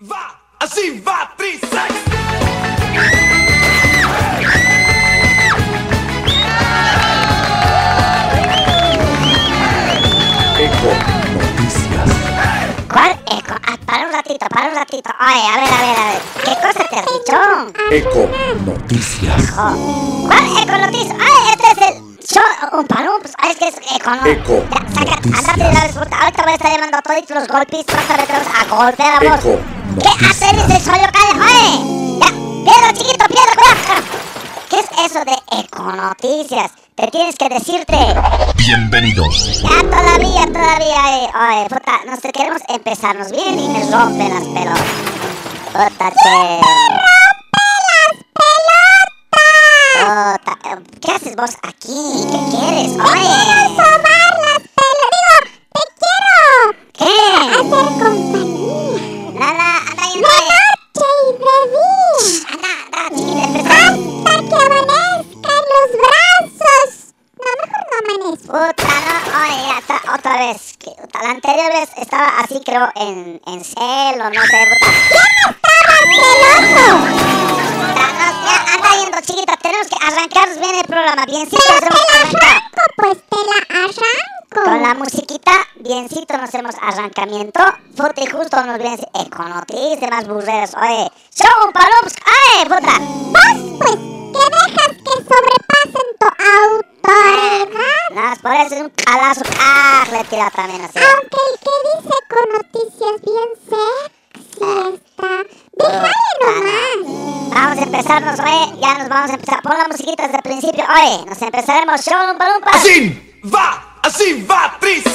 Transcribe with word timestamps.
va, 0.00 0.40
así 0.60 1.00
va, 1.00 1.32
trisex. 1.36 1.94
Eco 10.58 10.92
Noticias. 11.34 12.10
¿Cuál 12.90 13.10
eco? 13.26 13.54
Ah, 13.66 13.76
para 13.84 14.06
un 14.06 14.12
ratito, 14.12 14.46
para 14.48 14.68
un 14.68 14.74
ratito. 14.74 15.10
Oye, 15.20 15.46
a 15.46 15.56
ver, 15.56 15.72
a 15.72 15.80
ver, 15.80 15.98
a 15.98 16.04
ver. 16.12 16.20
¿Qué 16.44 16.54
cosa 16.66 16.88
te 16.88 16.96
has 16.96 17.06
dicho? 17.06 17.36
Eco 17.90 18.30
Noticias. 18.64 19.50
¿Cuál 19.52 20.46
eco 20.62 20.78
noticia? 20.78 21.16
Ay, 21.20 21.52
este 21.52 21.70
es 21.70 21.90
el 21.90 21.95
Un 22.72 22.86
palum, 22.86 23.20
pues, 23.20 23.34
es 23.50 23.56
que 23.56 23.68
es 23.68 23.76
eco 23.96 24.10
no. 24.10 24.26
Eco 24.26 24.64
Ya, 24.70 24.80
saca, 24.94 25.14
andate 25.16 25.64
de 25.64 25.72
la. 25.72 26.18
Ahorita 26.20 26.42
voy 26.42 26.52
a 26.52 26.54
estar 26.54 26.72
llamando 26.72 26.98
a 26.98 27.02
todos 27.02 27.30
los 27.30 27.48
golpistas 27.48 28.04
para 28.04 28.22
meterlos 28.22 28.46
a 28.54 28.64
golpear 28.74 29.14
a 29.14 29.30
vos. 29.30 29.40
Eco 29.40 29.58
¿Qué 30.02 30.26
hacer 30.26 30.54
ese 30.54 30.80
sollo 30.80 31.06
calle? 31.12 32.20
Ya, 32.20 32.28
piedra 32.64 32.92
chiquito, 32.92 33.24
piedra, 33.26 33.52
cuidado. 33.56 34.02
¿Qué 34.68 34.80
es 34.80 35.10
eso 35.10 35.24
de 35.24 35.62
econoticias? 35.62 36.72
Te 36.94 37.06
tienes 37.08 37.36
que 37.36 37.48
decirte. 37.48 37.96
Bienvenidos. 38.56 39.62
Ya 39.62 39.80
todavía, 39.82 40.46
todavía, 40.46 41.24
eh, 41.24 41.28
oye, 41.34 41.68
puta, 41.68 42.04
nos 42.06 42.20
queremos 42.20 42.62
empezarnos 42.68 43.30
bien 43.30 43.58
y 43.58 43.68
me 43.68 43.90
rompen 43.90 44.34
las 44.34 44.44
pelotas. 44.44 44.82
Puta, 45.72 46.10
che. 46.10 47.25
¿Qué 51.00 51.12
haces 51.12 51.36
vos 51.36 51.50
aquí? 51.62 52.24
¿Qué 52.30 52.38
quieres? 52.50 52.92
Oye. 52.92 53.36
sobar 53.76 54.32
las 54.40 54.62
pelas. 54.76 55.44
Digo, 55.74 55.82
te 55.82 55.82
quiero 56.00 56.46
¿Qué? 56.96 57.12
hacer 57.52 57.64
compañía. 57.68 58.96
Nada, 59.34 59.68
anda 59.90 60.06
De 60.06 60.24
oye. 60.26 60.56
noche 60.56 61.06
y 61.20 61.36
día. 61.36 61.56
Anda, 62.50 62.72
anda. 62.92 63.20
Hasta 64.24 64.32
que 64.48 64.56
amanezcan 64.56 65.62
los 65.72 65.90
brazos. 66.00 66.88
No, 67.36 67.48
mejor 67.60 67.82
no 67.90 67.96
amanezco. 68.00 68.52
Puta, 68.52 68.94
no, 69.06 69.42
oye, 69.42 69.58
ya 69.68 69.76
está, 69.78 69.96
otra 70.14 70.34
vez. 70.38 70.60
La 71.22 71.30
anterior 71.30 71.70
vez 71.72 71.90
estaba 71.98 72.28
así, 72.40 72.56
creo, 72.64 72.88
en, 72.94 73.40
en 73.46 73.64
celo, 73.64 74.30
no 74.30 74.42
sé, 74.42 74.58
puta. 74.70 74.88
¡Celoso! 76.16 76.86
Puta, 77.76 78.06
no, 78.12 78.26
ya 78.46 78.56
anda 78.74 78.90
yendo, 79.02 79.18
chiquita, 79.20 79.45
tenemos 79.66 79.88
que 79.88 80.06
arrancar 80.06 80.58
bien 80.60 80.74
el 80.76 80.84
programa, 80.84 81.24
biencito 81.26 81.62
Pero 81.66 81.88
te 81.88 81.94
la 81.94 82.20
arranco, 82.20 82.80
pues 82.96 83.18
te 83.28 83.36
la 83.36 83.84
arranco. 83.84 84.64
Con 84.64 84.82
la 84.82 84.94
musiquita, 84.94 85.52
biencito 85.76 86.36
nos 86.36 86.48
hacemos 86.48 86.74
arrancamiento. 86.80 87.60
Puta, 87.96 88.22
y 88.22 88.26
justo 88.26 88.62
nos 88.64 88.78
viene 88.78 88.98
econotis, 89.14 90.00
demás 90.00 90.26
burreros. 90.28 90.70
Oye, 90.74 91.10
show 91.34 91.66
un 91.66 91.72
palums, 91.72 92.14
ay, 92.24 92.64
puta. 92.64 92.98
Vos, 93.34 93.78
pues, 93.78 93.96
que 93.96 94.44
dejas 94.56 94.92
que 95.04 95.14
sobrepasen 95.26 96.08
tu 96.20 96.28
autoridad. 97.06 97.66
Nada, 98.14 98.36
por 98.36 98.52
eso 98.52 98.74
es 98.76 98.80
un 98.82 98.90
calazo, 98.90 99.42
ah, 99.60 100.04
le 100.12 100.24
tira 100.24 100.50
también 100.50 100.82
así. 100.82 100.98
Aunque 100.98 101.38
el 101.50 101.58
que 101.58 101.74
dice 101.90 102.14
con 102.28 102.46
noticias 102.52 103.20
bien 103.22 103.48
sexy 103.68 104.15
está. 104.56 105.44
Déjale 105.78 106.10
nomás. 106.40 107.26
Vamos 107.54 107.78
a 107.78 107.82
empezarnos, 107.82 108.40
oye, 108.40 108.80
ya 108.80 108.98
nos 108.98 109.08
vamos 109.08 109.30
a 109.30 109.34
empezar. 109.34 109.62
Pon 109.62 109.78
la 109.78 109.88
musiquita 109.88 110.22
desde 110.24 110.36
el 110.36 110.42
principio, 110.42 110.84
oye, 110.84 111.24
nos 111.26 111.40
empezaremos 111.42 112.00
show 112.02 112.30
un 112.30 112.38
palumpa. 112.38 112.70
Así 112.70 113.40
va, 113.44 113.98
así 114.02 114.46
va, 114.50 114.76
trisex. 114.80 115.14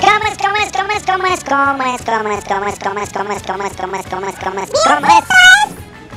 ¿Cómo 0.00 0.24
es, 0.30 0.38
cómo 0.38 0.56
es, 0.56 0.72
cómo 0.72 0.92
es, 0.92 1.04
cómo 1.04 1.26
es, 1.26 1.44
cómo 1.44 1.82
es, 1.84 2.02
cómo 2.02 2.28
es, 2.32 2.44
cómo 2.44 2.66
es, 2.66 2.78
cómo 2.78 2.98
es, 2.98 3.12
cómo 3.12 3.32
es, 3.32 3.42
cómo 3.42 3.64
es, 3.64 3.76
cómo 3.76 3.96
es, 3.96 4.06
cómo 4.06 4.26
es, 4.26 4.36
cómo 4.38 4.60
es, 4.60 4.70
cómo 4.84 5.06
es? 5.06 5.24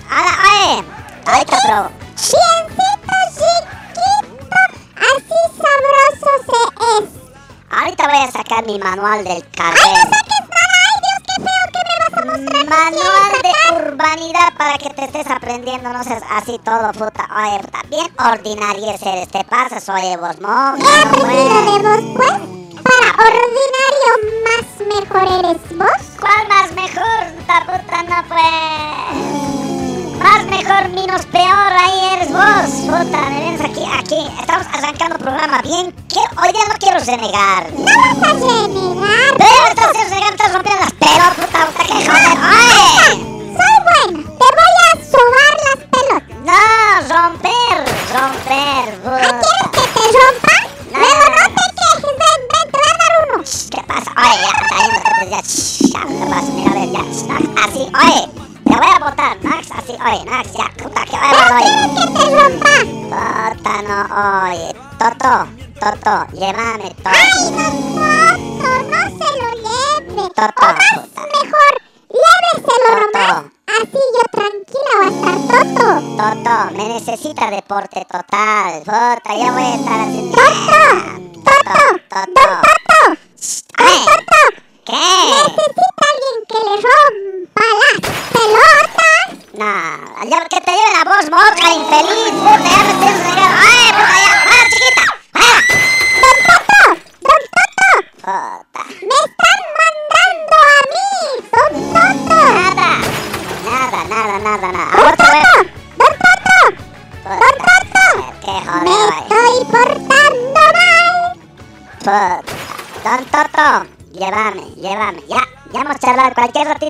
Ahora, 0.10 0.34
oye, 0.52 0.84
ahorita 1.26 1.58
pro. 1.66 1.90
Biencito 2.18 3.18
chiquito. 3.96 4.62
Así 4.98 5.40
sabroso 5.58 6.32
se 6.46 7.06
es. 7.06 7.10
Ahorita 7.72 8.04
voy 8.08 8.18
a 8.18 8.32
sacar 8.32 8.66
mi 8.66 8.78
manual 8.80 9.24
del 9.24 9.46
¡Ay, 9.58 10.31
Manual 12.72 13.34
de 13.44 13.52
urbanidad 13.76 14.54
para 14.58 14.78
que 14.78 14.90
te 14.92 15.04
estés 15.04 15.28
aprendiendo, 15.28 15.92
no 15.92 16.02
seas 16.06 16.24
así 16.32 16.58
todo, 16.64 16.94
puta. 16.94 17.28
Oye, 17.36 17.60
puta, 17.60 17.82
bien 17.90 18.08
ordinario 18.18 18.92
eres, 18.92 19.28
te 19.28 19.44
pasas, 19.44 19.90
oye, 19.90 20.16
vos, 20.16 20.40
no, 20.40 20.78
He 20.78 21.02
aprendido 21.02 21.62
de 21.66 21.80
vos, 21.84 22.02
pues. 22.16 22.32
Para 22.82 23.10
ordinario 23.28 24.12
más 24.46 24.66
mejor 24.88 25.26
eres 25.40 25.62
vos. 25.78 26.02
¿Cuál 26.18 26.48
más 26.48 26.72
mejor, 26.72 27.34
puta, 27.40 27.60
puta, 27.66 28.04
no, 28.04 28.24
pues? 28.30 28.52
Más 30.24 30.46
mejor, 30.46 30.90
menos 30.92 31.26
peor, 31.26 31.74
ahí 31.74 32.00
eres 32.14 32.32
vos, 32.32 32.72
puta, 32.86 33.20
me 33.32 33.66
aquí, 33.66 33.84
aquí, 34.00 34.32
estamos 34.40 34.68
arrancando 34.72 35.18
programa 35.18 35.62
bien, 35.62 35.94
quiero, 36.08 36.30
hoy 36.42 36.54
día 36.54 36.64
no 36.70 36.76
quiero 36.80 37.00
renegar. 37.00 37.70
No 37.74 37.84
vas 37.84 38.18
a 38.24 38.34
renegar. 38.34 39.36
Pero 39.38 39.68
estás 39.68 40.10
renegando, 40.10 40.36
estás 40.36 40.54
rompiendo 40.54 40.86
las 40.86 41.01
Soy 42.06 43.76
buena. 43.86 44.20
Te 44.40 44.48
voy 44.58 44.76
a 44.86 44.92
sobar 45.12 45.54
las 45.66 45.80
pelotas. 45.92 46.38
No, 46.46 46.62
romper, 47.16 47.78
romper, 48.14 48.88
¿Ah, 49.06 49.42
¿Quieres 49.42 49.70
que 49.72 49.84
te 49.94 50.04
rompa? 50.18 50.58
No. 50.92 50.98
Luego 51.00 51.26
no 51.30 51.46
te 51.48 51.64
quejes. 51.78 52.02
Ven, 52.02 52.42
ven, 52.52 52.66
te 52.72 52.78
voy 52.78 52.90
a 52.90 52.98
dar 52.98 53.14
uno. 53.28 53.38
¿Qué 53.72 53.82
pasa? 53.88 54.10
Oye, 54.18 54.38
ya, 54.42 55.26
ya, 55.30 55.42
shh, 55.42 55.92
ya, 55.94 56.02
¿qué 56.02 56.26
pasa? 56.30 56.50
Mira, 56.52 56.72
a 56.72 56.74
ver, 56.74 56.90
ya, 56.92 57.02
así, 57.64 57.82
oye, 58.04 58.24
te 58.66 58.76
voy 58.76 58.88
a 58.88 59.00
botar, 59.00 59.34
Max, 59.44 59.64
así, 59.76 59.94
oye, 59.94 60.22
Max, 60.30 60.46
ya, 60.54 60.66
puta, 60.84 61.02
que 61.06 61.12
¿Pero 61.12 61.42
va, 61.50 61.58
oye. 61.58 61.66
quieres 61.66 61.92
que 61.96 62.06
te 62.14 62.24
rompa? 62.36 62.76
Puta, 63.12 63.74
no, 63.88 63.98
oye, 64.50 64.70
Toto, 65.00 65.34
Toto, 65.80 66.14
llévame, 66.34 66.90
Toto. 66.96 67.10
¡Ay, 67.10 67.52
no, 67.52 67.66
Toto! 67.96 68.72
No 68.92 69.02
se 69.18 69.28
lo 69.40 69.50
lleve. 69.64 70.24
Toto, 70.36 70.68
necesita 77.22 77.52
deporte 77.52 78.04
total, 78.06 78.80
puta, 78.80 79.36
ya 79.38 79.52
voy 79.52 79.62
a 79.62 79.76
estar 79.76 80.00
haciendo... 80.02 80.36
Toto, 80.36 82.02
Toto, 82.10 82.34
Toto, 82.34 82.71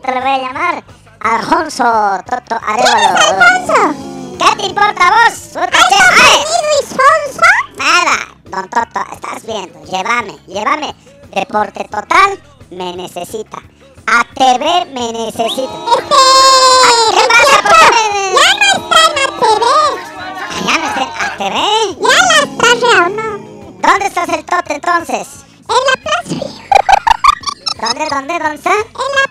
Ratito 0.02 0.12
le 0.14 0.22
voy 0.22 0.30
a 0.30 0.38
llamar. 0.38 0.84
Alfonso 1.20 1.84
Toto 2.26 2.60
¿Quién 2.60 2.80
es 2.80 2.90
Arevalo. 2.90 3.18
Alfonso? 3.18 4.38
¿Qué 4.40 4.56
te 4.56 4.66
importa 4.66 5.08
a 5.08 5.12
vos? 5.12 5.56
¿Has 5.56 5.88
Isfonso? 6.82 7.42
Nada, 7.78 8.36
don 8.46 8.70
Toto, 8.70 9.06
estás 9.12 9.46
viendo. 9.46 9.84
Llévame, 9.86 10.38
llévame. 10.48 10.96
Deporte 11.34 11.84
total 11.86 12.42
me 12.72 12.96
necesita. 12.96 13.58
ATV 14.08 14.88
me 14.92 15.14
necesita. 15.14 15.72
Este... 15.98 16.16
¿Qué 17.12 17.28
pasa? 17.30 17.62
Ya 18.34 18.50
no 18.58 18.66
está 18.74 19.00
en 19.06 19.16
la 19.16 19.28
TV. 19.40 19.66
¿Ya 20.66 20.78
no 20.78 20.88
está 20.88 21.02
en 21.04 21.12
ATV? 21.22 21.58
Ya 22.02 22.18
la 22.26 22.38
está 22.44 22.88
real, 22.88 23.16
¿no? 23.16 23.30
¿Dónde 23.88 24.06
estás 24.08 24.30
el 24.30 24.46
Toto 24.46 24.74
entonces? 24.74 25.28
En 25.70 25.82
la 25.88 25.96
Plaza 26.02 26.52
¿Dónde, 27.82 28.08
dónde, 28.10 28.40
dónde 28.40 28.56
está? 28.56 28.72
En 28.72 29.12
la 29.16 29.31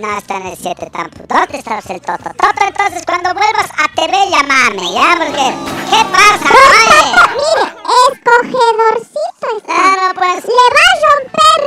No 0.00 0.16
está 0.16 0.36
en 0.36 0.46
el 0.46 0.56
7 0.56 0.90
tampoco. 0.90 1.26
¿Dónde 1.28 1.58
está 1.58 1.78
el 1.92 2.00
Toto? 2.00 2.30
Toto, 2.38 2.64
entonces 2.66 3.02
cuando 3.04 3.34
vuelvas 3.34 3.70
a 3.76 3.86
TV, 3.94 4.12
llamame, 4.30 4.92
¿ya? 4.94 5.14
Porque, 5.18 5.54
¿qué 5.90 6.04
pasa? 6.10 6.48
Oye. 6.50 7.02
Mire, 7.36 7.66
escogedorcito 8.12 9.46
está. 9.58 9.74
Claro, 9.74 10.14
pues. 10.14 10.44
Le 10.44 10.66
va 10.74 10.84
a 10.86 11.00
romper 11.04 11.60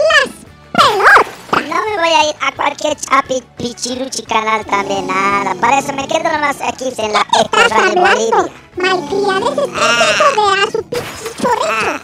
las 1.70 2.34
a 2.42 2.52
cualquier 2.56 2.96
chapi, 2.96 3.44
pichiruchi 3.58 4.24
canal 4.24 4.66
también, 4.66 5.06
nada. 5.06 5.54
Para 5.56 5.80
eso 5.80 5.94
me 5.94 6.08
quedo 6.08 6.24
nomás 6.24 6.60
aquí 6.62 6.92
en 6.98 7.14
la 7.14 7.26
Estás 7.40 7.70
Radio 7.70 7.90
hablando. 7.90 8.02
Bolivia. 8.02 8.54
Malcriades, 8.76 9.58
estás 9.60 10.34
hijo 10.34 10.56
de 10.56 10.62
a 10.62 10.72
su 10.72 10.84
pichichorito. 10.84 11.68
Ah, 11.70 12.02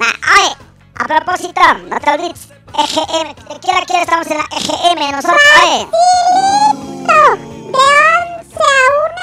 ah, 0.00 0.14
oye, 0.36 0.56
a 0.94 1.04
propósito, 1.04 1.60
no 1.88 2.00
te 2.00 2.10
olvides, 2.10 2.48
EGM, 2.76 3.28
¿de 3.34 3.60
qué 3.60 3.70
hora 3.70 3.86
quieres? 3.86 4.02
Estamos 4.02 4.26
en 4.26 4.38
la 4.38 4.44
EGM, 4.50 5.12
nosotros. 5.12 5.40
Facilito. 5.54 7.20
De 7.70 7.78
11 7.78 8.54
a 8.54 8.56
1, 9.04 9.14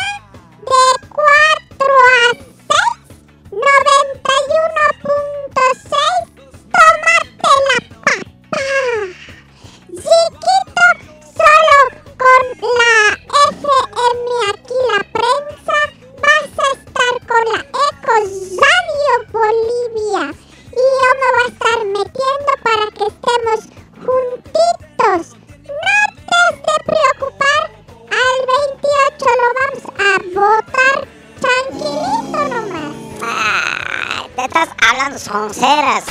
de 0.71 0.83
4 1.09 1.93
a 2.07 2.31
6, 2.71 3.11
91.6, 3.51 5.91
tómate 6.71 7.51
la 7.67 7.77
papa. 7.99 8.63
Chiquito, 9.89 10.85
solo 11.35 11.77
con 12.17 12.41
la 12.79 12.95
FM 13.51 14.29
aquí 14.49 14.79
la 14.91 14.99
prensa, 15.11 15.77
vas 16.21 16.51
a 16.57 16.67
estar 16.71 17.13
con 17.27 17.43
la 17.51 17.59
Eco 17.59 18.15
Radio 18.61 19.13
Bolivia. 19.33 20.23
Y 20.71 20.75
yo 20.75 21.09
me 21.19 21.27
voy 21.33 21.43
a 21.43 21.51
estar 21.51 21.77
metiendo 21.85 22.51
para 22.63 22.85
que 22.97 23.05
estemos 23.11 23.59
juntitos. 24.05 25.37
No 25.67 25.97
te 26.29 26.39
de 26.61 26.75
preocupar, 26.85 27.61
al 28.09 28.37
28 28.47 29.25
lo 29.41 29.47
vamos 29.59 29.83
a 29.99 30.11
votar 30.39 30.95
tranquilito 31.41 32.39
nomás. 32.53 32.93
Ah, 33.21 34.27
te 34.35 34.41
estás 34.45 34.69
hablando 34.87 35.17
sonceras. 35.19 36.03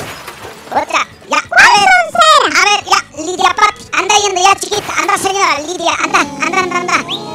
Otra, 0.70 1.00
ya, 1.28 1.38
a 1.38 1.48
¿Cuál 1.48 1.70
ver, 1.74 1.88
soncera? 2.12 2.60
a 2.60 2.64
ver, 2.64 2.80
ya, 2.84 3.22
Lidia 3.22 3.50
Patti, 3.54 3.84
anda 3.92 4.14
yendo 4.16 4.40
ya 4.42 4.54
chiquita, 4.56 4.92
anda 5.00 5.18
señora, 5.18 5.58
Lidia, 5.60 5.92
anda, 6.04 6.20
anda, 6.20 6.58
anda, 6.60 6.76
anda. 6.78 6.94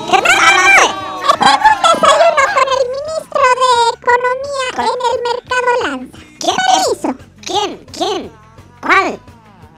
¿Qué 0.09 0.15
estás 0.15 0.39
hablando? 0.41 0.83
Tengo 1.39 1.51
un 1.51 1.81
desayuno 1.81 2.43
con 2.55 2.67
el 2.75 2.83
ministro 2.95 3.45
de 3.61 3.69
Economía 3.97 4.65
en 4.77 4.99
el 5.09 5.17
Mercado 5.27 5.69
Lanza. 5.83 6.34
¿Quién? 6.45 6.55
Permiso, 6.67 7.25
¿Quién? 7.45 7.85
¿Quién? 7.91 8.31
¿Cuál? 8.81 9.19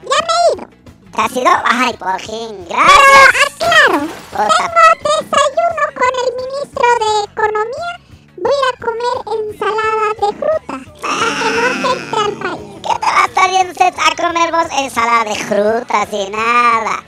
ya 0.04 0.20
me 0.28 0.34
he 0.34 0.58
ido. 0.58 0.68
¿Te 1.16 1.22
has 1.22 1.32
ido? 1.36 1.52
Ay, 1.66 1.94
por 1.98 2.20
fin, 2.22 2.66
Pero 2.68 2.80
gracias. 2.80 3.30
aclaro, 3.48 4.08
Puta. 4.32 4.48
tengo 4.58 4.86
desayuno 5.04 5.84
con 5.98 6.12
el 6.24 6.30
ministro 6.44 6.88
de 7.02 7.10
Economía. 7.32 7.94
Voy 8.38 8.54
a 8.54 8.70
ir 8.70 8.78
comer 8.86 9.18
ensalada 9.40 10.08
de 10.22 10.30
fruta 10.38 10.76
para 11.02 11.28
que 11.38 11.48
no 11.56 11.62
afecte 11.68 12.18
al 12.20 12.34
país. 12.34 12.82
¿Qué 12.84 12.94
te 13.00 13.06
va 13.08 13.24
a 13.24 13.26
estar 13.26 13.50
yendo 13.50 13.72
usted 13.72 13.94
a 13.98 14.28
comer 14.28 14.52
vos 14.52 14.68
ensalada 14.80 15.24
de 15.26 15.36
frutas 15.36 16.08
y 16.12 16.30
nada? 16.30 17.04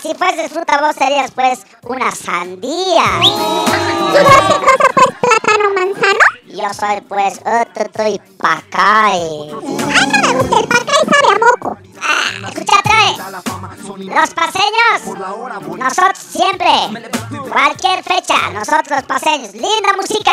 Si 0.00 0.14
fueses 0.14 0.50
fruta 0.52 0.80
vos 0.80 0.96
serías 0.96 1.30
pues 1.32 1.60
una 1.84 2.10
sandía. 2.10 3.04
¿Y 3.22 3.30
vos 3.30 4.42
qué 4.48 4.54
cosa 4.54 4.86
pues 4.94 5.16
plátano 5.20 5.74
manzano? 5.74 6.18
Yo 6.46 6.74
soy 6.74 7.00
pues 7.02 7.40
otro 7.40 8.08
y 8.08 8.20
pacay. 8.38 9.50
Ay, 9.92 10.06
no 10.06 10.18
me 10.20 10.32
gusta 10.38 10.60
el 10.60 10.68
pacay, 10.68 11.02
sabe 11.04 11.28
a 11.34 11.38
moco. 11.38 11.78
Ah, 12.02 12.30
los 13.98 14.30
paseños, 14.30 15.78
nosotros 15.78 16.18
siempre, 16.18 16.68
cualquier 17.50 18.02
fecha, 18.02 18.50
nosotros 18.52 18.90
los 18.90 19.02
paseños, 19.02 19.52
linda 19.52 19.92
música. 19.96 20.30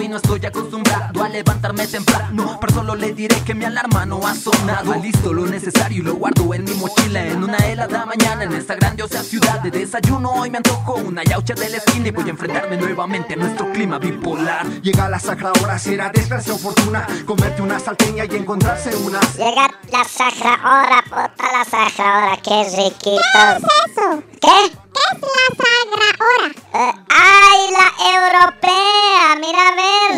Y 0.00 0.08
no 0.08 0.16
estoy 0.16 0.44
acostumbrado 0.44 1.22
a 1.22 1.28
levantarme 1.28 1.86
temprano 1.86 2.58
Pero 2.60 2.74
solo 2.74 2.96
le 2.96 3.12
diré 3.12 3.36
que 3.42 3.54
mi 3.54 3.64
alarma 3.64 4.04
no 4.04 4.26
ha 4.26 4.34
sonado. 4.34 4.94
Listo 4.94 5.32
lo 5.32 5.46
necesario 5.46 5.98
y 5.98 6.02
lo 6.02 6.14
guardo 6.14 6.52
en 6.54 6.64
mi 6.64 6.74
mochila. 6.74 7.24
En 7.24 7.44
una 7.44 7.58
helada 7.58 8.04
mañana 8.04 8.42
en 8.42 8.52
esta 8.52 8.74
grandiosa 8.74 9.22
ciudad 9.22 9.60
De 9.60 9.70
desayuno 9.70 10.32
hoy 10.32 10.50
me 10.50 10.56
antojo 10.56 10.94
una 10.94 11.22
yaucha 11.22 11.54
de 11.54 11.68
la 11.68 11.76
esquina 11.76 12.08
Y 12.08 12.10
voy 12.10 12.26
a 12.26 12.30
enfrentarme 12.30 12.76
nuevamente 12.76 13.34
a 13.34 13.36
nuestro 13.36 13.70
clima 13.70 13.98
bipolar. 13.98 14.66
Llega 14.82 15.08
la 15.08 15.20
sacra 15.20 15.52
hora, 15.62 15.78
será 15.78 16.10
desgracia 16.10 16.54
o 16.54 16.58
fortuna 16.58 17.06
Comerte 17.24 17.62
una 17.62 17.78
salteña 17.78 18.24
y 18.24 18.34
encontrarse 18.34 18.96
unas 18.96 19.36
Llega 19.36 19.70
la 19.92 20.04
sacra 20.04 20.58
hora, 20.64 21.02
puta 21.04 21.52
la 21.52 21.64
sacra 21.72 22.18
hora, 22.18 22.36
qué 22.42 22.64
riquitos. 22.76 23.56
Eso, 23.86 24.22
¿Qué? 24.42 24.56
¿qué 24.92 25.04
es 25.08 25.20
la 25.22 25.46
sagra 25.56 26.08
hora? 26.20 26.48
Eh, 26.74 26.92
¡Ay, 27.08 27.60
la 27.72 27.88
europea! 28.14 29.24
Mira 29.40 29.62
a 29.68 29.74
ver. 29.80 30.12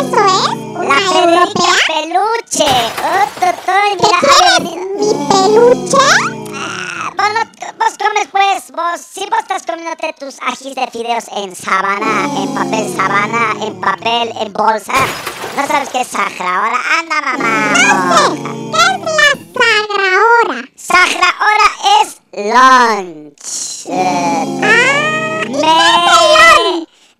¿Eso 0.00 0.20
es? 0.24 0.48
¿Una 0.48 0.88
La 0.88 1.00
europea? 1.20 1.74
Peluche. 1.88 2.72
Oh, 3.04 3.24
tutoy, 3.34 3.90
¿Qué 3.98 4.06
mira, 4.06 4.18
quieres? 4.20 4.40
ay, 4.48 4.60
mira. 4.64 4.82
¿Mi 4.96 5.08
peluche? 5.28 6.06
Ah, 6.54 6.97
Vos, 7.18 7.28
no- 7.34 7.50
vos 7.78 7.94
comes 7.98 8.28
pues, 8.30 8.70
vos, 8.70 9.00
si 9.00 9.26
vos 9.28 9.40
estás 9.40 9.66
comiéndote 9.66 10.12
tus 10.20 10.36
ajís 10.40 10.74
de 10.76 10.86
fideos 10.86 11.24
en 11.36 11.54
sabana, 11.56 12.28
en 12.40 12.54
papel 12.54 12.94
sabana, 12.96 13.56
en 13.60 13.80
papel, 13.80 14.32
en 14.40 14.52
bolsa, 14.52 14.92
no 15.56 15.66
sabes 15.66 15.88
qué 15.88 16.00
es 16.02 16.08
Sahara 16.08 16.80
anda 17.00 17.20
mamá. 17.20 17.74
¿Qué 17.74 18.84
es 18.94 19.00
la? 19.18 19.28
Sahara 20.76 21.70
es 22.00 22.08
lunch. 22.32 23.88
Ah, 23.90 24.44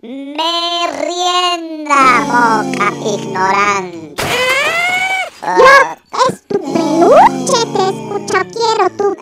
me, 0.01 0.33
merienda, 0.37 2.01
moca 2.31 2.87
ignorante. 3.05 4.23
Yo, 5.41 5.55
es 6.27 6.43
tu 6.47 6.59
peluche, 6.59 7.59
te 7.71 7.83
escucho, 7.87 8.37
quiero 8.51 8.89
tu 8.97 9.15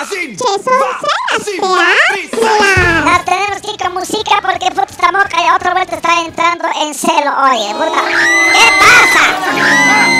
Así 0.00 0.34
peluche, 0.36 0.50
son 0.64 0.82
ceras. 0.98 1.84
Nos 3.04 3.24
tenemos 3.24 3.58
que 3.62 3.70
ir 3.70 3.78
con 3.78 3.92
música 3.94 4.34
porque 4.42 4.68
puta 4.70 4.88
esta 4.90 5.12
moca 5.12 5.36
y 5.46 5.50
otra 5.54 5.72
vuelta 5.74 5.94
está 5.94 6.20
entrando 6.22 6.66
en 6.82 6.92
celo, 6.92 7.30
oye, 7.44 7.72
puta. 7.74 8.02
¿Qué 8.52 8.66
pasa? 8.80 9.22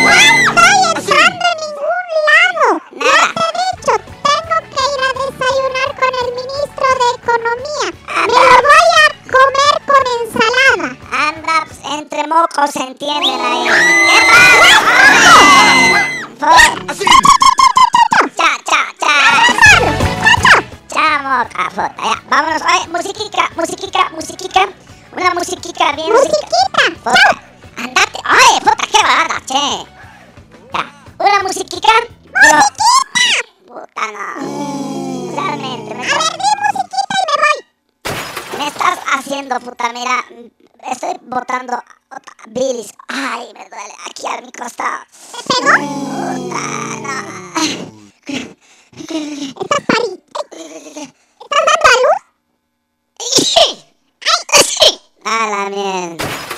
No 0.05 0.61
estoy 1.01 1.19
entrando 1.19 1.45
en 1.51 1.59
ningún 1.65 2.07
lado. 2.31 2.69
Nada. 2.93 3.11
Ya 3.11 3.27
te 3.35 3.41
he 3.43 3.51
dicho, 3.59 3.93
tengo 4.23 4.57
que 4.71 4.83
ir 4.95 5.01
a 5.03 5.11
desayunar 5.19 5.89
con 5.99 6.13
el 6.23 6.29
ministro 6.39 6.89
de 7.01 7.07
Economía. 7.19 7.89
Me 8.29 8.39
lo 8.39 8.57
voy 8.63 8.89
a 9.03 9.07
comer 9.35 9.75
con 9.85 10.03
ensalada. 10.21 10.89
Anda, 11.29 11.57
pues, 11.67 11.79
entre 12.15 12.29
mocos 12.29 12.71
se 12.71 12.81
entienden 12.81 13.41
ahí. 13.41 13.67
¿Qué 14.09 14.21
pasa? 14.31 15.35
Por- 16.39 16.91
Así. 16.91 17.05
Chao, 18.37 18.57
chao, 18.65 18.87
chao. 19.01 19.91
Chao, 20.89 21.19
moca, 21.23 21.69
puta. 21.71 21.95
Ya, 22.05 22.23
vámonos. 22.29 22.63
Oye, 22.63 22.87
musiquica, 22.89 23.51
musiquica, 23.57 24.11
musiquica. 24.11 24.69
Una 25.17 25.31
musiquica 25.35 25.93
bien. 25.93 26.13
Musiquita, 26.13 27.03
Puta, 27.03 27.43
andate. 27.79 28.19
Oye, 28.31 28.61
puta, 28.61 28.87
qué 28.93 29.03
barata, 29.03 29.41
che. 29.47 29.87
Ya, 30.73 30.83
una 31.19 31.43
musiquica. 31.43 31.93
Musiquita. 32.31 32.85
Puta, 33.67 34.03
no. 34.13 35.35
Realmente, 35.35 35.95
me 35.97 36.03
A 36.07 36.15
ver, 36.15 36.33
di 36.39 36.51
musiquita 36.63 36.97
y 37.11 37.25
me 37.27 37.35
voy. 37.43 38.59
me 38.59 38.67
estás 38.69 38.99
haciendo, 39.19 39.59
puta, 39.59 39.93
mira. 39.93 40.25
Estoy 40.87 41.17
botando 41.23 41.83
otra 42.17 42.35
bilis. 42.49 42.93
Ay, 43.09 43.53
me 43.55 43.69
duele 43.69 43.95
aquí 44.09 44.27
a 44.27 44.41
mi 44.41 44.53
costado. 44.53 45.05
¿Te 45.33 45.39
pegó? 45.55 45.73
Puta, 45.73 46.63
no. 47.03 47.17
Estás 49.61 49.83
pari... 49.87 50.09
¿Estás 51.45 51.63
dando 51.69 51.89
a 51.89 51.97
luz? 52.03 52.21
A 55.25 55.49
la 55.49 55.71
mierda. 55.71 56.54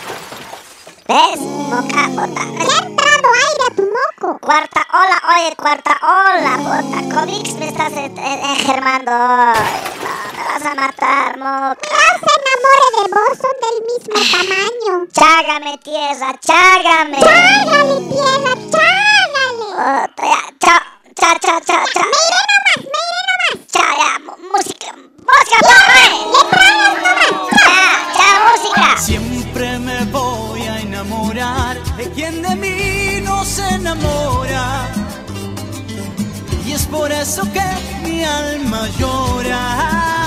¿Ves? 1.09 1.41
Moca, 1.41 2.03
puta. 2.15 2.43
¿Te 2.59 2.65
ha 2.73 2.79
entrado 2.87 3.29
aire 3.47 3.65
a 3.71 3.75
tu 3.77 3.83
moco? 3.83 4.39
Cuarta 4.41 4.87
ola, 4.93 5.23
oye, 5.37 5.57
cuarta 5.57 5.99
ola, 6.03 6.57
puta. 6.59 6.99
Comix 7.15 7.55
me 7.55 7.69
estás 7.69 7.93
en- 7.93 8.19
en- 8.19 8.45
engermando. 8.45 9.11
No, 9.13 9.53
me 9.55 10.43
vas 10.49 10.65
a 10.65 10.75
matar, 10.75 11.37
moca. 11.39 11.89
No 11.93 12.09
se 12.23 12.33
enamore 12.41 12.89
de 12.97 13.05
vos, 13.15 13.39
son 13.39 13.57
del 13.65 13.79
mismo 13.91 14.19
tamaño. 14.33 15.07
Chágame, 15.13 15.79
tierra, 15.79 16.35
chágame. 16.41 17.19
¡Chágale, 17.21 17.97
tierra, 18.11 18.53
chágale! 18.73 19.67
Puta, 19.77 20.23
ya, 20.27 20.41
chao, 20.61 20.81
chao, 21.15 21.35
chao, 21.41 21.61
chao, 21.61 21.85
chao. 21.95 22.09
Me 22.11 22.19
iré 22.27 22.43
nomás, 22.51 22.81
me 22.93 22.99
iré 23.07 23.23
nomás. 23.31 23.55
Chao, 23.73 23.93
ya, 24.01 24.11
música, 24.53 24.91
música, 24.97 25.59
oye. 25.69 26.19
¡Le 26.33 26.41
tragas 26.51 26.95
nomás! 27.03 27.56
Siempre 28.97 29.79
me 29.79 30.05
voy 30.07 30.63
a 30.63 30.81
enamorar 30.81 31.83
de 31.97 32.11
quien 32.11 32.43
de 32.43 32.57
mí 32.57 33.21
no 33.23 33.45
se 33.45 33.67
enamora. 33.69 34.91
Y 36.67 36.73
es 36.73 36.87
por 36.87 37.13
eso 37.13 37.43
que 37.53 37.63
mi 38.03 38.25
alma 38.25 38.89
llora. 38.99 40.26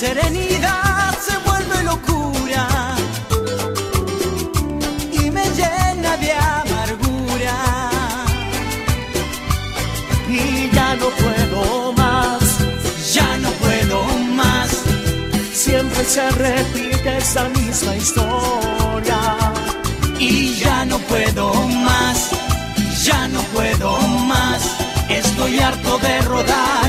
Serenidad 0.00 1.14
se 1.18 1.36
vuelve 1.46 1.82
locura 1.82 2.66
y 5.12 5.30
me 5.30 5.44
llena 5.58 6.16
de 6.16 6.32
amargura. 6.32 7.56
Y 10.26 10.70
ya 10.74 10.96
no 10.96 11.08
puedo 11.22 11.92
más, 11.92 12.42
ya 13.12 13.36
no 13.44 13.50
puedo 13.62 13.98
más. 14.40 14.70
Siempre 15.52 16.02
se 16.04 16.30
repite 16.30 17.18
esa 17.18 17.44
misma 17.60 17.96
historia. 17.96 19.20
Y 20.18 20.54
ya 20.54 20.86
no 20.86 20.98
puedo 21.10 21.52
más, 21.88 22.30
ya 23.04 23.28
no 23.28 23.42
puedo 23.54 23.98
más. 24.32 24.62
Estoy 25.10 25.58
harto 25.58 25.98
de 25.98 26.20
rodar 26.22 26.79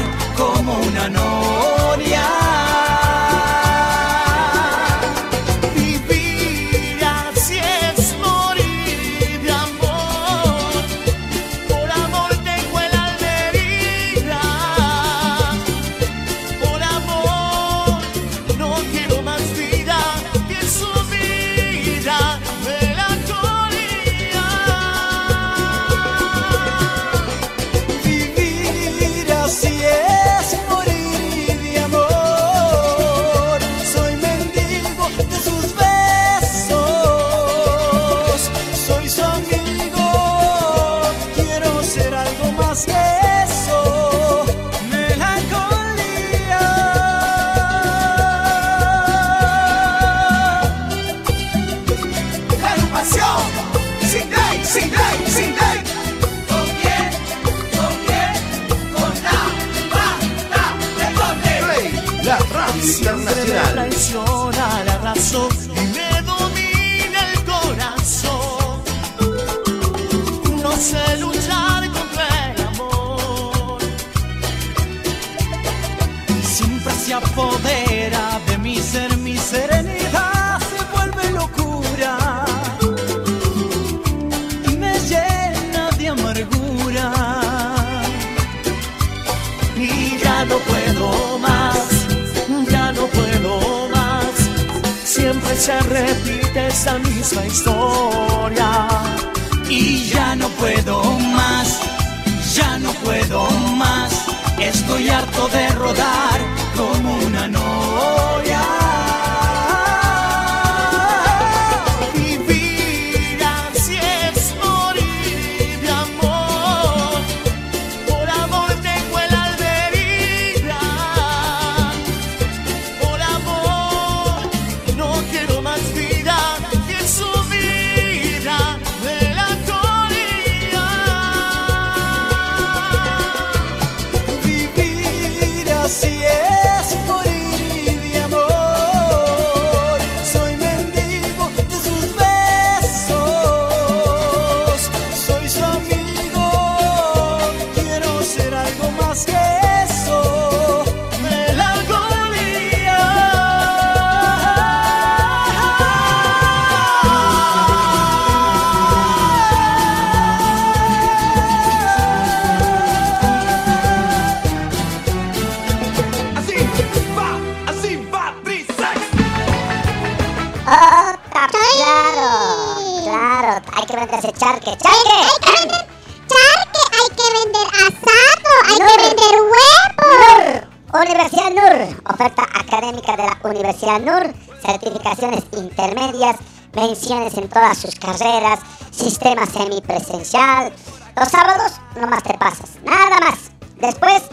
en 187.11 187.49
todas 187.49 187.77
sus 187.77 187.95
carreras, 187.95 188.59
sistema 188.89 189.45
semipresencial. 189.45 190.71
Los 191.17 191.27
sábados 191.27 191.73
nomás 191.99 192.23
te 192.23 192.33
pasas, 192.37 192.69
nada 192.85 193.17
más. 193.19 193.51
Después, 193.75 194.23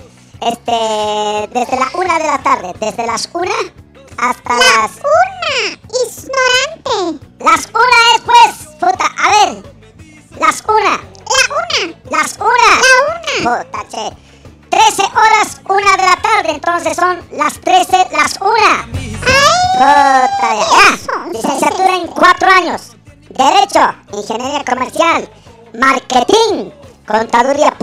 este, 0.41 1.49
desde 1.53 1.77
la 1.77 1.89
una 1.95 2.19
de 2.19 2.27
la 2.27 2.39
tarde, 2.39 2.73
desde 2.79 3.05
las 3.05 3.29
una 3.33 3.53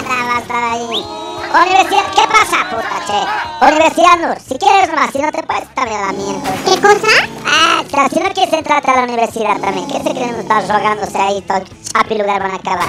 Nada, 0.07 0.25
va 0.25 0.37
a 0.37 0.41
estar 0.41 0.63
ahí. 0.65 1.32
Universidad, 1.53 2.05
¿qué 2.15 2.23
pasa, 2.29 2.65
puta, 2.71 3.05
che? 3.07 3.67
Universidad 3.67 4.17
NUR, 4.19 4.41
si 4.41 4.57
quieres 4.57 4.91
más, 4.95 5.11
si 5.13 5.19
no 5.19 5.31
te 5.31 5.43
puedes, 5.43 5.69
también 5.75 6.01
a 6.01 6.07
la 6.07 6.13
mierda. 6.13 6.51
¿Qué 6.65 6.81
cosa? 6.81 7.29
Ah, 7.45 7.83
si 8.11 8.21
no 8.21 8.31
quieres 8.33 8.55
entrarte 8.55 8.91
a 8.91 8.97
la 8.97 9.03
universidad 9.03 9.61
también, 9.61 9.87
¿qué 9.87 9.99
se 10.03 10.11
creen 10.15 10.35
estar 10.37 10.67
rogándose 10.67 11.19
ahí 11.19 11.43
todo 11.43 11.63
chapi 11.93 12.17
lugar 12.17 12.43
van 12.43 12.53
a 12.53 12.57
acabar? 12.57 12.89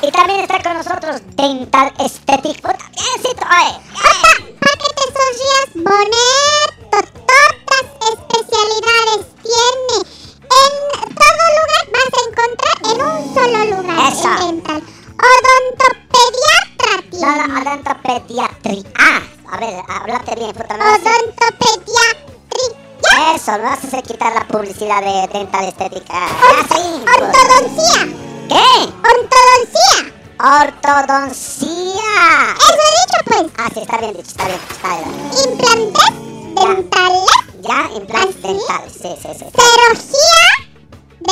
Y 0.00 0.10
también 0.10 0.40
está 0.40 0.62
con 0.62 0.78
nosotros 0.78 1.20
Dental 1.36 1.92
Aesthetic, 1.98 2.62
puta, 2.62 2.78
biencito, 2.96 3.44
oye. 3.44 3.76
Opa, 4.00 4.32
para 4.60 4.76
que 4.80 4.88
te 4.96 5.04
sonrías 5.12 5.68
bonito. 5.74 6.96
Todas 7.28 7.84
especialidades 8.12 9.26
tiene. 9.42 9.96
En 10.56 10.72
todo 11.14 11.44
lugar 11.58 11.84
en 12.84 13.02
un 13.02 13.34
solo 13.34 13.60
lugar. 13.76 14.12
Eso. 14.12 14.48
En 14.48 14.56
dental. 14.56 14.82
Odontopediatra 15.20 16.69
No. 17.20 17.28
Ah, 18.98 19.20
a 19.52 19.56
ver, 19.58 19.82
háblate 19.88 20.34
bien, 20.36 20.52
puta. 20.52 20.76
No 20.76 20.84
sé. 20.96 21.10
Odontopediatri. 21.10 22.64
Eso, 23.34 23.52
no 23.58 23.64
vas 23.64 23.84
a 23.84 23.86
hacer 23.86 24.02
quitar 24.02 24.32
la 24.34 24.46
publicidad 24.46 25.00
de 25.02 25.26
dental 25.38 25.64
estética. 25.66 26.14
Ya 26.14 26.62
sí. 26.74 27.04
Ortodoncia. 27.18 28.00
¿Qué? 28.48 28.68
Ortodoncia. 29.10 29.96
Ortodoncia. 30.38 32.10
Eso 32.58 32.72
he 32.72 32.74
dicho 33.00 33.18
pues. 33.26 33.44
Ah, 33.58 33.68
sí, 33.74 33.80
está 33.80 33.96
bien 33.98 34.12
dicho, 34.12 34.30
está 34.30 34.44
bien, 34.46 34.60
está 34.70 34.88
bien. 34.96 35.10
Implantes 35.50 36.12
dentales. 36.54 37.34
Ya, 37.60 37.78
implantes 37.94 38.36
¿Así? 38.36 38.42
dentales, 38.42 38.92
sí, 38.92 39.10
sí, 39.22 39.28
sí. 39.38 39.44
Cirugía 39.54 40.42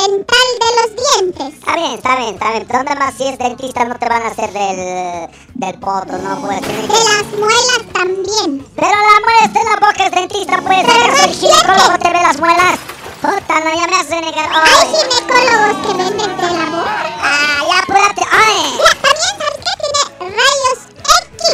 dental 0.07 0.47
de 0.59 0.69
los 0.77 0.89
dientes. 0.95 1.53
Está 1.59 1.75
bien, 1.75 1.91
está 1.93 2.15
bien, 2.15 2.33
está 2.35 2.51
bien. 2.51 2.67
¿Dónde 2.71 2.95
más 2.95 3.13
si 3.15 3.27
es 3.27 3.37
dentista 3.37 3.85
no 3.85 3.95
te 3.95 4.07
van 4.07 4.21
a 4.23 4.27
hacer 4.27 4.51
del, 4.51 5.29
del 5.55 5.79
poto, 5.79 6.17
no? 6.17 6.41
Pues 6.41 6.61
De 6.61 6.87
las 6.87 7.25
muelas 7.37 7.81
también. 7.93 8.65
Pero 8.75 8.89
la 8.89 9.19
muela 9.23 9.45
está 9.45 9.59
en 9.61 9.65
la 9.65 9.75
boca, 9.87 10.05
es 10.05 10.11
dentista, 10.11 10.61
pues. 10.61 10.85
Pero 10.85 11.05
¿Acaso 11.05 11.23
el 11.25 11.33
ginecólogo 11.33 11.97
te 11.99 12.09
ve 12.09 12.21
las 12.21 12.39
muelas? 12.39 12.79
Puta, 13.21 13.59
no, 13.59 13.75
ya 13.75 13.87
me 13.87 13.95
hace 13.97 14.21
negar. 14.21 14.49
Hay 14.53 14.71
¡Ay! 14.79 14.87
ginecólogos 14.87 15.77
que 15.85 15.93
venden 15.97 16.37
de 16.37 16.49
la 16.57 16.65
boca. 16.71 17.05
¡Ah, 17.21 17.59
ya, 17.67 17.79
apúrate! 17.79 18.23
¡Ay! 18.31 18.77
Mira, 18.77 18.95
también 19.01 19.33
sabes 19.39 19.57
que 19.59 19.73
tiene 19.81 20.01
rayos. 20.37 20.68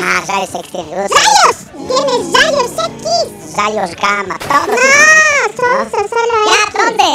Ah, 0.01 0.21
rayos 0.27 0.49
X, 0.55 0.71
¡Rayos! 0.73 1.57
Tienes 1.87 2.33
rayos 2.33 2.71
X. 2.71 3.55
Rayos 3.57 3.91
gamma, 3.95 4.37
todo. 4.39 4.67
No, 4.67 4.77
son 5.55 5.91
son 5.91 6.05
solo 6.09 6.33
¿Ya? 6.45 6.61
¿Dónde? 6.83 7.11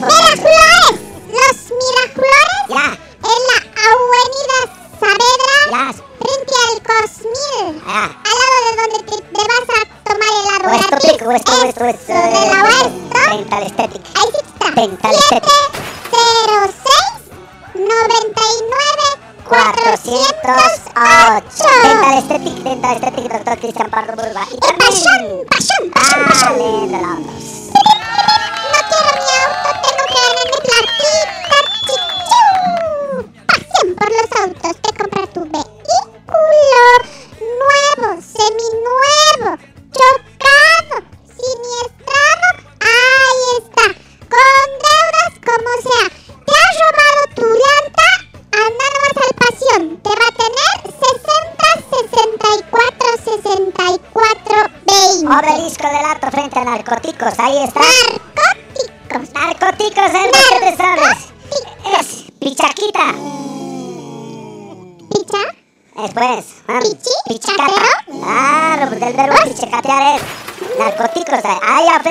Miraflores. 0.00 0.96
Los 1.30 1.56
miraflores 1.80 2.62
Ya, 2.68 2.86
en 3.22 3.40
la 3.48 3.58
avenida 3.84 4.58
Saavedra 5.00 5.56
ya, 5.70 5.84
frente 5.92 6.54
al 6.64 6.76
Cosmil. 6.82 7.66
ya. 7.86 8.02
Al 8.04 8.36
lado 8.40 8.56
de 8.64 8.70
donde 8.76 8.98
te, 9.04 9.16
te 9.22 9.42
vas 9.48 9.68
a 9.68 9.80
tomar 10.04 10.30
el 10.30 10.34
Huesto 10.44 10.90
laboratorio. 10.90 11.12
pico, 11.12 11.24
huesto, 11.30 11.52
huesto, 11.52 11.82
huesto. 11.84 12.12
Eso, 12.12 12.22
de 12.22 12.30
la. 12.50 13.30
Dental 13.36 13.62
estética. 13.64 14.08
Ahí 14.20 14.28
sí 14.32 14.38
está. 14.46 14.66
Dental 14.80 15.14
estética. 15.14 15.52
706 16.10 16.74
99 16.74 17.13
408. 17.74 17.90
Dental 21.82 22.14
estética, 22.18 22.62
dental 22.62 22.94
estética, 22.94 23.34
doctor 23.36 23.58
Cristian 23.58 23.90
Pardo 23.90 24.14
Burba. 24.14 24.46
Y 24.50 24.56
pasión, 24.58 24.78
también... 24.78 25.46
pasión, 25.48 25.90
pasión, 25.90 26.24
pasión. 26.28 26.92
la 26.92 26.98
otra. 26.98 27.08
No 28.70 28.78
quiero 28.88 29.10
mi 29.18 29.26
auto, 29.42 29.68
tengo 29.82 30.04
que 30.06 30.20
platita, 30.62 31.03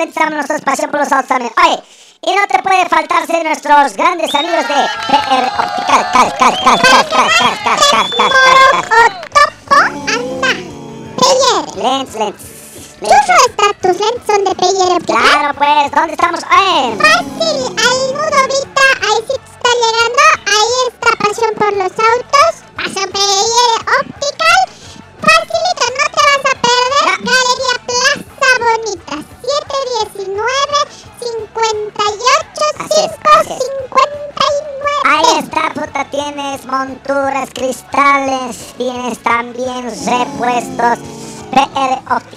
estamos 0.08 0.34
nosotros, 0.34 0.60
pasión 0.62 0.90
por 0.90 1.00
los 1.00 1.12
autos 1.12 1.28
también. 1.28 1.52
Oye, 1.64 1.82
y 2.22 2.34
no 2.34 2.46
te 2.46 2.62
puede 2.62 2.86
faltar 2.86 3.26
ser 3.26 3.44
nuestros 3.44 3.94
grandes 3.94 4.34
amigos 4.34 4.66
de 4.68 4.74
PR 4.74 5.50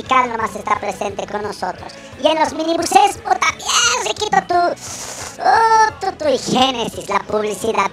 PR 0.08 0.16
Optical 0.16 0.30
nomás 0.30 0.56
está 0.56 0.80
presente 0.80 1.28
con 1.28 1.42
nosotros. 1.42 1.92
Y 2.24 2.28
en 2.28 2.40
los 2.40 2.54
minibuses, 2.54 3.18
puta, 3.18 3.48
bien 3.58 4.06
riquito 4.06 4.38
tú. 4.48 5.42
Oh, 5.44 6.14
tú 6.18 6.28
y 6.30 6.38
Génesis, 6.38 7.10
la 7.10 7.20
publicidad. 7.20 7.92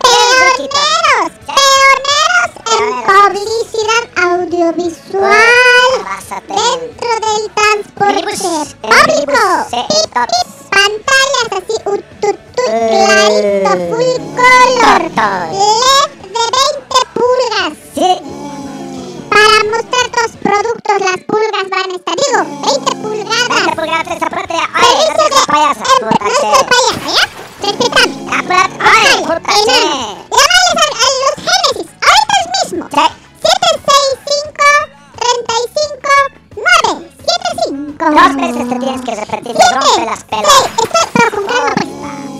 Dos 38.04 38.36
veces 38.36 38.68
te 38.68 38.78
tienes 38.78 39.00
que 39.00 39.14
repetir, 39.14 39.56
me 39.56 39.80
rompe 39.80 40.04
las 40.04 40.24
pelas. 40.24 40.52
Estoy, 40.76 41.08
pero 41.14 41.30
con 41.36 41.46
calma, 41.46 41.74
pues. 41.74 41.88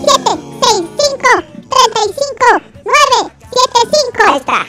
765 0.05 1.27
35 1.69 2.45
9 2.85 3.33
75 3.49 4.23
Ahí 4.27 4.37
está. 4.37 4.59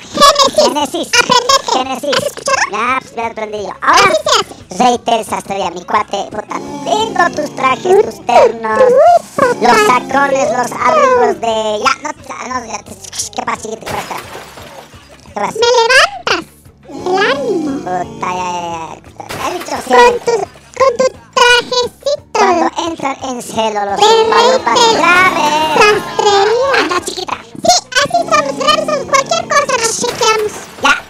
Génesis. 0.54 0.64
Génesis. 0.64 1.08
Aprendete. 1.20 1.72
Génesis. 1.72 2.16
¿Has 2.16 2.26
escuchado? 2.26 2.60
Ya, 2.72 2.98
pues 3.02 3.14
ya 3.14 3.26
aprendí 3.26 3.58
yo. 3.58 3.72
Ahora, 3.82 4.00
hace. 4.00 4.82
Reitel 4.82 5.24
Sastrería, 5.26 5.70
mi 5.70 5.84
cuate, 5.84 6.28
puta. 6.30 6.58
Lindo 6.58 7.42
tus 7.42 7.54
trajes, 7.54 8.04
tus 8.04 8.26
ternos, 8.26 8.82
los 9.60 9.78
sacones, 9.86 10.50
los 10.50 10.72
abrigos 10.72 11.40
de. 11.42 11.80
Ya, 11.84 11.92
no, 12.02 12.10
no, 12.48 12.66
ya, 12.66 12.78
¿qué 13.34 13.42
pasa, 13.42 13.60
chiquito? 13.60 13.84
¿Qué 13.84 13.92
pasa? 13.92 14.16
¿Qué 15.26 15.40
pasa? 15.40 15.58
Me 15.60 15.68
levantas 15.76 16.44
el 16.88 17.18
ánimo 17.18 17.70
Puta, 17.80 18.28
ya, 18.32 18.48
ya, 19.66 19.82
con. 19.82 20.45
En 23.36 23.42
celo 23.42 23.84
los 23.84 24.00
Reitel 24.00 24.96
graves. 24.96 25.76
Sastrería. 25.76 26.80
Anda, 26.80 27.04
chiquita. 27.04 27.36
Sí, 27.44 27.74
así 28.02 28.18
somos, 28.30 28.56
graves, 28.56 29.04
cualquier 29.06 29.48
cosa 29.48 29.76
nos 29.78 30.00
chequeamos. 30.00 30.52
Ya. 30.82 31.02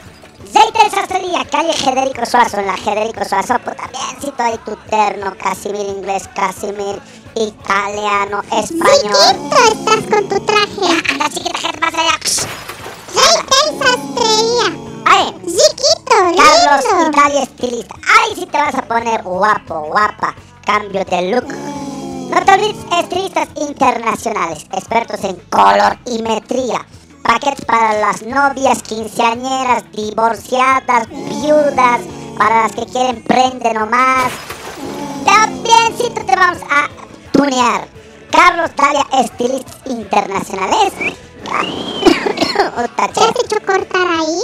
Reitel 0.55 0.91
Sastrería, 0.91 1.45
calle 1.51 1.73
Federico 1.73 2.27
Suazo, 2.27 2.59
en 2.59 2.67
la 2.67 2.77
Federico 2.77 3.25
Suazo, 3.25 3.59
puta, 3.61 3.89
biencito 3.93 4.43
ahí 4.43 4.59
tu 4.65 4.75
terno, 4.91 5.35
Casimir 5.41 5.87
inglés, 5.87 6.29
Casimir 6.35 7.01
italiano, 7.37 8.43
español. 8.51 9.15
Chiquito 9.31 9.57
estás 9.73 10.11
con 10.11 10.29
tu 10.29 10.41
traje. 10.47 11.03
Anda, 11.11 11.29
chiquita, 11.31 11.59
¿qué 11.61 11.73
te 11.73 11.79
pasa 11.79 11.99
allá? 12.01 12.19
Reitel 13.15 13.87
Sastrería. 13.87 14.87
Ay, 15.09 15.35
Chiquito, 15.47 16.17
Carlos 16.37 16.85
lindo. 16.91 17.11
Italia 17.11 17.43
Estilista. 17.43 17.95
Ahí 17.95 18.35
sí 18.35 18.47
te 18.47 18.59
vas 18.59 18.75
a 18.75 18.83
poner 18.83 19.23
guapo, 19.23 19.81
guapa. 19.83 20.35
Cambio 20.65 21.05
de 21.05 21.31
look. 21.31 21.76
No 22.29 22.45
te 22.45 22.53
olvides, 22.53 22.85
estilistas 23.01 23.49
internacionales, 23.57 24.67
expertos 24.73 25.23
en 25.25 25.37
colorimetría. 25.51 26.85
Paquetes 27.23 27.65
para 27.65 27.99
las 28.01 28.23
novias, 28.23 28.83
quinceañeras, 28.83 29.85
divorciadas, 29.93 31.09
viudas, 31.09 32.01
para 32.39 32.63
las 32.63 32.73
que 32.73 32.87
quieren 32.87 33.23
prende 33.25 33.73
nomás. 33.75 34.33
También 35.25 35.97
sí 35.97 36.11
te 36.11 36.37
vamos 36.37 36.63
a 36.71 36.89
tunear. 37.33 37.89
Carlos 38.31 38.71
Talia 38.75 39.07
Estilistas 39.13 39.79
Internacionales. 39.87 40.93
¿Te 42.97 43.21
has 43.21 43.45
hecho 43.45 43.57
cortar 43.65 44.07
ahí? 44.07 44.41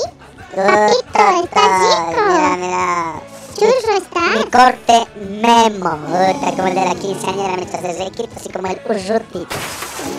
Puta, 0.50 1.40
estás 1.42 1.80
rico. 1.80 2.22
Mira, 2.28 2.56
mira. 2.56 3.22
Churro 3.58 3.92
Mi 3.92 4.38
estás. 4.40 4.44
corte 4.50 5.06
memo, 5.16 5.96
puta, 6.06 6.50
como 6.56 6.68
el 6.68 6.74
de 6.74 6.84
la 6.84 6.94
quinceañera 6.94 7.56
mientras 7.56 7.82
se 7.82 7.92
sequito, 8.04 8.30
así 8.36 8.48
como 8.50 8.68
el 8.68 8.80
urruti. 8.84 9.46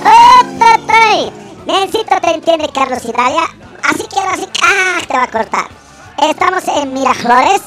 ¡Otatay! 0.01 1.31
Biencito 1.65 2.15
te 2.21 2.31
entiende, 2.35 2.69
Carlos 2.73 3.03
Hidalia. 3.05 3.43
Así 3.83 4.03
que 4.07 4.19
ahora 4.19 4.35
sí, 4.37 4.47
¡ah! 4.63 4.99
Te 5.07 5.13
va 5.13 5.23
a 5.23 5.31
cortar. 5.31 5.67
Estamos 6.21 6.63
en 6.67 6.93
Miraflores, 6.93 7.61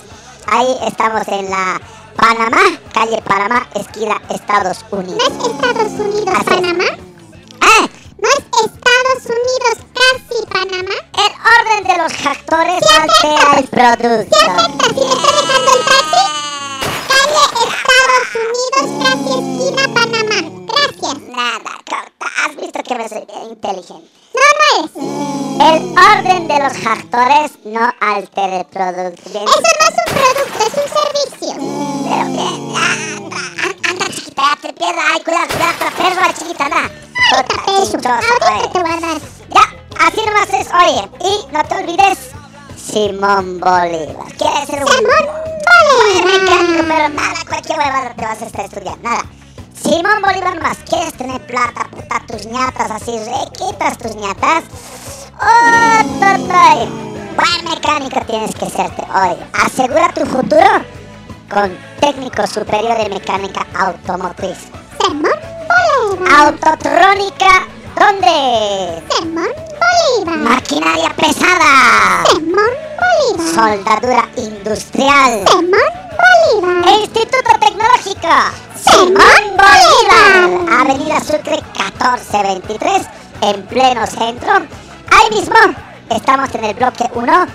ahí 0.46 0.76
estamos 0.86 1.26
en 1.28 1.50
la 1.50 1.80
Panamá, 2.16 2.62
calle 2.94 3.20
Panamá, 3.22 3.66
esquina 3.74 4.20
Estados 4.30 4.84
¿No 4.90 4.98
Unidos. 4.98 5.22
es 5.22 5.46
Estados 5.46 5.92
Unidos, 5.92 6.28
Así 6.34 6.38
es. 6.38 6.44
Panamá? 6.44 6.84
¡Ah! 7.60 7.86
¿No 8.22 8.28
es 8.28 8.38
Estados 8.38 9.24
Unidos, 9.26 9.85
casi 10.06 10.46
Panamá? 10.46 10.94
El 11.14 11.32
orden 11.56 11.82
de 11.88 11.96
los 12.02 12.12
factores 12.12 12.82
altera 13.00 13.58
el 13.58 13.68
producto. 13.68 14.36
¿Qué 14.38 14.50
afecta 14.50 14.86
si 14.88 15.00
me 15.00 15.12
está 15.12 15.30
dejando 15.32 15.72
el 15.72 15.82
taxi? 15.84 16.24
Calle 17.08 17.42
Estados 17.66 18.28
Unidos, 18.44 18.88
casi 19.02 19.30
esquina 19.38 19.84
Panamá. 19.94 20.38
Gracias. 20.66 21.18
Nada, 21.36 21.70
corta. 21.88 22.26
Has 22.44 22.56
visto 22.56 22.82
que 22.82 22.94
me 22.94 23.08
soy 23.08 23.24
inteligente. 23.50 24.10
No, 24.34 24.42
no 24.58 24.66
eres. 24.76 24.92
El 25.58 25.94
orden 25.98 26.48
de 26.48 26.58
los 26.62 26.72
factores 26.78 27.50
no 27.64 27.92
altera 28.00 28.56
el 28.58 28.66
producto. 28.66 29.30
Bien, 29.30 29.44
Eso 29.44 29.60
no 29.60 29.86
es 29.88 29.96
un 29.96 30.10
producto, 30.14 30.58
es 30.66 30.74
un 30.74 30.88
servicio. 30.98 31.52
pero 32.04 32.24
bien. 32.26 32.76
Anda, 32.76 33.36
anda, 33.64 33.88
anda, 33.90 34.06
chiquita, 34.06 34.42
te 34.60 34.72
pierdas. 34.74 35.04
Ay, 35.14 35.20
cuidado, 35.22 35.46
cuidado 35.48 35.84
la 35.84 35.90
perra, 35.90 36.34
chiquita, 36.34 36.64
anda. 36.64 36.90
Corta, 37.30 37.56
ahorita 37.66 38.54
oye. 38.54 38.68
te 38.72 38.78
voy 38.80 38.90
a 38.92 39.00
dar. 39.00 39.35
Así 40.06 40.20
nomás 40.24 40.48
es, 40.52 40.68
oye. 40.72 41.10
Y 41.20 41.52
no 41.52 41.64
te 41.64 41.74
olvides, 41.74 42.18
Simón 42.76 43.58
Bolívar. 43.58 44.32
¿Quieres 44.38 44.66
ser 44.66 44.84
un 44.84 44.88
Simón 44.88 45.12
mecánico? 45.12 45.32
Bolívar. 45.96 46.84
Pero 46.86 47.08
nada, 47.08 47.34
cualquier 47.48 47.78
huevada 47.78 48.14
te 48.14 48.24
vas 48.24 48.42
a 48.42 48.46
estar 48.46 48.64
estudiando, 48.66 49.02
nada. 49.02 49.22
Simón 49.82 50.22
Bolívar 50.22 50.62
más, 50.62 50.78
¿quieres 50.88 51.12
tener 51.14 51.44
plata, 51.46 51.88
puta, 51.90 52.22
tus 52.26 52.46
ñatas 52.46 52.90
así, 52.90 53.18
requitas 53.18 53.98
tus 53.98 54.14
ñatas? 54.14 54.64
¡Oh, 55.40 56.02
totoy! 56.20 56.88
Buen 57.36 57.64
mecánico 57.68 58.20
tienes 58.26 58.54
que 58.54 58.70
serte, 58.70 59.02
oye. 59.12 59.36
Asegura 59.54 60.12
tu 60.14 60.24
futuro 60.24 60.84
con 61.52 61.76
técnico 62.00 62.46
superior 62.46 62.96
de 62.96 63.08
mecánica 63.08 63.66
automotriz. 63.76 64.58
Simón 65.00 65.32
Bolívar. 66.08 66.46
Autotrónica, 66.46 67.66
¿dónde? 67.98 69.02
Simón 69.10 69.48
Bolívar. 69.80 70.36
Maquinaria 70.38 71.10
pesada. 71.16 72.24
Simón 72.30 72.74
Bolívar. 73.00 73.54
Soldadura 73.54 74.28
industrial. 74.36 75.44
Simón 75.48 75.92
Bolívar. 76.20 77.00
Instituto 77.00 77.50
Tecnológico. 77.60 78.28
Simón 78.76 79.42
Bolívar. 79.56 80.80
Avenida 80.80 81.20
Sucre 81.20 81.62
1423, 81.76 83.06
en 83.42 83.62
pleno 83.66 84.06
centro. 84.06 84.52
Ahí 84.52 85.30
mismo 85.30 85.56
estamos 86.10 86.54
en 86.54 86.64
el 86.64 86.74
bloque 86.74 87.04
1. 87.14 87.46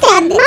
Simón 0.00 0.40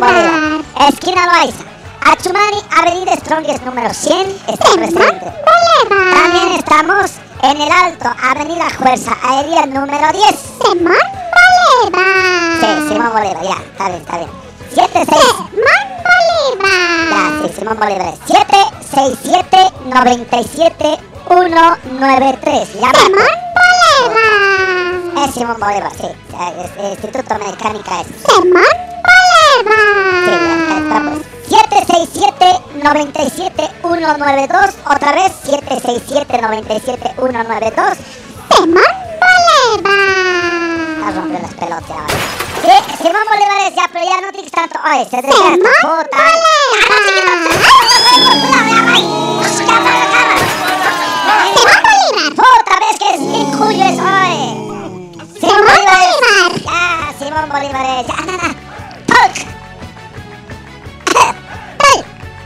Bolívar. 0.00 0.88
Esquina 0.88 1.26
Loaiza. 1.26 1.64
Achumani, 2.06 2.62
Avenida 2.76 3.16
Strongest 3.16 3.62
número 3.64 3.92
100, 3.94 4.36
está 4.48 4.70
presente. 4.74 5.24
Bolívar. 5.24 6.14
También 6.14 6.52
estamos 6.58 7.12
en 7.50 7.60
el 7.60 7.70
Alto, 7.70 8.08
Avenida 8.22 8.68
Fuerza 8.70 9.12
Aérea 9.22 9.66
número 9.66 10.12
10. 10.12 10.34
Simón 10.62 10.96
Bolívar. 11.34 12.60
Sí, 12.60 12.66
Simón 12.88 13.12
Bolívar, 13.12 13.42
ya, 13.42 13.56
está 13.70 13.88
bien, 13.88 14.00
está 14.00 14.16
bien. 14.18 14.30
76. 14.74 15.22
Simón 15.22 15.82
Bolívar. 16.04 17.10
Ya, 17.10 17.22
sí, 17.42 17.54
Simón 17.58 17.78
Bolívar. 17.78 18.14
767 18.26 19.72
97 19.84 20.98
193. 21.28 22.74
Llama. 22.74 22.92
Simón 22.94 23.28
Bolívar. 23.54 25.28
Es 25.28 25.34
Simón 25.34 25.56
Bolívar, 25.60 25.92
sí. 25.96 26.06
Es- 26.06 26.84
es 26.84 26.90
Instituto 27.04 27.34
Mecánica 27.38 28.00
es. 28.00 28.06
Sí, 28.06 28.12
Simón 28.34 28.64
ya, 30.26 30.32
está, 30.32 30.74
Bolívar. 30.80 31.02
pues. 31.12 31.43
767 31.48 32.60
97 32.82 33.70
192. 33.82 34.74
Otra 34.86 35.12
vez, 35.12 35.32
767 35.44 36.40
97 36.40 37.14
192. 37.16 37.98
Simón 38.56 38.82
Ah, 39.20 39.80
Bolívar. 39.80 41.14
rompió 41.14 41.38
las 41.40 41.54
pelotas 41.54 41.90
ahora. 41.90 42.14
Sí, 42.62 42.96
Simón 43.02 43.22
Bolívar 43.28 43.58
es 43.68 43.74
ya, 43.74 43.88
pero 43.92 44.04
ya 44.04 44.20
no 44.20 44.32
tienes 44.32 44.50
tanto. 44.52 44.78
Oye, 44.84 45.04
se 45.10 45.16
desgasta. 45.16 45.48
Simón 45.54 46.06
Bolívar. 51.84 52.34
Puta 52.36 52.74
vez 52.80 52.98
que 52.98 53.08
es 53.14 53.20
en 53.20 53.52
julio 53.58 53.84
es 53.84 53.98
hoy. 53.98 54.36
Simón 55.40 55.60
Bolívar. 55.60 56.04
Ya, 56.64 57.14
Simón 57.18 57.48
Bolívar 57.50 57.86
es. 58.00 58.06
Ya, 58.06 58.16
nada. 58.24 58.54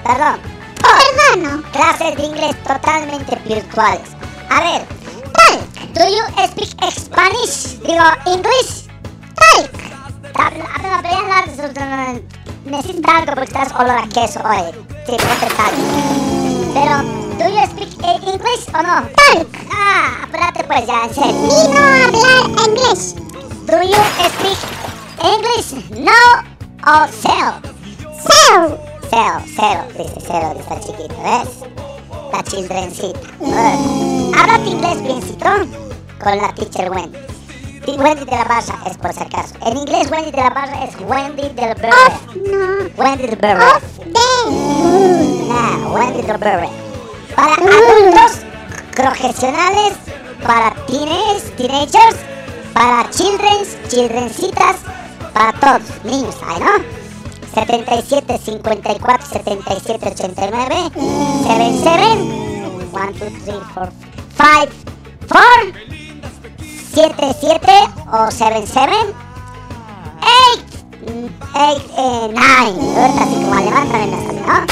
Perdón. 0.09 0.41
Perdono. 0.81 1.63
Clases 1.71 2.17
de 2.17 2.23
inglés 2.23 2.57
totalmente 2.65 3.37
virtuales. 3.45 4.09
A 4.49 4.61
ver. 4.61 4.87
Talk. 5.35 5.61
Do 5.93 6.09
you 6.09 6.25
speak 6.49 6.91
Spanish? 6.91 7.79
Digo, 7.83 8.05
English. 8.25 8.89
Talk. 9.37 9.71
Necesitas 12.65 13.15
algo 13.15 13.35
porque 13.35 13.45
estás 13.45 13.73
olor 13.79 13.99
a 13.99 14.09
queso 14.09 14.41
hoy. 14.45 14.73
Sí, 15.07 15.17
talk. 15.19 15.75
Pero, 16.73 17.03
do 17.37 17.45
you 17.45 17.67
speak 17.67 17.93
eh, 18.03 18.33
English 18.33 18.67
o 18.73 18.83
no? 18.83 19.07
Talk. 19.13 19.49
Ah, 19.71 20.25
apúrate 20.25 20.65
pues 20.65 20.87
ya, 20.87 21.05
en 21.05 21.15
serio. 21.15 21.35
Vino 21.35 21.79
a 21.79 22.05
hablar 22.07 22.67
inglés. 22.67 23.15
Do 23.67 23.83
you 23.83 24.03
speak 24.25 24.59
English? 25.23 25.75
No 25.99 26.13
o 26.87 27.07
cero. 27.21 27.61
So. 28.27 28.88
Cero, 29.11 29.41
cero, 29.57 29.85
dice 29.97 30.21
cero, 30.27 30.55
dice 30.55 30.69
la 30.69 30.81
chiquita, 30.81 31.15
¿ves? 31.23 31.49
La 32.31 32.43
childrencita. 32.43 33.21
Ugh. 33.41 34.35
Háblate 34.37 34.69
inglés 34.69 35.03
biencito 35.03 35.49
con 36.23 36.37
la 36.37 36.53
teacher 36.55 36.91
Wendy. 36.91 37.19
Wendy 37.97 38.27
de 38.27 38.31
la 38.33 38.45
Barra 38.45 38.79
es 38.85 38.99
por 38.99 39.15
si 39.15 39.23
acaso. 39.23 39.55
En 39.65 39.79
inglés 39.79 40.11
Wendy 40.11 40.31
de 40.31 40.37
la 40.37 40.51
Barra 40.51 40.85
es 40.85 40.95
Wendy 41.01 41.49
del 41.49 41.71
Off. 41.71 41.81
Berre. 41.81 42.53
No. 42.53 43.03
Wendy 43.03 43.27
del. 43.29 43.57
Off. 43.57 43.83
De. 44.05 45.49
Nah, 45.49 45.89
Wendy 45.89 46.23
del 46.23 46.37
Berre. 46.37 46.69
Para 47.35 47.55
adultos, 47.55 48.41
profesionales, 48.95 49.95
para 50.47 50.75
teenagers, 50.87 51.57
teenagers, 51.57 52.17
para 52.75 53.09
childrens, 53.11 53.77
childrencitas, 53.89 54.77
para 55.33 55.53
todos, 55.55 56.05
niños, 56.05 56.37
¿ay 56.47 56.61
no? 56.61 56.98
77 57.59 58.39
54 58.39 59.27
77 59.27 60.07
89 60.07 60.91
77 61.43 62.39
1 62.93 63.13
2 63.13 63.33
3 63.45 63.59
4 63.75 63.93
5 64.37 64.89
4 65.29 65.99
77 66.95 67.73
o 68.13 68.31
77 68.31 68.93
8 70.53 70.69
8 71.55 71.83
eh, 71.99 72.31
9 72.31 72.43
ahorita 72.97 73.23
así 73.25 73.35
como 73.35 73.59
¿no? 74.47 74.67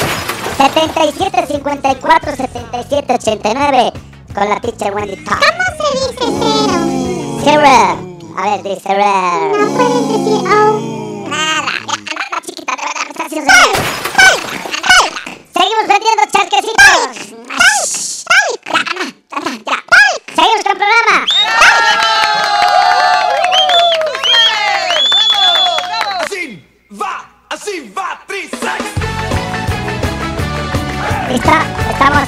77 0.57 1.47
54 1.47 2.35
77 2.35 3.13
89 3.13 3.93
con 4.33 4.49
la 4.49 4.59
teacher 4.61 4.93
Wendy 4.95 5.17
Talk 5.25 5.39
¿Cómo 5.39 5.63
se 5.77 5.87
dice 5.99 6.25
cero? 6.39 6.77
Zero 7.43 7.67
a 8.37 8.41
ver 8.49 8.63
dice 8.63 8.81
zero 8.81 9.03
No 9.57 9.65
puedes 9.75 10.07
decir 10.07 10.39
oh. 10.49 10.97
Nada, 11.29 11.76
Seguimos 13.37 13.53
vendiendo 15.87 16.23
charquecitos. 16.31 17.37
Seguimos 20.35 20.63
con 20.63 20.71
el 20.71 20.77
programa. 20.77 21.25
Así 26.19 26.65
va, 26.99 27.29
así 27.49 27.93
va, 27.95 28.19
Trisex. 28.25 28.83
¿Listo? 31.29 31.51
Estamos. 31.91 32.27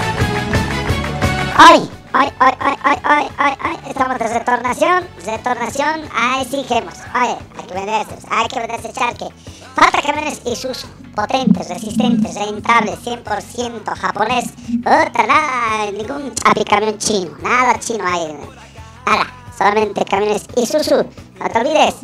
Hoy, 1.58 1.90
hoy, 2.14 2.30
hoy, 2.40 2.54
hoy, 2.62 2.76
hoy, 2.86 2.98
hoy, 3.04 3.28
hoy, 3.40 3.54
hoy. 3.66 3.78
Estamos 3.90 4.20
de 4.20 4.28
retornación. 4.28 5.08
Retornación. 5.26 6.08
Ahí 6.14 6.46
queremos. 6.68 6.94
Oye, 7.16 7.36
hay 7.58 7.66
que 7.66 7.74
vender 7.74 8.02
estos. 8.02 8.24
Hay 8.30 8.48
que 8.48 8.60
vender 8.60 8.80
ese 8.80 8.94
charque. 8.94 9.26
Falta 9.80 10.02
camiones 10.02 10.42
Isuzu. 10.46 10.88
Potentes, 11.16 11.70
resistentes, 11.70 12.36
rentables, 12.36 13.00
100% 13.06 13.96
japonés. 13.96 14.46
Otra, 14.80 15.26
nada, 15.26 15.90
ningún 15.92 16.34
apicamión 16.44 16.98
chino. 16.98 17.32
Nada 17.42 17.80
chino 17.80 18.06
ahí. 18.06 18.36
Nada. 19.06 19.26
solamente 19.58 20.04
camiones 20.04 20.46
Isuzu. 20.58 21.06
No 21.40 21.50
te 21.50 21.60
olvides, 21.60 21.96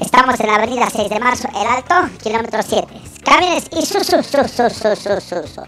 estamos 0.00 0.38
en 0.38 0.46
la 0.46 0.54
avenida 0.54 0.88
6 0.88 1.10
de 1.10 1.18
marzo, 1.18 1.48
El 1.48 1.66
Alto, 1.66 2.08
kilómetro 2.22 2.62
7. 2.62 2.86
Camiones 3.24 3.64
Isuzu, 3.72 4.22
su, 4.22 4.24
su, 4.46 4.48
su, 4.70 4.70
su, 4.70 4.94
su, 5.20 5.48
su. 5.48 5.62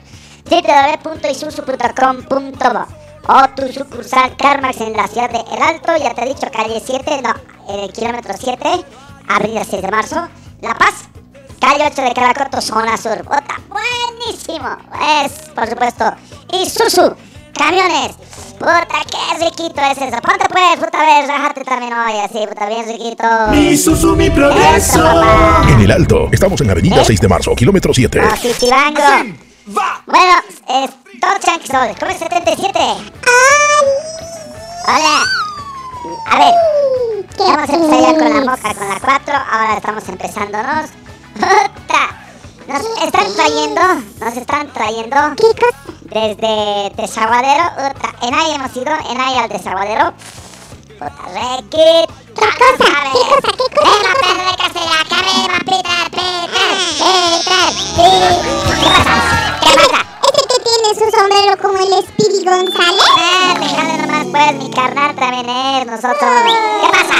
www.isuzu.com.bo 0.50 2.86
o 3.28 3.48
tu 3.54 3.70
sucursal 3.72 4.36
Carmax 4.36 4.80
en 4.80 4.92
la 4.92 5.08
ciudad 5.08 5.30
de 5.30 5.40
El 5.52 5.62
Alto, 5.62 5.96
ya 5.96 6.14
te 6.14 6.22
he 6.22 6.26
dicho, 6.28 6.46
calle 6.52 6.80
7, 6.84 7.22
no, 7.22 7.34
en 7.74 7.80
el 7.80 7.92
kilómetro 7.92 8.34
7, 8.38 8.84
avenida 9.28 9.64
6 9.64 9.82
de 9.82 9.90
marzo, 9.90 10.28
La 10.62 10.74
Paz, 10.74 11.08
calle 11.60 11.84
8 11.86 12.02
de 12.02 12.14
Caracoto, 12.14 12.60
zona 12.60 12.96
sur. 12.96 13.22
Bota, 13.22 13.60
buenísimo, 13.68 14.76
es, 15.24 15.32
por 15.54 15.68
supuesto, 15.68 16.12
Isuzu, 16.52 17.14
camiones, 17.52 18.16
puta, 18.58 18.86
qué 19.10 19.44
riquito 19.44 19.80
es 19.82 19.98
eso, 19.98 20.20
ponte 20.22 20.46
pues, 20.50 20.76
puta, 20.78 20.98
vez, 21.00 21.28
rájate 21.28 21.64
también 21.64 21.92
hoy, 21.92 22.18
así, 22.18 22.46
puta, 22.46 22.66
bien 22.66 22.86
riquito. 22.86 23.24
Isuzu, 23.54 24.16
mi 24.16 24.26
Eso, 24.26 24.34
progreso. 24.34 25.22
En 25.68 25.80
el 25.80 25.90
Alto, 25.90 26.28
estamos 26.32 26.60
en 26.60 26.66
la 26.66 26.72
avenida 26.72 27.02
¿Eh? 27.02 27.04
6 27.04 27.20
de 27.20 27.28
marzo, 27.28 27.54
kilómetro 27.54 27.94
7. 27.94 28.20
Oh, 28.20 28.36
Citibango. 28.36 29.36
Va. 29.76 30.02
Bueno, 30.06 30.34
es 30.68 30.90
todo 31.20 31.38
chanxol, 31.38 31.94
¿cómo 31.98 32.10
es 32.10 32.18
77? 32.18 32.78
Hola. 34.88 35.24
A 36.26 36.38
ver, 36.38 36.54
¿Qué 37.36 37.42
vamos 37.44 37.70
a 37.70 37.74
empezar 37.74 38.00
ya 38.00 38.18
con 38.18 38.34
la 38.34 38.40
moca, 38.40 38.74
con 38.74 38.88
la 38.88 39.00
4. 39.00 39.34
Ahora 39.50 39.76
estamos 39.76 40.08
empezándonos. 40.08 40.90
Nos 41.36 42.82
están 43.02 43.34
trayendo, 43.34 43.80
nos 44.20 44.36
están 44.36 44.72
trayendo 44.72 45.16
desde 46.02 46.92
Desaguadero. 46.96 47.64
En 48.22 48.34
ahí 48.34 48.52
hemos 48.54 48.76
ido, 48.76 48.92
en 49.10 49.20
ahí 49.20 49.36
al 49.38 49.48
Desaguadero. 49.48 50.12
Puta, 50.98 51.22
requita. 51.32 52.14
¿Qué 52.34 52.46
cosa? 52.46 52.90
¿Qué 53.10 53.22
cosa? 53.26 53.50
¿Qué 53.50 53.66
cosa? 53.74 53.90
Venga, 53.90 54.12
perre, 54.20 54.52
que 54.56 54.68
se 54.70 54.82
la 54.86 55.02
carrera, 55.08 55.56
Peter, 55.66 56.04
Peter, 56.10 56.72
Peter. 57.00 58.34
¿Qué 58.80 58.86
pasa? 58.86 59.14
¿Qué 59.60 59.70
pasa? 59.74 60.00
¿Este 60.22 60.42
que 60.48 60.58
tiene 60.62 60.88
su 60.94 61.06
sombrero 61.16 61.52
como 61.60 61.76
el 61.78 61.90
Speedy 62.06 62.40
González? 62.44 63.10
Ah, 63.18 63.54
déjale 63.58 63.94
nomás 63.98 64.26
pues, 64.30 64.54
mi 64.62 64.70
carnal 64.70 65.14
también 65.16 65.48
es 65.48 65.86
nosotros. 65.86 66.30
¿Qué 66.80 66.88
pasa? 66.92 67.16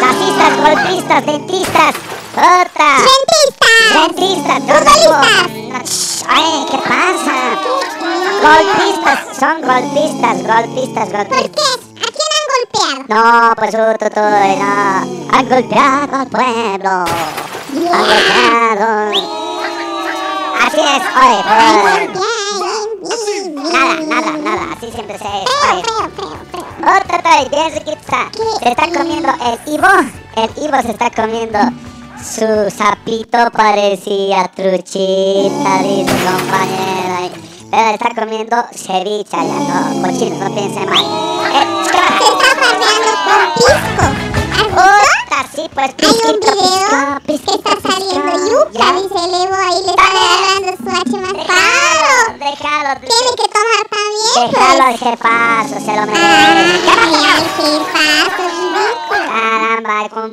Racistas, 0.00 0.52
golpistas, 0.60 1.26
dentistas. 1.26 1.94
Puta. 2.38 2.90
¡Dentistas! 3.02 3.90
Dentistas. 3.94 4.60
Futbolistas. 4.62 6.24
Ay, 6.28 6.66
¿qué 6.70 6.78
pasa? 6.78 7.36
Golpistas, 8.40 9.18
son 9.36 9.60
golpistas, 9.62 10.46
golpistas, 10.46 11.08
¿Por 11.08 11.26
qué? 11.26 11.34
golpistas. 11.34 11.80
¿A 11.96 12.08
quién 12.14 12.30
han 12.38 12.46
golpeado? 12.54 13.02
No, 13.08 13.54
pues 13.56 13.70
tú, 13.72 13.78
tú, 14.14 14.20
no. 14.20 15.36
Han 15.36 15.48
golpeado 15.48 16.16
al 16.16 16.28
pueblo. 16.28 16.90
Han 17.92 18.06
golpeado. 18.06 18.88
Así 20.64 20.80
es, 20.80 21.02
oye, 21.18 21.40
pues. 21.82 22.08
Nada, 23.72 23.94
nada, 24.06 24.32
nada, 24.38 24.62
así 24.76 24.92
siempre 24.92 25.18
se 25.18 25.24
es. 25.24 25.32
Oye. 25.72 25.82
Otra 26.82 27.18
vez, 27.18 27.50
bien 27.50 27.74
riquita. 27.74 28.30
Se 28.62 28.68
está 28.68 28.84
comiendo 28.96 29.28
el 29.44 29.74
Ivo. 29.74 29.88
El 30.36 30.64
Ivo 30.64 30.82
se 30.82 30.90
está 30.92 31.10
comiendo 31.10 31.58
su 32.22 32.70
sapito, 32.76 33.50
parecía 33.52 34.50
truchita, 34.54 35.82
dice 35.82 36.16
compañera. 36.24 37.30
Pero 37.70 37.90
está 37.90 38.08
comiendo 38.14 38.56
ceviche 38.72 39.30
ya, 39.30 39.42
no, 39.42 40.02
cochinos, 40.02 40.38
no 40.38 40.54
piensen 40.54 40.88
mal. 40.88 41.04
Eh, 41.52 41.66
¿qué 41.84 41.98
pasa? 41.98 42.18
está 42.38 42.50
con 43.26 43.42
pisco. 43.54 44.04
Otra, 44.72 45.40
sí, 45.54 45.64
pues 45.74 45.86
Hay 45.86 45.90
un 45.90 45.96
pisquito, 45.96 46.50
video 46.52 47.20
pisco, 47.26 47.26
que 47.26 47.52
está 47.54 47.70
pisquito, 47.70 47.70
saliendo 47.82 48.32
pisco. 48.32 48.48
yuca, 48.50 48.86
dice 48.94 49.18
el 49.24 49.34
Evo, 49.34 49.54
ahí 49.54 49.80
le 49.84 49.90
está 49.90 50.06
agarrando 50.08 50.70
su 50.76 50.88
H 50.88 51.12
más 51.20 51.32
Déjalo, 51.38 52.14
déjalo. 52.38 52.90
Tiene 53.00 53.30
que 53.36 53.46
tomar 53.52 53.84
también, 53.90 54.50
Déjalo 54.50 54.82
al 54.82 54.88
pues. 54.88 55.00
jefazo, 55.00 55.74
se 55.84 55.92
lo 55.96 56.02
merece. 56.06 56.78
¿Qué 56.80 56.92
pasa? 56.96 57.18
el 57.38 57.44
jefazo, 57.58 58.42
ridículo. 58.48 59.28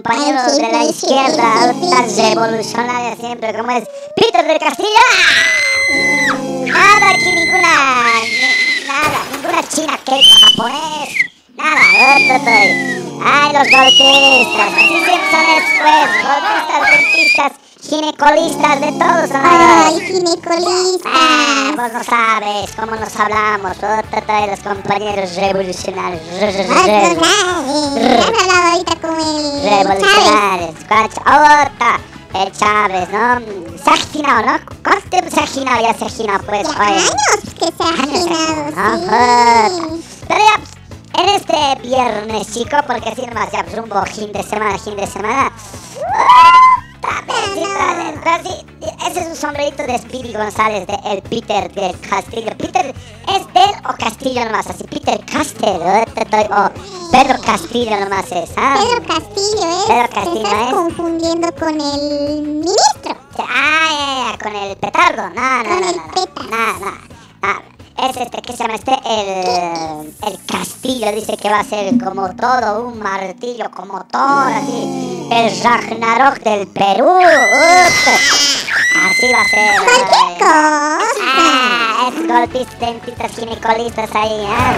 Caramba, 0.05 0.25
el 0.27 0.35
compañero 0.35 0.39
Ay, 0.45 0.51
sí, 0.55 0.61
de 0.61 0.71
la 0.71 0.83
izquierda, 0.83 1.73
sí, 1.73 1.79
sí, 1.81 1.89
tan 1.89 2.09
sí. 2.09 2.21
revolucionaria 2.21 3.15
siempre, 3.15 3.53
como 3.57 3.71
es 3.71 3.83
Peter 4.15 4.45
del 4.45 4.59
Castillo. 4.59 5.05
Nada 6.67 7.09
aquí, 7.09 7.31
ninguna, 7.31 8.03
ni- 8.23 8.87
nada, 8.87 9.19
ninguna 9.31 9.61
china, 9.67 9.99
que 10.05 10.23
japonés, 10.23 11.09
nada. 11.55 11.81
Ay, 13.27 13.53
los 13.53 13.67
golpistas, 13.71 14.73
así 14.73 14.87
siempre 14.87 15.31
son 15.31 15.45
después, 15.55 16.07
golpistas, 16.23 16.81
dentistas, 16.91 17.51
ginecolistas, 17.87 18.81
de 18.81 18.91
todos 18.93 19.29
Ay, 19.33 19.95
ellos. 19.95 20.03
ginecolista. 20.03 21.09
Ah, 21.13 21.71
vos 21.75 21.93
no 21.93 22.03
sabes 22.03 22.71
cómo 22.75 22.95
nos 22.95 23.15
hablamos, 23.19 23.77
otro 23.77 24.33
de 24.33 24.47
los 24.47 24.59
compañeros 24.59 25.35
revolucionarios. 25.35 26.21
Vas 26.31 26.55
a 26.55 26.83
hablar, 26.83 27.03
has 27.03 28.41
hablado 28.41 28.71
ahorita 28.71 28.95
con 28.95 29.15
el. 29.19 29.69
Revolucionarios, 29.69 30.75
otra, 31.19 31.99
el 32.33 32.51
Chávez, 32.51 33.09
¿no? 33.09 33.39
Se 33.83 33.89
ha 33.89 33.93
aginado, 33.93 34.45
¿no? 34.45 34.59
¿Cuánto 34.83 35.09
tiempo 35.09 35.31
se 35.31 35.39
ha 35.39 35.43
aginado? 35.43 35.81
Ya 35.81 35.93
se 35.93 36.03
ha 36.03 36.07
aginado, 36.07 36.39
pues, 36.45 36.67
Ya 36.67 36.81
años 36.83 37.13
que 37.59 37.65
se 37.65 37.83
ha 37.83 37.89
aginado, 37.89 38.71
sí. 39.69 40.03
Pero 40.27 40.39
ya, 40.39 41.21
en 41.21 41.29
este 41.29 41.81
viernes, 41.81 42.53
chico, 42.53 42.77
porque 42.87 43.09
así 43.09 43.25
nomás 43.25 43.51
ya 43.51 43.63
pues, 43.63 43.77
rumbo 43.77 44.03
fin 44.05 44.31
de 44.31 44.43
semana, 44.43 44.77
fin 44.79 44.95
de 44.95 45.07
semana. 45.07 45.51
¡Ah! 46.13 46.64
Ese 49.07 49.19
es 49.21 49.27
un 49.27 49.35
sombrerito 49.35 49.83
de 49.83 49.97
Speedy 49.97 50.33
González, 50.33 50.87
de 50.87 50.97
el 51.05 51.21
Peter 51.23 51.71
del 51.73 51.99
Castillo. 52.01 52.51
Peter, 52.57 52.93
¿es 53.27 53.53
del 53.53 53.75
o 53.89 53.95
Castillo 53.97 54.45
nomás? 54.45 54.67
Así, 54.69 54.83
Peter 54.85 55.19
Castel, 55.25 55.81
o 55.81 56.71
Pedro 57.11 57.41
Castillo 57.45 57.99
nomás 57.99 58.31
es, 58.31 58.51
¿ah? 58.57 58.77
Pedro 58.79 59.07
Castillo, 59.07 59.63
¿eh? 59.63 59.83
Pedro 59.87 60.07
Te 60.07 60.15
Castillo, 60.15 60.45
estás 60.45 60.69
¿eh? 60.69 60.71
confundiendo 60.73 61.55
con 61.55 61.81
el 61.81 62.41
ministro. 62.41 63.15
Ah, 63.39 63.89
ya, 63.91 64.31
ya, 64.31 64.37
con 64.43 64.55
el 64.55 64.77
petardo. 64.77 65.29
No, 65.29 65.63
no, 65.63 65.69
Con 65.69 65.81
no, 65.81 65.89
el 65.89 65.95
no, 65.95 66.07
no. 66.07 66.13
petas. 66.13 66.45
No, 66.49 66.79
no, 66.79 66.91
no. 67.53 67.74
Es 68.09 68.17
este, 68.17 68.39
¿qué 68.43 68.53
se 68.53 68.63
llama 68.63 68.75
este? 68.75 68.91
El, 69.03 70.13
el 70.27 70.45
castillo 70.45 71.11
dice 71.11 71.37
que 71.37 71.49
va 71.49 71.61
a 71.61 71.63
ser 71.63 71.97
como 71.97 72.35
todo 72.35 72.87
un 72.87 72.99
martillo, 72.99 73.71
como 73.71 74.05
todo 74.05 74.41
así. 74.41 75.27
El 75.31 75.63
Ragnarok 75.63 76.37
del 76.43 76.67
Perú. 76.67 77.17
Así 79.09 79.31
va 79.31 79.41
a 79.41 79.47
ser. 79.49 79.81
Cualquier 79.81 80.23
ay. 80.23 80.37
cosa. 80.37 81.25
Ah, 81.39 82.11
ginecolistas 83.31 84.09
ahí, 84.13 84.41
¿eh? 84.41 84.77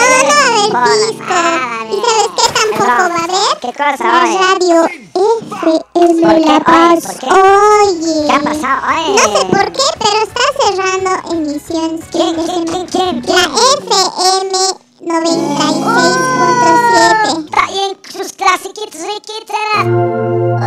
Ah, 0.75 1.85
¿Y 1.89 2.01
sabes 2.01 2.29
qué 2.35 2.45
tampoco 2.53 2.83
perdón. 2.83 3.11
va 3.11 3.15
a 3.15 3.23
haber? 3.23 3.59
¿Qué 3.61 3.71
cosa, 3.71 4.03
La 4.03 4.19
radio 4.43 4.85
FM. 4.85 6.21
La 6.21 6.33
Oye, 6.33 6.61
Paz. 6.65 7.17
Oye. 7.23 8.27
¿Qué 8.27 8.33
ha 8.33 8.39
pasado? 8.39 8.81
Oye. 8.89 9.11
No 9.15 9.39
sé 9.39 9.45
por 9.45 9.71
qué, 9.71 9.87
pero 9.99 10.19
está 10.23 10.45
cerrando 10.59 11.11
emisiones. 11.31 12.01
¿Quién, 12.11 12.35
quién, 12.35 12.65
quién, 12.65 13.21
quién? 13.21 13.35
La 13.35 13.43
FM 13.79 14.82
96.7. 15.05 17.49
Traen 17.51 17.97
sus 18.09 18.31
clasiquitos 18.33 19.01
riquitos. 19.01 19.55
Uh, 19.85 20.57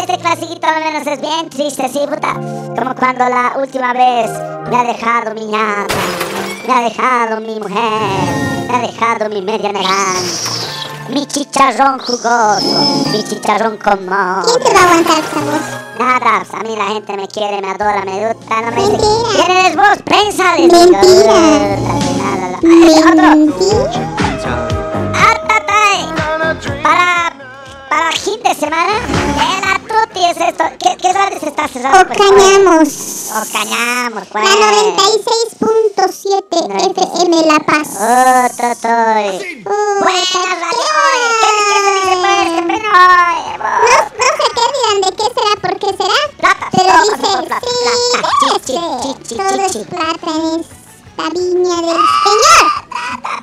Este 0.00 0.18
clasiquito 0.18 0.66
al 0.66 0.82
menos 0.82 1.06
es 1.06 1.20
bien 1.20 1.48
triste, 1.48 1.88
sí, 1.88 2.00
puta. 2.08 2.34
Como 2.34 2.94
cuando 2.96 3.28
la 3.28 3.52
última 3.56 3.92
vez 3.92 4.28
me 4.68 4.76
ha 4.76 4.82
dejado 4.84 5.32
mi 5.34 5.44
ñata, 5.46 5.94
me 6.66 6.74
ha 6.74 6.80
dejado 6.82 7.40
mi 7.40 7.60
mujer, 7.60 8.66
me 8.68 8.74
ha 8.74 8.80
dejado 8.80 9.28
mi 9.28 9.40
media 9.42 9.72
naranja, 9.72 10.20
mi 11.10 11.24
chicharrón 11.26 12.00
jugoso, 12.00 12.60
mi 13.12 13.22
chicharrón 13.22 13.76
con 13.78 14.04
moho. 14.06 14.42
¿Quién 14.44 14.62
te 14.64 14.72
va 14.74 14.80
a 14.80 14.84
aguantar 14.84 15.18
esa 15.20 15.40
voz? 15.40 15.83
Nada, 15.98 16.44
a 16.52 16.62
mí 16.64 16.74
la 16.76 16.86
gente 16.86 17.16
me 17.16 17.28
quiere, 17.28 17.60
me 17.60 17.70
adora, 17.70 18.02
me 18.04 18.26
gusta, 18.26 18.60
no 18.62 18.70
me 18.72 18.82
dice. 18.82 18.98
¿Quién 19.36 19.50
eres 19.50 19.76
vos? 19.76 19.98
Prensa, 20.04 20.56
les 20.56 20.68
digo. 20.68 20.90
Mentira. 20.90 21.34
Otro. 23.10 23.36
Mentira. 23.36 23.90
Atatay. 25.14 26.00
Para, 26.82 27.06
para 27.88 28.10
fin 28.12 28.42
de 28.42 28.54
semana, 28.54 28.94
el 28.98 29.64
atuti 29.74 30.24
es 30.24 30.36
esto. 30.48 30.64
¿Qué, 30.80 30.96
qué 31.00 31.12
radio 31.12 31.38
se 31.38 31.48
está 31.48 31.68
cerrando? 31.68 32.00
O 32.00 32.06
cañamos. 32.06 32.88
O 33.30 33.40
cañamos, 33.52 34.24
pues. 34.32 34.44
La 34.44 34.50
96.7 34.50 36.90
FM 36.90 37.32
La 37.46 37.58
Paz. 37.60 37.88
Oh, 38.00 38.48
totoy. 38.56 39.62
Buenas 39.62 40.58
radio. 40.60 40.90
¿qué, 41.40 41.48
qué 41.68 41.76
se 41.84 41.90
dice 41.94 42.14
pues? 42.20 42.48
Que 42.50 42.62
No, 42.82 42.94
qué 45.24 45.40
será, 45.40 45.60
por 45.60 45.78
qué 45.78 45.86
será. 45.96 46.14
Plata, 46.38 46.68
Pero 46.72 46.84
plata, 46.84 47.16
dice, 47.16 47.46
plata, 47.46 47.60
sí, 47.60 47.68
plata, 48.12 48.28
chichi, 48.40 48.76
ese. 48.76 49.18
chichi, 49.18 49.34
Todo 49.36 49.48
es 49.64 49.72
chichi. 49.72 49.84
plata 49.84 50.30
en 50.30 50.60
esta 50.60 51.30
viña 51.30 51.76
del 51.76 52.02
Señor. 52.24 52.64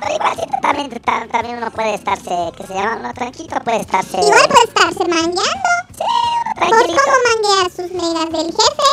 Pero 0.00 0.60
también, 0.62 0.90
ta- 1.00 1.26
también 1.30 1.56
uno 1.58 1.70
puede 1.70 1.94
estarse, 1.94 2.52
que 2.56 2.66
se 2.66 2.74
llama 2.74 2.96
uno 3.00 3.14
tranquilo, 3.14 3.56
puede 3.64 3.80
estarse. 3.80 4.18
Igual 4.20 4.48
puede 4.48 4.64
estarse 4.64 5.04
mangueando. 5.08 5.70
¿Vos 5.98 6.68
tranquilito. 6.68 7.02
cómo 7.02 7.16
mangueas 7.28 7.72
sus 7.74 7.90
megas 7.92 8.28
del 8.30 8.46
jefe? 8.46 8.88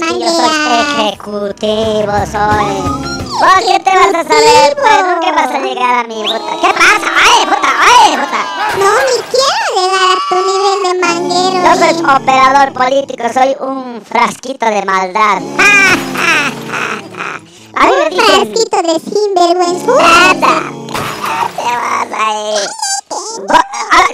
Que 0.00 0.18
yo 0.18 0.28
soy 0.30 0.48
ejecutivo, 1.04 2.12
soy. 2.30 2.74
¿Vos 3.40 3.60
qué 3.66 3.80
te 3.80 3.90
vas 3.96 4.14
a 4.14 4.22
saber? 4.28 4.76
Pues 4.76 4.98
nunca 5.04 5.32
vas 5.32 5.50
a 5.54 5.58
llegar 5.58 5.94
a 5.94 6.04
mi 6.04 6.22
puta. 6.22 6.52
¿Qué 6.60 6.70
pasa? 6.74 7.08
¡Ay, 7.16 7.46
puta! 7.46 7.70
¡Ay, 7.80 8.10
puta! 8.16 8.29
No, 8.78 8.90
ni 9.00 9.16
quiero 9.30 9.64
llegar 9.76 10.08
a 10.10 10.18
tu 10.28 10.36
nivel 10.46 10.78
de 10.84 10.92
manguero. 11.06 11.58
Yo 11.64 11.72
soy 11.76 11.94
y- 11.98 12.04
operador 12.22 12.72
político, 12.72 13.24
soy 13.32 13.50
un 13.60 14.02
frasquito 14.02 14.66
de 14.66 14.84
maldad. 14.84 15.38
A 17.72 17.84
mí 17.86 17.92
me 17.92 18.02
Un 18.02 18.10
dicen... 18.10 18.26
frasquito 18.26 18.78
de 18.82 18.94
sinvergüenza. 19.00 19.92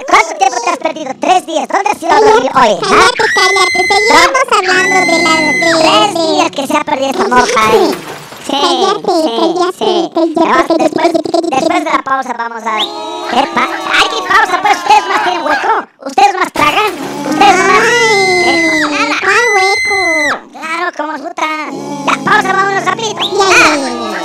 ¿Cuánto 0.07 0.35
tiempo 0.37 0.57
te 0.63 0.69
has 0.69 0.77
perdido? 0.77 1.11
Tres 1.19 1.45
días. 1.45 1.67
¿Dónde 1.67 1.89
has 1.89 2.01
ido 2.01 2.11
a 2.11 2.19
dormir 2.21 2.51
hoy? 2.53 2.77
¿Ah? 2.83 2.87
Cállate, 2.87 3.23
cállate. 3.35 3.87
Seguimos 3.87 4.47
hablando 4.51 5.11
de 5.11 5.17
la... 5.23 5.33
De, 5.41 5.53
Tres 5.81 6.13
días 6.13 6.51
que 6.51 6.67
se 6.67 6.77
ha 6.77 6.83
perdido 6.83 7.11
esta 7.11 7.27
moja 7.27 7.69
ahí. 7.71 7.95
Sí, 8.47 8.53
Cállate, 8.61 9.11
sí, 9.11 9.29
cállate, 9.37 9.77
sí. 9.77 10.11
cállate, 10.13 10.33
cállate, 10.35 10.73
después, 10.83 11.07
cállate, 11.07 11.29
cállate. 11.31 11.55
después 11.55 11.79
de 11.83 11.91
la 11.91 12.01
pausa 12.03 12.33
vamos 12.37 12.63
a... 12.63 12.77
¿Qué 12.77 13.47
pasa? 13.53 13.75
¡Ay, 13.93 14.07
qué 14.09 14.21
pausa! 14.27 14.61
Pues 14.61 14.77
ustedes 14.77 15.07
más 15.07 15.23
tienen 15.23 15.41
hueco. 15.45 15.87
Ustedes 16.05 16.33
más 16.39 16.51
tragan. 16.53 16.93
Ustedes 17.29 17.57
más... 17.67 17.83
¿cuál 19.19 19.45
hueco? 19.55 20.49
Claro, 20.53 20.91
como 20.95 21.13
os 21.13 21.21
gusta. 21.21 21.45
Ya, 22.05 22.13
pausa, 22.23 22.53
vámonos 22.53 22.85
rapidito. 22.85 23.19
Ya, 23.19 23.27
ya, 23.27 23.43
Ah. 23.43 23.75
ya, 23.75 23.89
ya. 24.11 24.17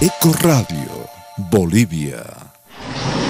Eco 0.00 0.32
Radio, 0.40 1.08
Bolivia. 1.36 2.22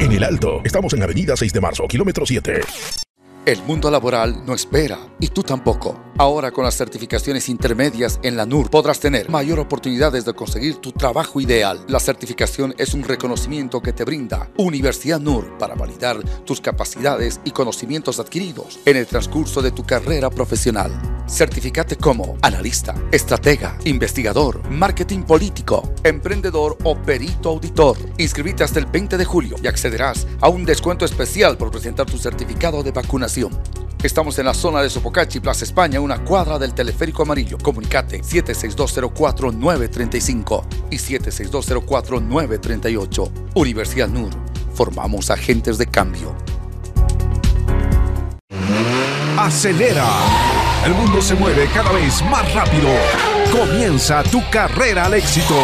En 0.00 0.12
el 0.12 0.24
Alto, 0.24 0.60
estamos 0.64 0.92
en 0.94 1.02
Avenida 1.02 1.36
6 1.36 1.52
de 1.52 1.60
Marzo, 1.60 1.86
kilómetro 1.86 2.26
7. 2.26 2.60
El 3.44 3.60
mundo 3.64 3.90
laboral 3.90 4.46
no 4.46 4.54
espera 4.54 5.00
y 5.18 5.26
tú 5.26 5.42
tampoco. 5.42 6.00
Ahora 6.16 6.52
con 6.52 6.64
las 6.64 6.76
certificaciones 6.76 7.48
intermedias 7.48 8.20
en 8.22 8.36
la 8.36 8.46
NUR 8.46 8.70
podrás 8.70 9.00
tener 9.00 9.28
mayor 9.30 9.58
oportunidades 9.58 10.24
de 10.24 10.32
conseguir 10.32 10.76
tu 10.76 10.92
trabajo 10.92 11.40
ideal. 11.40 11.84
La 11.88 11.98
certificación 11.98 12.72
es 12.78 12.94
un 12.94 13.02
reconocimiento 13.02 13.82
que 13.82 13.92
te 13.92 14.04
brinda 14.04 14.48
Universidad 14.58 15.18
NUR 15.18 15.58
para 15.58 15.74
validar 15.74 16.22
tus 16.44 16.60
capacidades 16.60 17.40
y 17.44 17.50
conocimientos 17.50 18.20
adquiridos 18.20 18.78
en 18.84 18.96
el 18.96 19.08
transcurso 19.08 19.60
de 19.60 19.72
tu 19.72 19.82
carrera 19.82 20.30
profesional. 20.30 20.92
Certificate 21.26 21.96
como 21.96 22.36
analista, 22.42 22.94
estratega, 23.10 23.76
investigador, 23.86 24.68
marketing 24.70 25.22
político, 25.22 25.92
emprendedor 26.04 26.76
o 26.84 26.94
perito 26.94 27.48
auditor. 27.48 27.96
Inscríbete 28.18 28.62
hasta 28.62 28.78
el 28.78 28.86
20 28.86 29.16
de 29.16 29.24
julio 29.24 29.56
y 29.60 29.66
accederás 29.66 30.28
a 30.40 30.48
un 30.48 30.64
descuento 30.64 31.04
especial 31.04 31.56
por 31.56 31.72
presentar 31.72 32.06
tu 32.06 32.18
certificado 32.18 32.84
de 32.84 32.92
vacunación. 32.92 33.31
Estamos 34.02 34.38
en 34.38 34.44
la 34.44 34.52
zona 34.52 34.82
de 34.82 34.90
Sopocachi, 34.90 35.40
Plaza 35.40 35.64
España, 35.64 35.98
una 36.00 36.22
cuadra 36.22 36.58
del 36.58 36.74
teleférico 36.74 37.22
amarillo. 37.22 37.56
Comunicate 37.56 38.20
76204-935 38.20 40.64
y 40.90 40.96
76204-938. 40.96 43.30
Universidad 43.54 44.08
NUR. 44.08 44.32
Formamos 44.74 45.30
agentes 45.30 45.78
de 45.78 45.86
cambio. 45.86 46.36
Acelera. 49.38 50.10
El 50.84 50.92
mundo 50.92 51.22
se 51.22 51.34
mueve 51.34 51.66
cada 51.72 51.92
vez 51.92 52.22
más 52.24 52.52
rápido. 52.52 52.90
Comienza 53.52 54.22
tu 54.22 54.42
carrera 54.48 55.04
al 55.04 55.12
éxito. 55.12 55.54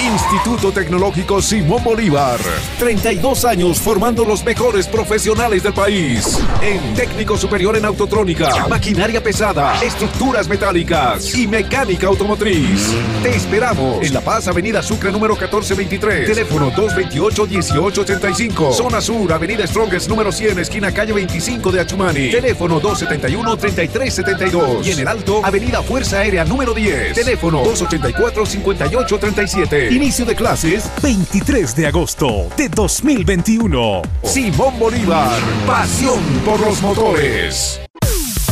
Instituto 0.00 0.72
Tecnológico 0.72 1.40
Simón 1.40 1.84
Bolívar. 1.84 2.40
32 2.80 3.44
años 3.44 3.80
formando 3.80 4.24
los 4.24 4.42
mejores 4.42 4.88
profesionales 4.88 5.62
del 5.62 5.72
país. 5.72 6.40
En 6.60 6.96
técnico 6.96 7.38
superior 7.38 7.76
en 7.76 7.84
autotrónica, 7.84 8.66
maquinaria 8.66 9.22
pesada, 9.22 9.80
estructuras 9.80 10.48
metálicas 10.48 11.36
y 11.36 11.46
mecánica 11.46 12.08
automotriz. 12.08 12.92
Te 13.22 13.36
esperamos 13.36 14.04
en 14.04 14.12
La 14.12 14.22
Paz, 14.22 14.48
Avenida 14.48 14.82
Sucre 14.82 15.12
número 15.12 15.34
1423. 15.34 16.26
Teléfono 16.26 16.72
228-1885. 16.72 18.72
Zona 18.72 19.00
Sur, 19.00 19.32
Avenida 19.32 19.64
Strongest 19.68 20.08
número 20.08 20.32
100, 20.32 20.58
esquina 20.58 20.92
calle 20.92 21.12
25 21.12 21.70
de 21.70 21.80
Achumani. 21.80 22.28
Teléfono 22.28 22.82
271-3372. 22.82 24.84
Y 24.84 24.90
en 24.90 24.98
el 24.98 25.06
Alto, 25.06 25.42
Avenida 25.44 25.80
Fuerza 25.82 26.18
Aérea 26.18 26.44
número 26.44 26.74
10. 26.74 27.14
Teléfono 27.14 27.35
284-5837. 27.40 29.92
Inicio 29.92 30.24
de 30.24 30.34
clases 30.34 30.90
23 31.02 31.76
de 31.76 31.86
agosto 31.86 32.48
de 32.56 32.68
2021. 32.68 34.02
Simón 34.22 34.78
Bolívar, 34.78 35.38
pasión 35.66 36.20
por 36.44 36.60
los 36.60 36.80
motores. 36.82 37.80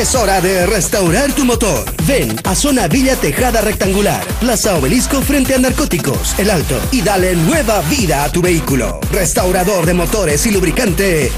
Es 0.00 0.14
hora 0.14 0.40
de 0.40 0.64
restaurar 0.64 1.30
tu 1.34 1.44
motor. 1.44 1.84
Ven 2.06 2.34
a 2.44 2.54
Zona 2.54 2.88
Villa 2.88 3.16
Tejada 3.16 3.60
Rectangular, 3.60 4.26
Plaza 4.40 4.78
Obelisco 4.78 5.20
frente 5.20 5.54
a 5.54 5.58
Narcóticos, 5.58 6.38
El 6.38 6.48
Alto, 6.48 6.80
y 6.90 7.02
dale 7.02 7.36
nueva 7.36 7.82
vida 7.82 8.24
a 8.24 8.32
tu 8.32 8.40
vehículo. 8.40 8.98
Restaurador 9.12 9.84
de 9.84 9.92
motores 9.92 10.46
y 10.46 10.52
lubricante. 10.52 11.30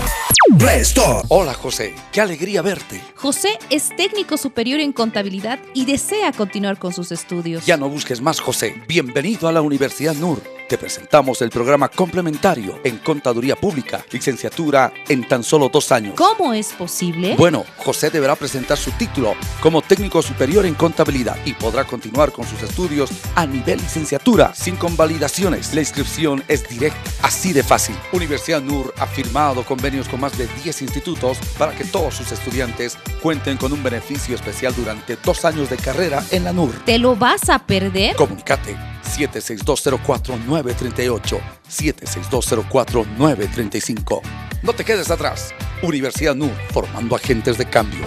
Restore. 0.58 1.26
Hola 1.26 1.54
José, 1.54 1.96
qué 2.12 2.20
alegría 2.20 2.62
verte. 2.62 3.00
José 3.16 3.58
es 3.68 3.88
técnico 3.96 4.36
superior 4.36 4.78
en 4.78 4.92
contabilidad 4.92 5.58
y 5.74 5.84
desea 5.84 6.30
continuar 6.30 6.78
con 6.78 6.92
sus 6.92 7.10
estudios. 7.10 7.66
Ya 7.66 7.76
no 7.76 7.88
busques 7.88 8.20
más 8.20 8.38
José. 8.38 8.80
Bienvenido 8.86 9.48
a 9.48 9.52
la 9.52 9.60
Universidad 9.60 10.14
NUR. 10.14 10.40
Te 10.68 10.78
presentamos 10.78 11.42
el 11.42 11.50
programa 11.50 11.88
complementario 11.88 12.78
en 12.84 12.98
Contaduría 12.98 13.56
Pública, 13.56 14.04
licenciatura 14.10 14.92
en 15.08 15.26
tan 15.26 15.42
solo 15.42 15.68
dos 15.68 15.92
años. 15.92 16.14
¿Cómo 16.16 16.52
es 16.52 16.72
posible? 16.72 17.34
Bueno, 17.36 17.64
José 17.78 18.10
deberá 18.10 18.36
presentar 18.36 18.78
su 18.78 18.90
título 18.92 19.34
como 19.60 19.82
técnico 19.82 20.22
superior 20.22 20.66
en 20.66 20.74
contabilidad 20.74 21.36
y 21.44 21.52
podrá 21.54 21.84
continuar 21.84 22.32
con 22.32 22.46
sus 22.46 22.62
estudios 22.62 23.10
a 23.34 23.46
nivel 23.46 23.80
licenciatura 23.80 24.54
sin 24.54 24.76
convalidaciones. 24.76 25.74
La 25.74 25.80
inscripción 25.80 26.42
es 26.48 26.68
directa, 26.68 27.10
así 27.22 27.52
de 27.52 27.62
fácil. 27.62 27.96
Universidad 28.12 28.62
NUR 28.62 28.94
ha 28.98 29.06
firmado 29.06 29.64
convenios 29.64 30.08
con 30.08 30.20
más 30.20 30.36
de 30.36 30.46
10 30.62 30.82
institutos 30.82 31.38
para 31.58 31.72
que 31.72 31.84
todos 31.84 32.14
sus 32.14 32.32
estudiantes 32.32 32.98
cuenten 33.20 33.56
con 33.56 33.72
un 33.72 33.82
beneficio 33.82 34.34
especial 34.34 34.74
durante 34.74 35.16
dos 35.16 35.44
años 35.44 35.70
de 35.70 35.76
carrera 35.76 36.22
en 36.30 36.44
la 36.44 36.52
NUR. 36.52 36.74
¿Te 36.84 36.98
lo 36.98 37.16
vas 37.16 37.48
a 37.48 37.58
perder? 37.58 38.16
Comunicate 38.16 38.76
76204-938, 39.18 41.38
76204-935. 41.68 44.22
No 44.62 44.72
te 44.72 44.84
quedes 44.84 45.10
atrás. 45.10 45.52
Universidad 45.82 46.34
NUR, 46.34 46.52
formando 46.72 47.16
agentes 47.16 47.58
de 47.58 47.66
cambio. 47.66 48.06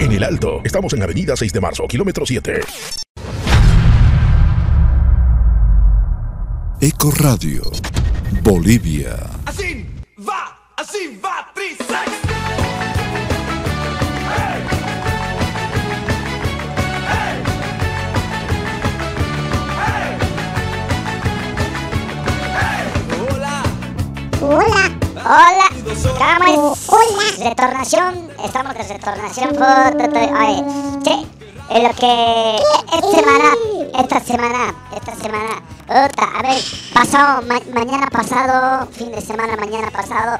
En 0.00 0.12
el 0.12 0.24
Alto, 0.24 0.60
estamos 0.64 0.92
en 0.94 1.02
Avenida 1.02 1.36
6 1.36 1.52
de 1.52 1.60
Marzo, 1.60 1.86
kilómetro 1.86 2.26
7. 2.26 2.60
Eco 6.80 7.10
Radio, 7.12 7.62
Bolivia. 8.42 9.16
Así 9.46 9.86
va, 10.28 10.58
así 10.76 11.18
va, 11.24 11.48
Trisex. 11.54 12.10
Hola. 24.40 24.90
Hola, 25.24 25.68
estamos. 25.92 26.88
Hola. 26.88 27.48
Retornación, 27.50 28.31
estamos 28.44 28.74
de 28.74 28.82
retornación. 28.84 29.50
por- 29.50 29.62
Oye, 30.38 30.64
che, 31.02 31.26
en 31.70 31.82
lo 31.84 31.94
que 31.94 32.56
esta 32.92 33.10
semana, 33.10 33.54
esta 33.98 34.20
semana, 34.20 34.74
esta 34.94 35.14
semana, 35.14 35.62
puta, 35.86 36.24
a 36.38 36.42
ver, 36.42 36.62
pasado, 36.94 37.42
ma- 37.46 37.60
mañana 37.74 38.06
pasado, 38.10 38.86
fin 38.92 39.10
de 39.12 39.20
semana, 39.20 39.56
mañana 39.56 39.90
pasado, 39.90 40.38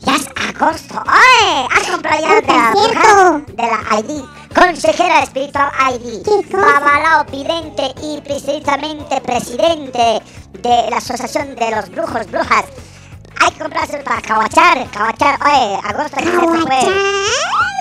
ya 0.00 0.14
es 0.16 0.26
agosto. 0.54 1.02
¡Ay! 1.06 1.66
¿Has 1.74 1.90
comprado 1.90 2.20
ya 2.22 2.34
de 2.40 2.46
la, 2.46 2.70
bruja? 2.72 3.40
de 3.48 3.62
la 3.62 3.98
ID? 4.00 4.24
Consejera 4.54 5.20
espiritual 5.24 5.72
ID, 5.94 6.22
Babalao 6.52 7.24
Vidente 7.24 7.92
y 8.02 8.20
precisamente 8.20 9.20
presidente 9.22 10.22
de 10.52 10.90
la 10.90 10.98
Asociación 10.98 11.56
de 11.56 11.70
los 11.72 11.90
Brujos 11.90 12.30
Brujas. 12.30 12.64
Que 13.54 13.60
comprarse 13.60 13.98
para 13.98 14.20
caguachar, 14.20 14.90
caguachar. 14.90 15.38
Oye, 15.46 15.78
agosto 15.84 16.16
que 16.16 16.24
se 16.24 16.30
fue. 16.30 16.56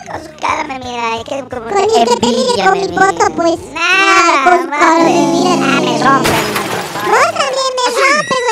Con 0.05 0.23
su 0.23 0.29
cara 0.39 0.63
me 0.65 0.77
mira, 0.77 1.17
y 1.19 1.23
que 1.23 1.39
como 1.49 1.65
Con 1.65 1.77
el 1.79 2.07
que 2.07 2.15
te 2.15 2.27
mire 2.27 2.63
con 2.63 2.73
mi 2.73 2.87
foto, 2.89 3.33
pues. 3.35 3.59
Nada, 3.73 4.43
con 4.43 5.05
mira, 5.05 5.53
ah, 5.53 5.81
me 5.81 5.97
rompe. 5.97 6.29
Vos 7.09 7.25
también 7.33 7.71
me 7.73 7.85
rompes. 7.89 8.43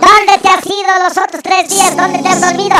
¿Dónde 0.00 0.38
te 0.40 0.48
has 0.48 0.66
ido 0.66 0.98
los 1.02 1.18
otros 1.18 1.42
tres 1.42 1.68
días? 1.68 1.96
¿Dónde 1.96 2.18
te 2.20 2.28
has 2.28 2.40
dormido? 2.40 2.76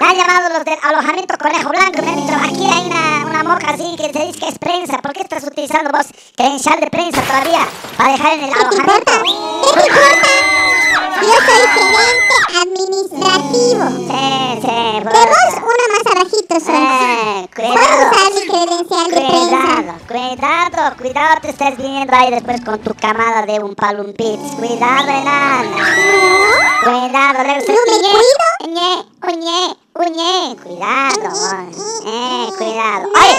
Me 0.00 0.06
han 0.06 0.16
llamado 0.16 0.48
los 0.58 0.64
del 0.64 0.78
alojamiento 0.82 1.38
Conejo 1.38 1.68
Blanco. 1.68 2.02
Me 2.02 2.08
han 2.10 2.16
dicho, 2.16 2.34
aquí 2.34 2.66
hay 2.66 2.86
una, 2.86 3.26
una 3.26 3.44
moca 3.44 3.70
así 3.70 3.94
que 3.96 4.12
se 4.12 4.26
dice 4.26 4.40
que 4.40 4.48
es 4.48 4.58
prensa. 4.58 4.98
¿Por 4.98 5.12
qué 5.12 5.22
estás 5.22 5.44
utilizando 5.44 5.92
vos 5.92 6.06
credencial 6.36 6.80
de 6.80 6.90
prensa 6.90 7.22
todavía 7.22 7.64
para 7.96 8.10
dejar 8.10 8.32
en 8.38 8.44
el 8.44 8.52
alojamiento? 8.52 9.12
¿Qué 9.62 9.80
te 9.80 9.86
importa? 9.86 10.73
Yo 11.24 11.32
soy 11.46 11.64
gerente 11.74 12.34
administrativo. 12.62 13.84
Sí, 14.08 14.60
sí, 14.60 14.68
De 14.68 15.00
vos, 15.04 15.54
uno 15.56 15.84
más 15.92 16.06
abajito 16.14 16.54
soy. 16.60 16.74
Eh, 16.74 17.48
Puedo 17.54 17.74
cuidado. 17.74 18.34
mi 18.34 18.40
credencial 18.46 19.06
de. 19.10 19.20
Cuidado, 19.20 19.92
cuidado, 20.08 20.96
cuidado, 20.98 21.40
te 21.42 21.50
estás 21.50 21.76
viniendo 21.76 22.14
ahí 22.16 22.30
después 22.30 22.60
con 22.64 22.78
tu 22.80 22.94
camada 22.94 23.42
de 23.46 23.58
un 23.60 23.74
palumpitz. 23.74 24.40
Cuidado, 24.58 25.08
enana. 25.08 25.86
Cuidado, 26.84 27.44
luego 27.44 27.60
se... 27.60 27.72
¿No 27.72 27.78
me 27.86 27.98
cuido? 28.00 28.44
Uñe, 28.64 29.04
uñe, 29.26 29.76
uñe. 29.94 30.56
Cuidado, 30.62 31.30
eh, 32.06 32.48
cuidado. 32.58 33.08
Oye, 33.14 33.38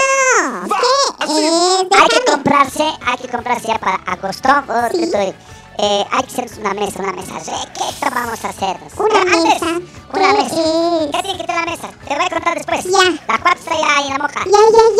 ¿Qué 0.68 1.24
es? 1.24 2.00
hay 2.00 2.08
que 2.08 2.24
comprarse, 2.30 2.84
hay 3.06 3.16
que 3.18 3.28
comprarse 3.28 3.68
ya 3.68 3.78
para 3.78 3.96
agosto. 4.06 4.48
Oh, 4.68 4.86
estoy- 4.96 5.34
eh, 5.78 6.04
hay 6.10 6.22
que 6.24 6.42
hacer 6.42 6.50
una 6.60 6.74
mesa, 6.74 7.00
una 7.02 7.12
mesa. 7.12 7.34
¿Qué 7.44 8.10
vamos 8.10 8.44
a 8.44 8.48
hacer? 8.48 8.76
Una 8.96 9.20
Antes, 9.20 9.44
mesa. 9.44 9.66
Una 10.12 10.12
¿Qué 10.12 10.18
mesa. 10.42 10.44
es? 10.44 10.52
¿Qué 11.10 11.22
tiene 11.22 11.38
que 11.38 11.44
tener 11.44 11.64
la 11.64 11.70
mesa? 11.70 11.88
Te 12.08 12.14
voy 12.14 12.24
a 12.24 12.28
contar 12.30 12.54
después. 12.56 12.84
Ya. 12.84 13.10
La 13.28 13.38
cuatro 13.38 13.60
está 13.60 13.74
ya 13.76 13.96
ahí 13.96 14.06
en 14.06 14.12
la 14.12 14.18
moja. 14.18 14.40
Ya, 14.44 14.50
ya, 14.50 14.52
ya, 14.52 14.56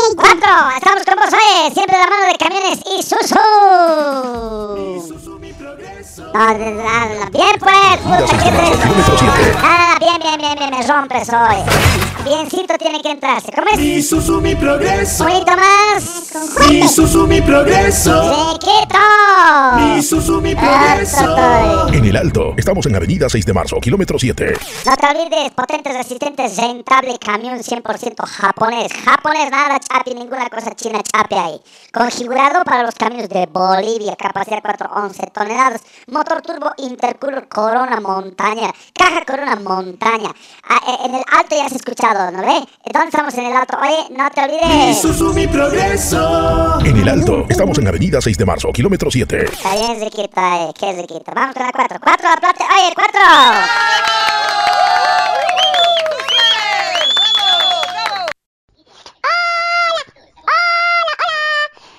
ya. 0.09 0.14
Cuatro, 0.16 0.53
estamos 0.77 1.05
con 1.05 1.14
vos, 1.16 1.33
oye, 1.33 1.70
siempre 1.74 1.97
de 1.97 2.03
la 2.05 2.11
mano 2.11 2.27
de 2.27 2.37
camiones 2.39 2.79
y 2.87 3.03
Susu. 3.03 3.41
No, 6.19 6.47
de- 6.55 6.64
de- 6.64 7.31
bien 7.31 7.57
pues, 7.59 7.99
puta, 8.03 8.17
Avenida 8.17 8.27
6 8.27 8.43
¿qué 8.43 8.51
de 8.51 8.57
Marzo, 8.57 8.77
te- 8.77 8.89
kilómetro 8.89 9.19
7. 9.19 9.57
Ah, 9.62 9.97
bien, 10.01 10.19
bien, 10.21 10.39
bien, 10.39 10.55
bien, 10.59 10.71
me 10.71 10.83
rompes 10.87 11.29
hoy. 11.31 11.57
Biencito 12.25 12.75
tiene 12.79 13.01
que 13.03 13.11
entrarse. 13.11 13.53
¿Cómo 13.53 13.69
es? 13.69 13.79
Mi 13.79 13.95
Isuzu, 13.95 14.41
mi 14.41 14.55
Un 14.55 14.61
progreso. 14.61 15.25
poquito 15.25 15.53
más. 15.57 16.33
Mi 16.69 16.79
Isuzu, 16.81 17.27
mi 17.27 17.41
progreso. 17.41 18.59
¡Chiquito! 18.59 18.99
Mi 19.77 19.99
Isuzu, 19.99 20.41
mi 20.41 20.55
Ah, 20.59 20.97
progreso. 20.97 21.89
En 21.89 22.05
el 22.05 22.17
Alto, 22.17 22.55
estamos 22.57 22.85
en 22.87 22.97
Avenida 22.97 23.29
6 23.29 23.47
de 23.47 23.53
Marzo, 23.53 23.77
kilómetro 23.81 24.19
7. 24.19 24.55
No 24.87 24.97
te 24.97 25.07
olvides, 25.07 25.53
potentes, 25.53 25.95
resistentes, 25.97 26.57
rentable, 26.57 27.17
camión 27.19 27.62
100% 27.62 28.25
japonés. 28.27 28.93
Japonés, 29.05 29.51
nada 29.51 29.79
chapi, 29.79 30.14
ninguna 30.14 30.49
cosa 30.51 30.75
china 30.75 31.01
chape 31.03 31.37
ahí. 31.39 31.61
Configurado 31.93 32.64
para 32.64 32.83
los 32.83 32.95
camiones 32.97 33.29
de 33.29 33.47
Bolivia, 33.47 34.17
capacidad 34.17 34.61
411 34.62 35.27
toneladas, 35.33 35.83
motor 36.09 36.40
turbo 36.40 36.70
intercooler 36.78 37.48
corona 37.48 38.00
montaña, 38.00 38.72
caja 38.94 39.24
corona 39.24 39.57
montaña. 39.57 40.30
Ah, 40.68 40.80
eh, 40.86 41.07
en 41.07 41.14
el 41.16 41.24
alto 41.32 41.57
ya 41.57 41.66
has 41.66 41.72
escuchado, 41.72 42.30
¿no 42.30 42.42
ve? 42.42 42.61
¿Dónde 42.92 43.09
estamos 43.09 43.34
en 43.34 43.46
el 43.46 43.57
alto? 43.57 43.76
Oye, 43.82 44.16
no 44.16 44.30
te 44.30 44.44
olvides. 44.44 44.98
Isuzu, 44.98 45.34
progreso. 45.50 46.78
En 46.80 46.96
el 46.96 47.09
alto, 47.09 47.44
estamos 47.48 47.78
en 47.78 47.88
Avenida 47.88 48.20
6 48.20 48.38
de 48.38 48.44
Marzo, 48.44 48.72
kilómetro 48.72 49.11
7. 49.11 49.46
Está 49.46 49.74
bien, 49.74 49.98
Ziquita, 49.98 50.62
eh, 50.62 50.72
qué 50.78 50.94
Ziquita. 50.94 51.32
Vamos 51.34 51.54
con 51.57 51.66
la 51.66 51.72
4. 51.72 51.98
4, 52.00 52.28
aplaude. 52.28 52.64
Oye, 52.64 52.92
4. 52.94 53.20
Hola, 59.26 59.66
hola, 60.46 61.34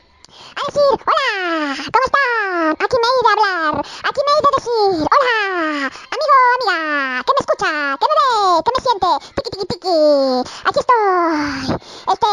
A 0.62 0.66
decir, 0.68 0.94
hola, 1.10 1.76
¿cómo 1.92 2.06
están? 2.06 2.78
Aquí 2.86 2.96
me 3.02 3.08
he 3.08 3.16
de 3.18 3.32
hablar. 3.34 3.74
Aquí 3.82 4.22
me 4.26 4.32
he 4.32 4.42
de 4.42 4.52
decir, 4.58 5.08
hola, 5.10 5.36
amigo, 6.14 6.36
amiga, 6.56 6.78
¿qué 7.26 7.32
me 7.34 7.42
escucha? 7.42 7.72
¿Qué 7.98 8.06
me 8.10 8.16
ve? 8.22 8.62
¿Qué 8.62 8.72
me 8.76 8.82
siente? 8.86 9.10
Tiki, 9.36 9.50
tiki, 9.52 9.66
tiki. 9.72 9.98
Aquí 10.70 10.80
estoy. 10.80 11.82
Este, 12.14 12.30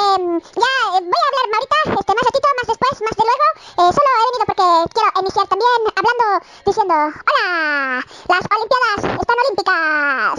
ya 0.61 0.73
eh, 0.93 1.03
voy 1.09 1.21
a 1.25 1.29
hablar 1.29 1.47
ahorita, 1.57 1.77
este, 1.89 2.13
más 2.13 2.25
ratito, 2.29 2.49
más 2.59 2.67
después, 2.69 2.95
más 3.01 3.17
de 3.17 3.25
luego. 3.29 3.47
Eh, 3.81 3.91
solo 3.97 4.09
he 4.13 4.25
venido 4.29 4.45
porque 4.45 4.69
quiero 4.93 5.09
iniciar 5.21 5.47
también 5.49 5.81
hablando, 5.97 6.27
diciendo, 6.69 6.95
hola, 6.95 8.05
las 8.29 8.45
Olimpiadas 8.53 9.01
están 9.25 9.37
olímpicas. 9.41 10.37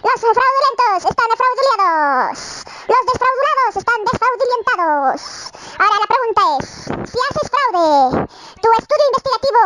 Los 0.00 0.20
fraudulentos 0.24 1.00
están 1.04 1.28
frauduleados. 1.36 2.64
Los 2.90 3.06
desfraudulados 3.06 3.76
están 3.76 4.00
desfraudilientados. 4.02 5.20
Ahora 5.78 5.96
la 6.02 6.10
pregunta 6.10 6.42
es, 6.58 6.66
si 7.08 7.18
haces 7.22 7.46
fraude, 7.54 8.26
¿tu 8.60 8.68
estudio 8.80 9.06
investigativo 9.10 9.62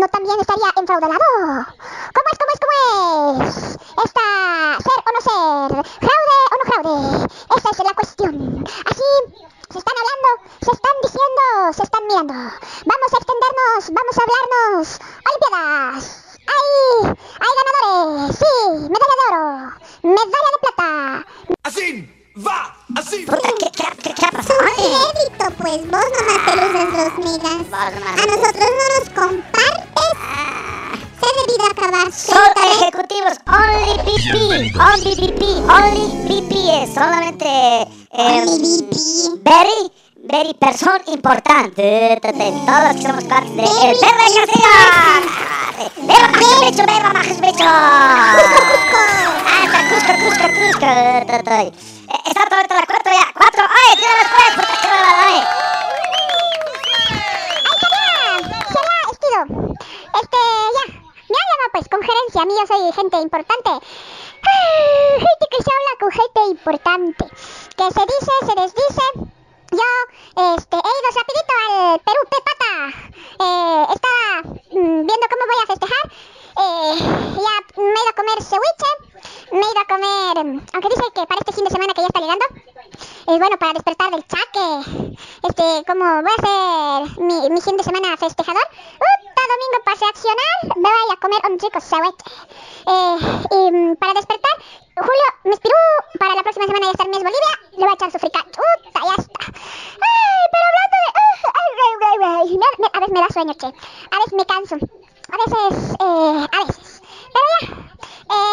no 0.00 0.08
también 0.08 0.40
estaría 0.40 0.72
enfraudado? 0.74 1.20
¿Cómo 2.16 2.28
es, 2.32 2.38
cómo 2.40 2.52
es, 2.54 2.60
cómo 2.64 2.76
es? 3.44 3.76
Esta, 4.06 4.26
ser 4.80 5.00
o 5.04 5.10
no 5.12 5.20
ser, 5.20 5.68
fraude 6.00 6.38
o 6.48 6.56
no 6.56 6.64
fraude, 6.72 7.28
esa 7.56 7.70
es 7.70 7.78
la 7.78 7.92
cuestión. 7.92 8.64
Así, 8.88 9.08
se 9.70 9.78
están 9.78 9.96
hablando, 10.00 10.28
se 10.64 10.70
están 10.72 10.96
diciendo, 11.02 11.44
se 11.76 11.82
están 11.82 12.06
mirando. 12.06 12.32
Vamos 12.32 13.10
a 13.12 13.16
extendernos, 13.20 13.80
vamos 13.92 14.16
a 14.16 14.22
hablarnos. 14.24 14.98
Olimpiadas, 15.28 16.26
hay, 16.48 16.68
hay 17.36 17.52
ganadores, 17.60 18.36
sí, 18.38 18.54
medalla 18.88 19.16
de 19.20 19.26
oro, 19.28 19.72
medalla 20.04 20.50
de 20.54 20.55
luces 26.54 26.88
los 26.92 27.12
migas. 27.18 27.66
A 27.72 27.90
nosotros 28.26 28.70
no 28.70 28.84
nos 28.98 29.08
compartes. 29.14 30.12
Se 31.18 31.26
ha 31.26 31.32
debido 31.46 31.64
acabar. 31.70 32.06
Son 32.12 32.52
ejecutivos, 32.72 33.34
only 33.46 33.94
BP, 34.04 34.36
only 34.80 35.12
BP, 35.16 35.42
only 35.68 36.04
BP 36.28 36.52
es 36.82 36.94
solamente 36.94 37.46
eh, 38.12 38.44
very, 39.42 39.80
very 40.16 40.54
person 40.54 41.00
importante. 41.06 42.18
Todos 42.22 42.96
que 42.96 43.02
somos 43.02 43.24
parte 43.24 43.48
de 43.50 43.62
El 43.62 43.98
Perro 43.98 44.24
de 44.24 44.34
García. 44.38 44.74
¡Beba 45.98 46.28
más 46.28 46.60
becho, 46.60 46.84
beba 46.86 47.12
más 47.12 47.40
becho! 47.40 47.64
¡Hasta 49.56 49.78
Cusco, 49.88 50.12
Cusco, 50.24 50.46
Cusco! 50.48 50.86
Eh, 50.86 51.72
Está 52.26 52.42
todo 52.48 52.60
esto 52.60 52.74
a 52.74 52.76
las 52.76 52.86
cuatro 52.86 53.12
ya, 53.12 53.32
cuatro, 53.34 53.62
¡ay! 53.68 53.96
¡Tira 53.96 54.14
después! 54.20 54.50
¡Puta, 54.56 54.80
qué 54.80 54.88
bárbaro, 54.88 55.20
ay! 55.26 55.42
Será 58.72 58.96
estilo. 59.12 59.42
Este, 60.14 60.38
ya. 60.76 60.84
Me 61.28 61.36
han 61.36 61.46
llamado 61.50 61.70
pues 61.72 61.88
con 61.88 62.00
gerencia. 62.02 62.42
A 62.42 62.46
mí 62.46 62.52
yo 62.58 62.66
soy 62.66 62.92
gente 62.92 63.16
importante. 63.18 63.70
Ah, 63.70 63.80
Gente 65.18 65.46
que 65.50 65.62
se 65.62 65.70
habla 65.74 65.92
con 66.00 66.10
gente 66.12 66.40
importante. 66.50 67.24
Que 67.76 67.84
se 67.90 68.00
dice, 68.00 68.32
se 68.46 68.54
desdice. 68.60 69.06
Yo, 69.72 69.88
este, 70.56 70.76
he 70.76 70.92
ido 70.96 71.10
rapidito 71.14 71.52
al 71.68 71.98
Perú 72.00 72.22
Pepata. 72.30 72.72
Eh, 73.38 73.86
estaba 73.94 74.56
mm, 74.70 75.06
viendo 75.06 75.26
cómo 75.30 75.44
voy 75.46 75.60
a 75.62 75.66
festejar. 75.66 76.04
Eh, 76.58 76.96
ya 76.98 77.82
me 77.82 77.88
he 77.90 78.02
ido 78.02 78.08
a 78.08 78.12
comer 78.14 78.42
ceviche. 78.42 78.90
Me 79.52 79.58
he 79.60 79.70
ido 79.70 79.80
a 79.80 79.84
comer, 79.86 80.44
mm, 80.46 80.66
aunque 80.72 80.88
dice 80.88 81.02
que 81.14 81.26
para 81.26 81.40
este 81.40 81.52
fin 81.52 81.64
de 81.64 81.70
semana 81.70 81.92
que 81.94 82.00
ya 82.00 82.06
está 82.06 82.20
llegando, 82.20 82.44
es 83.26 83.38
bueno 83.38 83.56
para 83.58 83.72
despertar 83.74 84.10
del 84.12 84.24
chaque. 84.26 85.18
Este, 85.42 85.84
como 85.86 86.04
voy 86.22 86.30
a 86.30 86.38
hacer 86.38 87.20
mi, 87.20 87.50
mi 87.50 87.60
fin 87.60 87.76
de 87.76 87.84
semana 87.84 88.16
festejador, 88.16 88.62
¡Uta, 88.62 89.42
domingo 89.52 89.78
para 89.84 89.96
reaccionar, 90.00 90.56
me 90.76 90.88
voy 90.88 91.10
a 91.12 91.20
comer 91.20 91.40
un 91.50 91.58
rico 91.58 91.80
ceviche. 91.80 92.24
Eh, 92.86 93.16
y 93.50 93.70
mm, 93.72 93.96
para 93.96 94.14
despertar, 94.14 94.52
Julio 94.96 95.28
me 95.44 95.50
inspiró 95.50 95.76
para 96.18 96.34
la 96.34 96.42
próxima 96.42 96.66
semana 96.66 96.86
ya 96.86 96.92
estar 96.92 97.08
Miss 97.08 97.18
Bolivia, 97.22 97.52
le 97.72 97.78
voy 97.84 97.90
a 97.90 97.94
echar 97.94 98.10
su 98.12 98.18
fricacho. 98.18 98.60
¡Uta, 98.88 99.00
ya 99.04 99.14
está! 99.22 99.40
¡Ay, 99.46 100.44
pero 100.52 100.64
hablando 100.66 100.96
de... 101.04 101.08
ah, 101.20 101.52
ay, 101.60 101.70
ay, 101.84 101.94
ay, 102.02 102.18
ay, 102.24 102.58
me- 102.58 102.76
me- 102.82 102.90
a 102.92 102.98
veces 103.00 103.12
me 103.14 103.20
da 103.20 103.28
sueño, 103.32 103.54
che. 103.54 103.66
A 103.66 104.16
veces 104.18 104.32
me 104.32 104.46
canso. 104.46 104.74
A 104.76 105.36
veces, 105.42 105.94
eh, 106.00 106.46
a 106.50 106.64
veces. 106.64 107.02
Pero 107.34 107.46
ya, 107.60 107.66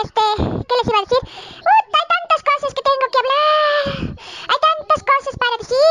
este, 0.04 0.22
¿qué 0.68 0.74
les 0.78 0.88
iba 0.90 0.98
a 0.98 1.06
decir? 1.08 1.22
¡Uta, 1.24 1.98
hay 2.00 2.08
tantas 2.14 2.42
cosas 2.44 2.70
que 2.74 2.82
tengo 2.84 3.06
que 3.14 3.20
hablar! 3.24 4.18
Hay 4.50 4.60
tantas 4.68 5.02
cosas 5.04 5.34
para 5.40 5.58
decir. 5.62 5.88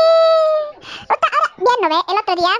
Uta, 1.09 1.27
ahora, 1.33 1.49
bien, 1.57 1.77
¿no 1.81 1.87
ve? 1.89 1.99
El 2.13 2.19
otro 2.19 2.35
día, 2.35 2.53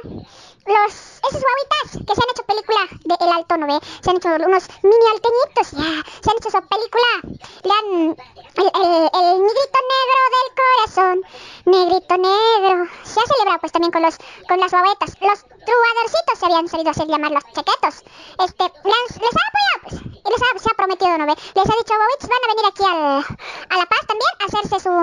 los, 0.66 0.94
esos 0.94 1.42
guaguitas 1.44 1.88
que 2.08 2.16
se 2.16 2.22
han 2.24 2.32
hecho 2.32 2.44
película 2.48 2.80
de 3.04 3.16
El 3.20 3.32
Alto, 3.32 3.58
¿no 3.58 3.68
ve? 3.68 3.80
Se 4.02 4.10
han 4.10 4.18
hecho 4.18 4.30
unos 4.30 4.64
mini 4.82 5.06
alteñitos, 5.12 5.72
ya. 5.72 5.92
Se 6.24 6.30
han 6.32 6.38
hecho 6.38 6.48
esa 6.50 6.62
película. 6.62 7.10
Le 7.64 7.72
han, 7.74 8.16
el, 8.56 8.68
el, 8.74 9.10
el 9.14 9.28
negrito 9.44 9.80
negro 9.92 10.20
del 10.36 10.50
corazón. 10.62 11.22
Negrito 11.66 12.18
negro. 12.18 12.88
Se 13.04 13.20
ha 13.20 13.24
celebrado 13.28 13.60
pues 13.60 13.72
también 13.74 13.92
con 13.92 14.02
los, 14.02 14.16
con 14.48 14.60
las 14.60 14.72
guaguetas. 14.72 15.12
Los 15.20 15.40
trovadorcitos 15.46 16.40
se 16.40 16.46
habían 16.46 16.68
salido 16.70 16.90
a 16.90 16.92
hacer 16.92 17.03
llamar 17.14 17.32
los 17.32 17.44
chequetos. 17.46 18.04
Este, 18.40 18.64
les, 18.64 19.10
ha 19.14 19.46
apoyado 19.50 19.80
pues. 19.84 19.96
Y 20.02 20.30
les 20.30 20.68
ha, 20.68 20.76
prometido, 20.76 21.18
¿no 21.18 21.26
ve? 21.26 21.36
Les 21.56 21.70
ha 21.70 21.76
dicho, 21.78 21.94
guaguitos 21.96 22.30
van 22.30 22.44
a 22.44 22.54
venir 22.54 22.66
aquí 22.68 22.84
a 23.70 23.78
La 23.78 23.86
Paz 23.86 24.02
también 24.08 24.32
a 24.40 24.46
hacerse 24.46 24.80
su 24.80 24.94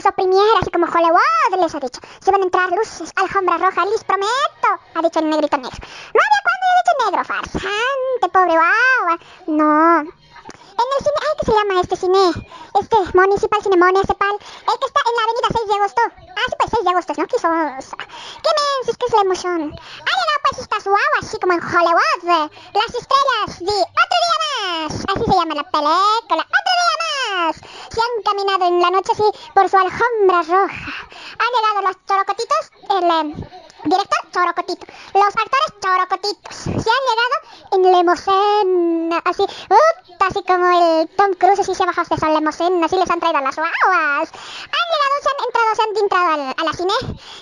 su 0.00 0.12
premier, 0.12 0.56
así 0.60 0.70
como 0.70 0.86
Hollywood, 0.86 1.60
les 1.60 1.74
ha 1.74 1.80
dicho. 1.80 2.00
Se 2.20 2.30
van 2.30 2.40
a 2.40 2.44
entrar 2.44 2.70
luces, 2.70 3.12
alfombra 3.16 3.58
roja, 3.58 3.84
les 3.86 4.04
prometo, 4.04 4.70
ha 4.94 5.02
dicho 5.02 5.18
el 5.18 5.30
negrito 5.30 5.56
negro. 5.56 5.78
No 6.14 6.20
había 6.24 6.40
cuando 6.46 6.64
dicho 6.80 6.92
negro, 7.04 7.24
farsante, 7.24 8.28
pobre 8.32 8.52
guagua. 8.52 9.18
No. 9.46 10.00
En 10.00 10.86
el 10.96 11.04
cine, 11.04 11.18
ay, 11.20 11.34
¿qué 11.38 11.46
se 11.46 11.52
llama 11.52 11.80
este 11.80 11.96
cine? 11.96 12.32
Este, 12.78 12.96
Municipal 13.14 13.62
Cine 13.62 13.76
Municipal, 13.76 14.34
el 14.34 14.78
que 14.78 14.86
está 14.86 15.00
en 15.08 15.16
la 15.16 15.22
avenida 15.24 15.48
6 15.50 15.68
de 15.68 15.74
agosto. 15.74 16.02
Ah, 16.06 16.46
sí, 16.48 16.54
pues 16.58 16.70
6 16.70 16.84
de 16.84 16.90
agosto, 16.90 17.12
¿no? 17.16 17.26
¿Qué 17.26 17.38
sos? 17.38 17.96
¿Qué 18.42 18.50
mensos? 18.60 18.96
¿Qué 18.96 19.06
es 19.06 19.12
la 19.12 19.22
emoción? 19.22 19.60
Ha 19.60 20.12
llegado 20.18 20.40
pues 20.42 20.58
estas 20.62 20.84
guaguas, 20.84 21.22
así 21.22 21.38
como 21.40 21.52
en 21.54 21.62
Hollywood. 21.62 22.50
Las 22.74 22.92
estrellas 22.94 23.50
de 23.58 23.76
Otro 24.02 24.18
Día 24.24 24.38
Más. 24.44 24.92
Así 25.08 25.24
se 25.24 25.36
llama 25.36 25.54
la 25.54 25.64
película. 25.64 26.46
Otro 26.58 26.72
Día 26.78 26.96
Más. 27.02 27.56
Se 27.56 28.00
han 28.00 28.22
caminado 28.24 28.64
en 28.66 28.80
la 28.80 28.90
noche 28.90 29.12
así 29.12 29.24
por 29.54 29.68
su 29.68 29.76
alfombra 29.76 30.42
roja. 30.42 30.92
Han 31.40 31.50
llegado 31.54 31.88
los 31.88 31.96
chorocotitos, 32.06 32.70
el 32.90 33.04
eh, 33.04 33.46
director 33.84 34.20
chorocotito, 34.32 34.86
los 35.14 35.24
actores 35.24 35.70
chorocotitos. 35.82 36.56
Se 36.56 36.70
han 36.70 37.04
llegado 37.08 37.36
en 37.72 37.92
limosén, 37.92 39.10
así, 39.24 39.42
uh, 39.42 40.24
así 40.24 40.42
como 40.46 40.66
el 40.80 41.08
Tom 41.16 41.32
Cruise 41.38 41.60
así 41.60 41.74
se 41.74 41.82
ha 41.82 41.86
bajado 41.86 42.08
de 42.10 42.16
esa 42.16 42.28
así 42.64 42.96
les 42.96 43.10
han 43.10 43.20
traído 43.20 43.40
las 43.40 43.56
guaguas. 43.56 44.30
Han 44.74 44.86
llegado, 44.90 45.16
se 45.22 45.28
han 45.30 45.44
entrado, 45.46 45.74
se 45.76 45.82
han 45.82 45.96
entrado 45.96 46.28
al- 46.32 46.54
a 46.58 46.64
la 46.64 46.72
cine, 46.72 46.94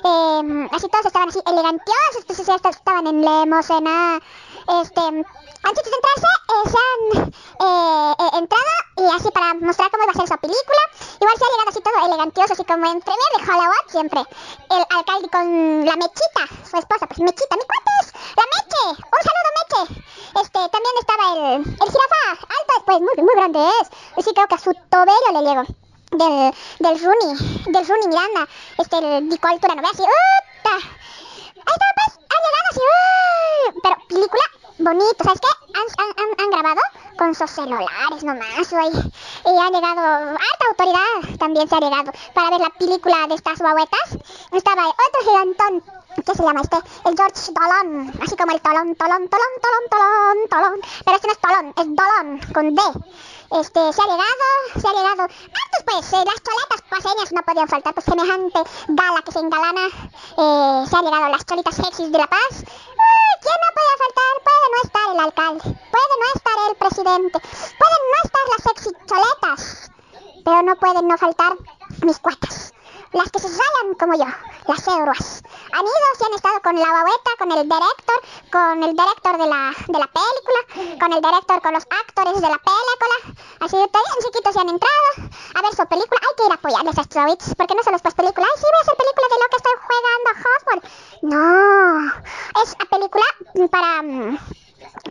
eh, 0.04 0.68
así 0.72 0.88
todos 0.88 1.06
estaban 1.06 1.28
así 1.28 1.40
elegantiosos, 1.46 2.24
pues 2.26 2.46
ya 2.46 2.54
estaban 2.56 3.06
en 3.06 3.20
limosena, 3.22 4.20
este, 4.82 5.00
antes 5.62 5.84
de 5.84 5.90
entrarse, 5.90 6.30
eh, 6.48 6.64
se 6.70 6.78
han 6.78 7.32
eh, 7.32 8.14
eh, 8.18 8.38
entrado 8.38 8.78
y 8.96 9.04
así 9.14 9.30
para 9.30 9.54
mostrar 9.54 9.90
cómo 9.90 10.04
iba 10.04 10.12
a 10.12 10.16
ser 10.16 10.28
su 10.28 10.38
película. 10.38 10.82
Igual 11.20 11.36
se 11.36 11.44
ha 11.44 11.50
llegado 11.52 11.70
así 11.70 11.80
todo 11.80 12.06
elegantioso, 12.06 12.52
así 12.52 12.64
como 12.64 12.86
en 12.86 13.00
premier 13.00 13.32
de 13.36 13.42
Hollywood 13.42 13.86
siempre. 13.88 14.20
El 14.70 14.82
alcalde 14.96 15.28
con 15.28 15.84
la 15.84 15.96
Mechita, 15.96 16.44
su 16.68 16.76
esposa, 16.78 17.06
pues 17.06 17.20
Mechita, 17.20 17.56
mi 17.56 17.64
cuates, 17.66 18.06
la 18.36 18.44
Meche, 18.52 18.84
un 19.02 19.20
saludo 19.26 19.50
Meche. 19.58 19.82
Este, 20.40 20.60
también 20.68 20.94
estaba 21.00 21.24
el, 21.34 21.42
el 21.66 21.88
jirafa, 21.92 22.22
alto, 22.30 22.74
pues 22.86 23.00
muy, 23.00 23.16
muy 23.24 23.34
grande 23.34 23.58
es. 23.80 24.24
Sí 24.24 24.30
creo 24.34 24.46
que 24.46 24.54
a 24.54 24.58
su 24.58 24.72
tobello 24.90 25.30
le 25.32 25.42
llegó. 25.42 25.64
Del, 26.10 26.54
del 26.78 27.04
Rooney, 27.04 27.36
del 27.66 27.86
Rooney 27.86 28.08
Miranda, 28.08 28.48
este, 28.78 28.96
el 28.96 29.28
Dico 29.28 29.46
Altura, 29.46 29.74
no 29.74 29.82
ve 29.82 29.88
así, 29.92 30.02
¡Uta! 30.02 30.74
Ahí 30.74 31.74
está, 31.76 31.86
pues, 31.98 32.16
han 32.16 32.40
llegado 32.44 32.66
así, 32.70 32.80
¡uy! 32.80 33.80
pero 33.82 33.96
película 34.08 34.42
bonito, 34.78 35.24
¿sabes 35.24 35.40
qué? 35.40 35.48
Han, 35.74 35.86
han, 35.98 36.40
han, 36.40 36.50
grabado 36.50 36.80
con 37.16 37.34
sus 37.34 37.50
celulares 37.50 38.24
nomás, 38.24 38.70
güey. 38.70 38.90
Y 38.90 39.58
han 39.58 39.72
llegado, 39.72 40.00
harta 40.30 40.64
autoridad 40.70 41.38
también 41.38 41.68
se 41.68 41.74
ha 41.74 41.80
llegado 41.80 42.12
para 42.34 42.50
ver 42.50 42.60
la 42.60 42.70
película 42.70 43.26
de 43.28 43.34
estas 43.34 43.58
guaguetas. 43.58 44.18
Estaba 44.52 44.88
otro 44.88 45.20
gigantón, 45.24 45.82
¿qué 46.24 46.34
se 46.34 46.42
llama 46.42 46.60
este? 46.62 46.76
El 47.04 47.16
George 47.16 47.52
Dolón, 47.52 48.12
así 48.22 48.36
como 48.36 48.52
el 48.52 48.60
tolón, 48.60 48.94
tolón, 48.94 49.28
tolón, 49.28 49.54
tolón, 49.60 49.84
tolón, 49.90 50.48
tolón. 50.50 50.80
Pero 51.04 51.16
este 51.16 51.26
no 51.26 51.32
es 51.32 51.40
tolón, 51.40 51.74
es 51.76 51.96
dolón, 51.96 52.40
con 52.52 52.74
D. 52.74 52.82
Este, 53.50 53.80
se 53.92 54.02
ha 54.02 54.04
llegado, 54.04 54.46
se 54.78 54.88
ha 54.88 54.92
llegado. 54.92 55.22
Hartos 55.22 55.82
pues, 55.86 56.12
eh, 56.12 56.24
las 56.24 56.42
choletas 56.42 56.82
paseñas 56.90 57.32
no 57.32 57.42
podían 57.42 57.68
faltar, 57.68 57.94
pues 57.94 58.04
semejante 58.04 58.60
gala 58.88 59.22
que 59.22 59.32
se 59.32 59.38
engalana. 59.38 59.86
Eh, 59.86 60.84
se 60.86 60.96
han 60.96 61.04
llegado 61.04 61.28
las 61.28 61.46
cholitas 61.46 61.74
sexys 61.74 62.12
de 62.12 62.18
La 62.18 62.26
Paz. 62.26 62.52
Uy, 62.52 63.18
¿Quién 63.40 63.54
no 63.64 63.70
puede 63.74 63.94
faltar? 64.04 64.32
Puede 64.44 64.66
no 64.72 64.82
estar 64.84 65.14
el 65.14 65.20
alcalde, 65.20 65.62
puede 65.62 66.14
no 66.20 66.26
estar 66.34 66.54
el 66.68 66.76
presidente, 66.76 67.38
pueden 67.40 68.02
no 68.12 68.18
estar 68.24 68.42
las 68.52 68.62
sexy 68.64 68.90
choletas, 69.06 69.90
pero 70.44 70.62
no 70.62 70.76
pueden 70.76 71.08
no 71.08 71.16
faltar 71.16 71.52
mis 72.04 72.18
cuatas. 72.18 72.74
Las 73.12 73.30
que 73.30 73.38
se 73.38 73.48
salen 73.48 73.94
como 73.98 74.14
yo, 74.14 74.26
las 74.66 74.86
euros. 74.88 75.42
Han 75.72 75.82
ido, 75.84 76.08
se 76.18 76.24
han 76.26 76.34
estado 76.34 76.60
con 76.62 76.74
la 76.76 76.90
babeta, 76.90 77.30
con 77.38 77.52
el 77.52 77.62
director, 77.62 78.18
con 78.50 78.82
el 78.82 78.92
director 78.96 79.38
de 79.38 79.46
la, 79.46 79.72
de 79.86 79.98
la 79.98 80.08
película, 80.08 80.98
con 81.00 81.12
el 81.12 81.20
director, 81.20 81.62
con 81.62 81.72
los 81.74 81.84
actores 81.84 82.34
de 82.40 82.48
la 82.48 82.58
película. 82.58 83.16
Así 83.60 83.76
de 83.76 83.88
todavía 83.88 84.12
chiquitos 84.24 84.52
se 84.54 84.60
han 84.60 84.68
entrado 84.68 85.08
a 85.54 85.62
ver 85.62 85.74
su 85.74 85.86
película. 85.86 86.20
Hay 86.22 86.34
que 86.36 86.44
ir 86.46 86.52
a 86.52 86.54
apoyarles 86.54 86.98
a 86.98 87.02
estos 87.02 87.54
porque 87.54 87.74
no 87.74 87.82
solo 87.82 87.96
es 87.96 88.02
pues 88.02 88.14
película. 88.14 88.46
Ay, 88.48 88.56
sí, 88.58 88.64
voy 88.64 88.78
a 88.78 88.82
hacer 88.82 88.96
película 88.96 89.26
de 89.28 89.38
lo 89.42 89.48
que 89.50 89.56
estoy 89.58 89.76
jugando 89.88 90.28
Hotball. 90.44 90.80
No, 91.22 91.42
es 92.62 92.70
a 92.78 92.84
película 92.86 93.26
para... 93.70 93.92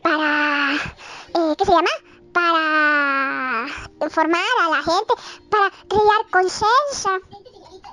para... 0.02 0.74
eh, 0.74 1.56
¿Qué 1.58 1.66
se 1.66 1.72
llama? 1.72 1.90
Para 2.34 3.68
informar 4.02 4.42
a 4.62 4.70
la 4.70 4.84
gente, 4.84 5.14
para 5.50 5.70
crear 5.90 6.22
conciencia. 6.32 7.20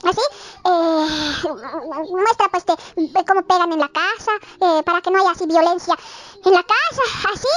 Así, 0.04 0.20
eh, 0.64 1.06
muestra 2.10 2.48
pues 2.50 2.66
de, 2.66 2.76
de 2.96 3.24
cómo 3.24 3.42
pegan 3.42 3.72
en 3.72 3.80
la 3.80 3.88
casa, 3.88 4.32
eh, 4.60 4.82
para 4.84 5.00
que 5.00 5.10
no 5.10 5.20
haya 5.20 5.30
así 5.30 5.46
violencia 5.46 5.96
en 6.44 6.52
la 6.52 6.62
casa, 6.62 7.02
así, 7.32 7.48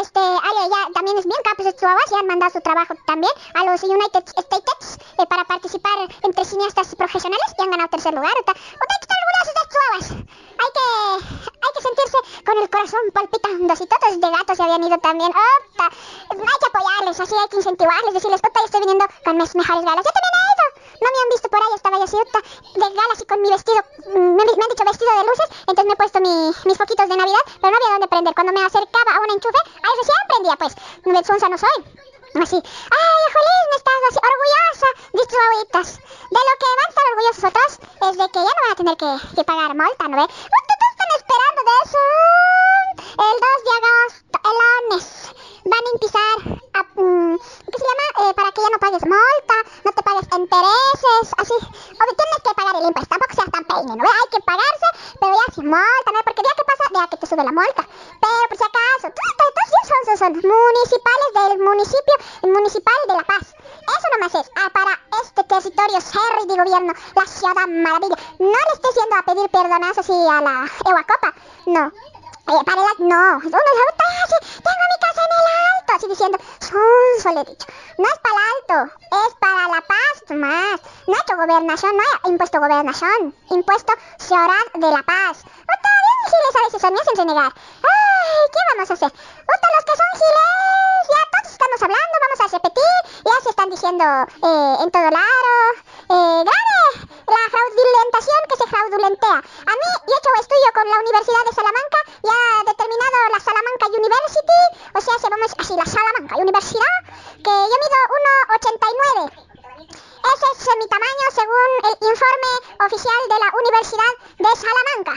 este 0.00 0.20
área 0.20 0.68
ya 0.70 0.92
también 0.94 1.18
es 1.18 1.26
bien 1.26 1.40
capaz 1.42 1.64
de 1.64 1.74
Chihuahua, 1.74 2.00
y 2.10 2.14
han 2.14 2.26
mandado 2.26 2.52
su 2.52 2.60
trabajo 2.60 2.94
también 3.06 3.32
a 3.54 3.64
los 3.64 3.82
United 3.82 4.24
States 4.36 4.98
eh, 5.18 5.26
para 5.26 5.44
participar 5.44 6.08
entre 6.22 6.44
cineastas 6.44 6.94
profesionales 6.94 7.46
y 7.58 7.62
han 7.62 7.70
ganado 7.70 7.88
tercer 7.88 8.14
lugar. 8.14 8.32
Hay 8.36 8.44
que. 8.44 8.58
Hay 10.60 10.72
que, 10.74 10.86
hay 11.44 11.70
que 11.74 11.82
sentirse 11.82 12.18
con 12.44 12.58
el 12.58 12.68
corazón 12.70 13.00
palpitando. 13.12 13.76
Si 13.76 13.86
todos 13.86 14.20
de 14.20 14.30
gatos 14.30 14.56
se 14.56 14.62
habían 14.62 14.82
ido 14.82 14.98
también, 14.98 15.30
Uta, 15.30 15.88
hay 16.30 16.36
que 16.36 16.66
apoyarles, 16.66 17.20
así 17.20 17.34
hay 17.34 17.48
que 17.48 17.56
incentivarles, 17.56 18.14
decirles, 18.14 18.40
Uta, 18.40 18.60
yo 18.60 18.66
estoy 18.66 18.80
viniendo 18.80 19.06
con 19.24 19.36
mis 19.36 19.54
mejores 19.54 19.84
galas. 19.84 20.04
Yo 20.04 20.10
también 20.10 20.34
he 20.34 20.42
ido. 20.54 20.64
No 21.00 21.08
me 21.12 21.18
han 21.22 21.28
visto 21.30 21.48
por 21.48 21.60
ahí, 21.62 21.72
estaba 21.74 21.98
yo 21.98 22.04
así, 22.04 22.16
de 22.16 22.80
gala, 22.80 23.12
así 23.12 23.24
con 23.26 23.40
mi 23.40 23.50
vestido, 23.50 23.78
mm, 24.14 24.34
me, 24.36 24.42
han 24.42 24.70
dicho 24.70 24.84
vestido 24.84 25.10
de 25.18 25.24
luces, 25.26 25.48
entonces 25.60 25.84
me 25.86 25.92
he 25.92 25.96
puesto 25.96 26.20
mi- 26.20 26.52
mis 26.68 26.78
foquitos 26.78 27.08
de 27.08 27.16
Navidad, 27.16 27.44
pero 27.60 27.70
no 27.70 27.76
había 27.76 27.92
dónde 27.92 28.08
prender. 28.08 28.34
Cuando 28.34 28.52
me 28.52 28.64
acercaba 28.64 29.10
a 29.16 29.20
un 29.20 29.30
enchufe, 29.30 29.58
ahí 29.82 29.94
recién 30.00 30.22
prendía, 30.28 30.56
pues, 30.56 30.72
de 31.04 31.24
Sonsa 31.24 31.48
no 31.48 31.58
soy. 31.58 31.78
Así, 32.42 32.56
ay, 32.56 33.22
Jolín, 33.34 33.64
me 33.70 33.76
estás 33.80 34.00
así 34.10 34.18
orgullosa 34.20 34.88
tus 35.12 35.38
abuelitas. 35.38 35.88
De 36.28 36.40
lo 36.46 36.52
que 36.60 36.66
van 36.68 36.84
a 36.84 36.88
estar 36.88 37.04
orgullosos 37.12 37.44
otros 37.48 37.70
es 38.10 38.14
de 38.18 38.26
que 38.28 38.38
ya 38.38 38.52
no 38.56 38.62
van 38.62 38.72
a 38.72 38.76
tener 38.76 38.96
que, 38.98 39.34
que 39.36 39.44
pagar 39.44 39.74
multa, 39.74 40.08
¿no 40.08 40.16
ve? 40.18 40.26
Esperando 41.16 41.60
de 41.68 41.74
eso. 41.84 41.98
El 43.18 43.36
2 43.40 43.64
de 43.64 43.72
agosto, 43.78 44.36
el 44.48 44.56
lunes, 44.60 45.06
van 45.64 45.84
a 45.84 45.90
empezar 45.94 46.36
a, 46.74 47.00
mm. 47.00 47.38
Eh, 48.18 48.34
para 48.34 48.50
que 48.50 48.60
ya 48.60 48.70
no 48.70 48.78
pagues 48.78 49.06
multa, 49.06 49.56
no 49.84 49.92
te 49.92 50.02
pagues 50.02 50.26
intereses, 50.34 51.24
así. 51.38 51.54
O 51.54 52.02
tienes 52.18 52.40
que 52.42 52.54
pagar 52.56 52.74
el 52.74 52.88
impuesto, 52.88 53.14
tampoco 53.14 53.34
seas 53.34 53.50
tan 53.52 53.62
peine, 53.62 53.94
¿no? 53.94 54.02
Hay 54.02 54.28
que 54.32 54.42
pagarse, 54.42 54.88
pero 55.20 55.38
ya 55.38 55.54
sin 55.54 55.66
multa, 55.70 56.08
¿no? 56.10 56.18
Porque 56.26 56.42
día 56.42 56.50
que 56.58 56.64
pasa, 56.66 56.84
ya 56.92 57.06
que 57.06 57.16
te 57.16 57.26
sube 57.26 57.44
la 57.44 57.52
multa. 57.52 57.86
Pero 57.86 58.42
por 58.48 58.58
si 58.58 58.64
acaso, 58.66 59.06
todos 59.14 59.68
sí 59.70 59.80
son, 59.86 60.00
son, 60.02 60.18
son 60.18 60.32
municipales 60.34 61.30
del 61.38 61.58
municipio 61.62 62.14
municipal 62.42 62.98
de 63.06 63.14
La 63.14 63.22
Paz. 63.22 63.54
Eso 63.88 64.08
nomás 64.12 64.34
es, 64.34 64.50
ah, 64.56 64.68
para 64.72 64.98
este 65.22 65.44
territorio 65.44 66.00
serri 66.00 66.46
de 66.46 66.56
gobierno, 66.56 66.92
la 67.14 67.26
ciudad 67.26 67.54
maravilla. 67.66 68.16
No 68.38 68.46
le 68.46 68.72
estés 68.74 68.94
yendo 68.94 69.16
a 69.16 69.22
pedir 69.22 69.48
perdonazo 69.50 70.00
así 70.00 70.12
a 70.12 70.40
la 70.40 70.70
Ewacopa, 70.86 71.34
no. 71.66 71.92
Eh, 72.48 72.64
para 72.64 72.80
la, 72.80 72.92
no, 72.98 73.36
uno 73.36 73.40
dice, 73.42 73.50
"Puta, 73.50 74.04
sí, 74.28 74.60
tengo 74.64 74.84
mi 74.88 74.98
casa 75.06 75.20
en 75.20 75.32
el 75.36 75.46
alto, 75.76 75.92
así 75.96 76.08
diciendo, 76.08 76.38
sonso 76.60 77.34
le 77.34 77.40
he 77.40 77.44
dicho. 77.44 77.66
No 77.98 78.06
es 78.06 78.18
para 78.20 78.36
el 78.36 78.42
alto, 78.54 78.94
es 79.26 79.34
para 79.34 79.68
La 79.68 79.80
Paz, 79.82 80.14
más. 80.30 80.80
No 81.06 81.14
ha 81.14 81.20
hecho 81.20 81.36
gobernación, 81.36 81.96
no 81.96 82.02
hay 82.02 82.30
impuesto 82.32 82.58
gobernación, 82.58 83.34
impuesto 83.50 83.92
ciudad 84.18 84.48
de 84.74 84.90
La 84.90 85.02
Paz. 85.02 85.42
Puta, 85.42 85.90
bien 86.06 86.20
giles 86.24 86.56
a 86.56 86.64
veces 86.64 86.80
son, 86.80 86.92
me 86.94 87.00
hacen 87.00 87.16
renegar. 87.16 87.52
Ay, 87.54 88.50
¿qué 88.52 88.58
vamos 88.76 88.90
a 88.90 88.94
hacer? 88.94 89.12
Eh, 93.98 94.74
en 94.78 94.90
todo 94.94 95.10
lado. 95.10 95.50
Eh, 96.06 96.40
grave 96.46 96.78
la 97.26 97.42
fraudulentación 97.50 98.40
que 98.48 98.56
se 98.56 98.66
fraudulentea. 98.70 99.38
A 99.42 99.72
mí, 99.74 99.88
yo 100.06 100.14
he 100.14 100.18
hecho 100.22 100.30
un 100.30 100.38
estudio 100.38 100.70
con 100.72 100.86
la 100.86 100.98
Universidad 101.02 101.42
de 101.44 101.52
Salamanca 101.52 101.98
y 102.22 102.28
ha 102.30 102.62
determinado 102.62 103.18
la 103.34 103.40
Salamanca 103.42 103.86
University, 103.90 104.60
o 104.94 105.00
sea, 105.02 105.18
se 105.18 105.28
vamos 105.28 105.50
así, 105.58 105.74
la 105.74 105.84
Salamanca 105.84 106.36
Universidad, 106.38 106.96
que 107.42 107.50
yo 107.50 107.76
mido 107.82 107.98
1,89. 108.54 109.34
Ese 109.34 110.46
es 110.46 110.76
mi 110.78 110.86
tamaño 110.86 111.26
según 111.34 111.70
el 111.90 111.94
informe 112.06 112.50
oficial 112.86 113.22
de 113.28 113.38
la 113.42 113.48
Universidad 113.50 114.12
de 114.38 114.50
Salamanca. 114.62 115.14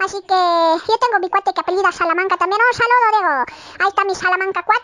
Así 0.00 0.20
que 0.22 0.38
yo 0.86 0.98
tengo 0.98 1.18
mi 1.18 1.28
cuate 1.28 1.52
que 1.52 1.60
apellida 1.60 1.90
Salamanca 1.90 2.36
también. 2.36 2.60
Un 2.60 2.76
saludo, 2.76 3.06
Diego. 3.18 3.34
Ahí 3.80 3.88
está 3.88 4.04
mi 4.04 4.14
Salamanca 4.14 4.62
4 4.62 4.77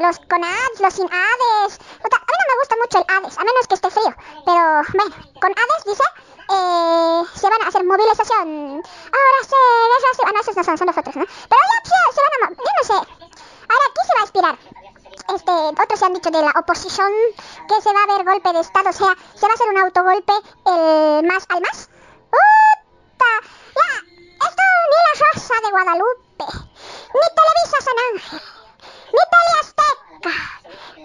los 0.00 0.18
con 0.18 0.44
Hades, 0.44 0.80
los 0.80 0.94
sin 0.94 1.06
Hades. 1.06 1.78
Otra, 2.04 2.18
a 2.18 2.30
mí 2.30 2.36
no 2.40 2.46
me 2.48 2.58
gusta 2.60 2.76
mucho 2.76 2.98
el 2.98 3.06
Hades, 3.08 3.38
a 3.38 3.44
menos 3.44 3.66
que 3.68 3.74
esté 3.74 3.90
frío. 3.90 4.14
Pero 4.44 4.82
bueno, 4.94 5.14
con 5.40 5.50
Hades 5.50 5.84
dice, 5.86 6.04
eh, 6.50 7.22
se 7.34 7.48
van 7.48 7.62
a 7.62 7.68
hacer 7.68 7.84
movilización. 7.84 8.82
Ahora 8.82 9.38
se, 9.42 9.56
eso 9.56 10.08
se, 10.16 10.22
ah, 10.26 10.32
no, 10.32 10.40
esos 10.40 10.56
no 10.56 10.64
son, 10.64 10.78
son 10.78 10.86
los 10.86 10.96
¿no? 10.96 11.02
Pero 11.04 11.60
ya 11.70 11.78
se, 11.84 12.14
se 12.14 12.20
van 12.24 12.52
a, 12.52 12.56
yo 12.56 12.72
no 12.78 12.84
sé. 12.86 13.10
Ahora, 13.70 13.86
¿qué 13.94 14.02
se 14.06 14.14
va 14.14 14.20
a 14.20 14.24
aspirar? 14.24 14.58
Este, 15.34 15.52
otros 15.52 15.98
se 15.98 16.04
han 16.06 16.14
dicho 16.14 16.30
de 16.30 16.42
la 16.42 16.50
oposición 16.58 17.12
que 17.68 17.80
se 17.80 17.92
va 17.92 18.02
a 18.02 18.16
ver 18.16 18.26
golpe 18.26 18.52
de 18.52 18.60
Estado, 18.60 18.90
o 18.90 18.92
sea, 18.92 19.14
se 19.34 19.46
va 19.46 19.52
a 19.52 19.54
hacer 19.54 19.68
un 19.68 19.78
autogolpe 19.78 20.32
el 20.66 21.24
más 21.24 21.44
al 21.48 21.60
más. 21.60 21.88
¡Uta! 22.30 23.32
Ya, 23.76 23.90
esto 24.48 24.62
ni 24.90 24.98
la 25.06 25.14
Rosa 25.32 25.54
de 25.62 25.70
Guadalupe, 25.70 26.44
ni 27.14 27.26
Televisa 27.38 27.78
San 27.80 27.98
Ángel, 28.10 28.42
ni 29.12 29.22
Teleazteca, 29.30 30.34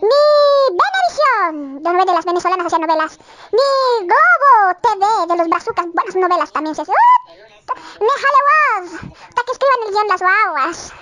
ni 0.01 0.77
Venevisión, 0.79 1.83
de 1.83 1.89
novela 1.89 2.05
de 2.05 2.13
las 2.13 2.25
venezolanas 2.25 2.65
hacían 2.65 2.81
novelas, 2.81 3.19
ni 3.51 4.07
Globo 4.07 4.79
TV 4.81 5.27
de 5.27 5.37
los 5.37 5.47
brazucas, 5.49 5.85
buenas 5.93 6.15
novelas 6.15 6.51
también 6.51 6.73
se 6.75 6.81
hace. 6.81 6.91
¡Uta! 6.91 7.73
Ni 7.99 8.07
Hollywood, 8.07 9.11
hasta 9.29 9.43
que 9.43 9.51
escriban 9.51 9.83
el 9.85 9.91
guion 9.91 10.07
las 10.07 10.21
guaguas. 10.21 10.93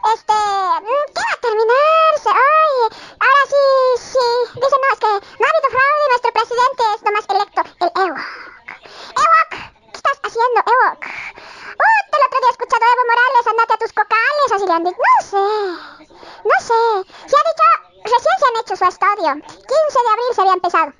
Este, 0.00 0.32
mm, 0.32 1.06
¿qué 1.12 1.20
va 1.20 1.32
a 1.34 1.40
terminarse? 1.44 2.30
Ay, 2.32 2.72
ahora 3.20 3.42
sí, 3.52 3.64
sí. 4.00 4.28
Dicen, 4.54 4.80
no, 4.80 4.88
es 4.94 5.00
que 5.00 5.12
no 5.12 5.44
ha 5.44 5.50
habido 5.52 5.68
fraude, 5.76 6.04
nuestro 6.08 6.32
presidente 6.32 6.82
es 6.94 7.02
nomás 7.04 7.26
electo, 7.28 7.60
el 7.84 7.90
Ewok. 8.00 8.20
Ewok, 9.20 9.50
¿qué 9.50 9.96
estás 10.00 10.18
haciendo, 10.24 10.58
Ewok? 10.64 11.04
Uh, 11.04 12.00
el 12.16 12.22
otro 12.24 12.38
día 12.40 12.48
he 12.48 12.54
escuchado 12.56 12.84
a 12.84 12.92
Evo 12.96 13.04
Morales, 13.12 13.46
andate 13.46 13.72
a 13.74 13.76
tus 13.76 13.92
cocales, 13.92 14.48
así 14.54 14.64
le 14.64 14.72
han 14.72 14.84
dicho. 14.84 14.96
No 14.96 15.20
sé, 15.20 15.46
no 16.48 16.56
sé. 16.64 16.80
Se 17.28 17.36
ha 17.36 17.44
dicho, 17.50 17.66
recién 18.00 18.36
se 18.40 18.46
han 18.48 18.60
hecho 18.60 18.76
su 18.80 18.84
estudio. 18.88 19.30
15 19.36 19.98
de 20.00 20.10
abril 20.10 20.30
se 20.32 20.40
había 20.40 20.54
empezado. 20.54 20.92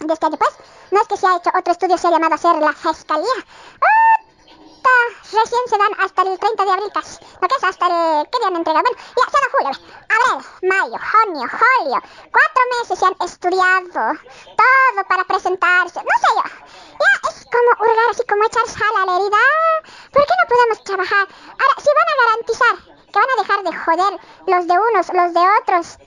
De 0.00 0.12
este 0.12 0.26
año, 0.26 0.36
pues, 0.36 0.54
no 0.90 1.00
es 1.00 1.08
que 1.08 1.16
se 1.16 1.26
ha 1.28 1.36
hecho 1.36 1.50
otro 1.54 1.72
estudio, 1.72 1.96
se 1.96 2.08
ha 2.08 2.10
llamado 2.10 2.32
a 2.32 2.36
hacer 2.42 2.56
la 2.58 2.72
fiscalía. 2.72 3.38
Uh, 3.38 4.08
hasta 4.88 5.40
recién 5.40 5.60
se 5.68 5.78
dan 5.78 5.92
hasta 6.00 6.22
el 6.22 6.38
30 6.38 6.64
de 6.64 6.70
abril 6.70 6.90
casi. 6.92 7.18
¿No 7.40 7.48
que 7.48 7.54
es? 7.56 7.64
Hasta 7.64 7.86
el... 7.86 8.28
¿Qué 8.30 8.38
día 8.38 8.48
han 8.48 8.56
entregado? 8.56 8.84
Bueno, 8.84 8.98
ya, 9.16 9.24
se 9.26 9.38
da 9.38 9.48
julio. 9.52 9.70
ve. 9.70 10.14
Abril, 10.14 10.46
mayo, 10.70 10.98
junio, 11.10 11.48
julio. 11.58 11.98
Cuatro 12.32 12.62
meses 12.78 12.98
se 12.98 13.06
han 13.06 13.16
estudiado. 13.20 14.18
Todo 14.56 15.04
para 15.08 15.24
presentarse. 15.24 16.00
No 16.00 16.16
sé 16.22 16.28
yo. 16.36 16.44
Ya, 16.98 17.28
es 17.28 17.44
como 17.44 17.70
hurgar, 17.80 18.10
así 18.10 18.22
como 18.26 18.44
echar 18.44 18.66
sal 18.68 18.94
a 18.96 19.06
la 19.06 19.16
herida. 19.16 19.42
¿Por 20.12 20.22
qué 20.24 20.34
no 20.40 20.48
podemos 20.48 20.84
trabajar? 20.84 21.28
Ahora, 21.28 21.74
si 21.78 21.90
van 21.98 22.08
a 22.08 22.18
garantizar 22.24 22.76
que 23.08 23.18
van 23.18 23.30
a 23.32 23.42
dejar 23.42 23.60
de 23.64 23.72
joder 23.76 24.20
los 24.46 24.66
de 24.66 24.74
unos, 24.78 25.12
los 25.12 25.34
de 25.34 25.44
otros, 25.60 25.98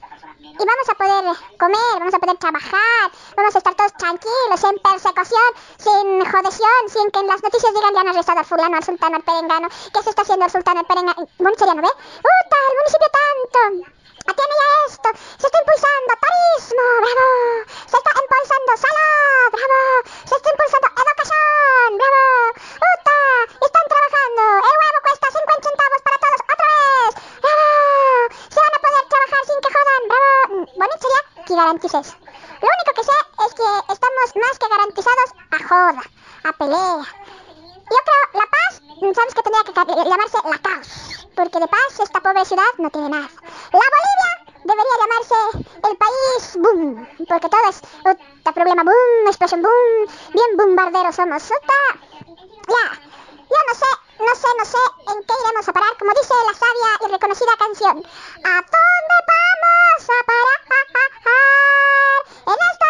y 0.42 0.66
vamos 0.66 0.90
a 0.90 0.96
poder 0.96 1.24
comer, 1.58 1.94
vamos 2.00 2.14
a 2.14 2.20
poder 2.20 2.38
trabajar, 2.38 3.12
vamos 3.36 3.56
a 3.56 3.58
estar 3.58 3.76
todos 3.76 3.94
tranquilos, 3.94 4.60
sin 4.60 4.78
persecución, 4.80 5.52
sin 5.78 6.26
jodesión, 6.26 6.82
sin 6.88 7.12
que 7.12 7.20
en 7.20 7.28
las 7.28 7.44
noticias 7.44 7.74
digan 7.74 7.94
ya 7.94 8.02
han 8.02 8.08
arrestado 8.08 8.40
al 8.40 8.46
fulano, 8.46 8.78
al 8.78 8.84
sultano, 8.84 9.16
al 9.18 9.24
perengano, 9.24 9.70
¿qué 9.70 10.02
se 10.02 10.10
está 10.10 10.24
haciendo 10.24 10.46
el 10.46 10.52
sultano, 10.52 10.80
el 10.82 10.86
perengano? 10.88 11.28
Bueno, 11.38 11.58
sería, 11.58 11.76
¿no 11.76 11.82
ve? 11.82 11.90
¡Uta, 11.90 12.58
el 12.70 12.78
municipio 12.78 13.08
tanto! 13.14 13.60
Atiene 14.22 14.54
ya 14.62 14.68
esto, 14.94 15.10
se 15.42 15.46
está 15.48 15.58
impulsando 15.62 16.14
turismo, 16.22 16.86
bravo, 17.02 17.30
se 17.90 17.98
está 17.98 18.12
impulsando 18.22 18.72
salud, 18.82 19.46
bravo, 19.52 19.82
se 20.30 20.36
está 20.38 20.50
impulsando 20.54 20.88
educación, 21.02 21.90
bravo, 22.02 22.26
¡Uta! 22.82 23.18
Están 23.66 23.86
trabajando, 23.90 24.42
el 24.62 24.76
huevo 24.82 25.00
cuesta 25.06 25.28
50 25.42 25.70
centavos 25.70 26.02
para 26.06 26.18
todos, 26.22 26.42
otra 26.54 26.70
vez, 26.70 27.14
bravo, 27.42 28.30
se 28.54 28.60
van 28.62 28.74
a 28.78 28.82
poder 28.86 29.04
trabajar 29.10 29.42
sin 29.50 29.51
que 29.62 29.70
jodan, 29.76 30.04
bravo. 30.12 30.66
Bonito 30.76 30.98
sería 31.02 31.46
que 31.46 31.56
garantices. 31.56 32.08
Lo 32.62 32.68
único 32.76 32.92
que 32.96 33.04
sé 33.04 33.18
es 33.48 33.54
que 33.54 33.94
estamos 33.94 34.28
más 34.36 34.60
que 34.60 34.68
garantizados 34.68 35.30
a 35.52 35.58
joda, 35.68 36.04
a 36.44 36.52
pelea. 36.54 37.06
Yo 37.92 37.98
creo, 38.08 38.24
La 38.42 38.48
Paz, 38.56 38.82
sabes 39.16 39.34
que 39.36 39.42
tendría 39.44 39.64
que 39.66 39.74
ca- 39.74 40.04
llamarse 40.10 40.38
La 40.46 40.58
Caos, 40.60 41.28
porque 41.36 41.60
de 41.60 41.68
paz 41.68 42.00
esta 42.00 42.20
pobre 42.22 42.46
ciudad 42.46 42.72
no 42.78 42.90
tiene 42.90 43.10
nada. 43.10 43.30
La 43.74 43.88
Bolivia 43.96 44.32
debería 44.64 44.96
llamarse 45.02 45.36
el 45.90 45.98
país 45.98 46.58
boom, 46.58 47.08
porque 47.28 47.50
todo 47.50 47.70
es 47.70 47.82
uta, 48.06 48.52
problema 48.54 48.84
boom, 48.84 49.28
explosión 49.28 49.62
boom, 49.62 50.08
bien 50.34 50.58
bombarderos 50.58 51.16
somos. 51.16 51.44
Uta. 51.44 52.00
Ya, 52.68 53.02
yo 53.50 53.58
no 53.68 53.76
sé, 53.76 53.86
no 54.26 54.36
sé, 54.36 54.48
no 54.58 54.66
sé 54.66 54.78
en 55.12 55.24
qué 55.24 55.34
iremos 55.44 55.68
a 55.68 55.74
parar, 55.74 55.98
como 55.98 56.12
dice 56.14 56.34
la 56.46 56.54
sabia 56.54 56.90
y 57.02 57.12
reconocida 57.12 57.58
canción. 57.58 57.98
¿A 58.44 58.56
dónde 58.76 59.16
vamos 59.32 60.04
a 60.10 60.24
parar? 60.26 60.60
En 62.48 62.58
esta. 62.72 62.88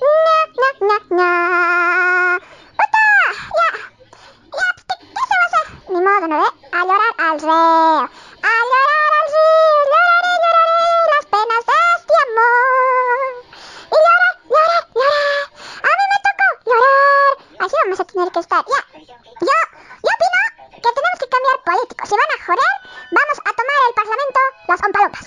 Na, 0.00 0.38
na, 0.60 0.68
na, 0.88 0.96
na. 1.16 1.30
Ya, 2.78 3.28
ya, 3.56 3.68
¿qué, 4.56 5.22
se 5.28 5.34
va 5.36 5.44
a 5.44 5.48
hacer? 5.48 5.66
Ni 5.88 6.00
modo, 6.00 6.26
¿no 6.28 6.36
ve? 6.42 6.48
A 6.72 6.80
llorar 6.84 7.14
al 7.18 7.36
río. 7.40 7.50
A 7.50 8.54
llorar 8.70 9.10
al 9.18 9.26
río, 9.34 9.70
lloraré, 9.90 10.32
lloraré 10.42 10.84
las 11.12 11.24
penas 11.32 11.62
de 11.66 11.76
este 11.96 12.14
amor. 12.24 12.65
que 18.16 18.40
estar. 18.40 18.64
Ya, 18.64 18.80
yo, 18.96 19.12
yo 19.44 20.10
opino 20.16 20.40
que 20.72 20.88
tenemos 20.88 21.18
que 21.20 21.28
cambiar 21.28 21.56
políticos. 21.68 22.08
Si 22.08 22.14
van 22.16 22.32
a 22.32 22.44
joder, 22.46 22.72
vamos 23.12 23.38
a 23.44 23.50
tomar 23.52 23.76
el 23.88 23.94
Parlamento 23.94 24.40
las 24.68 24.80
ompalumpas. 24.80 25.26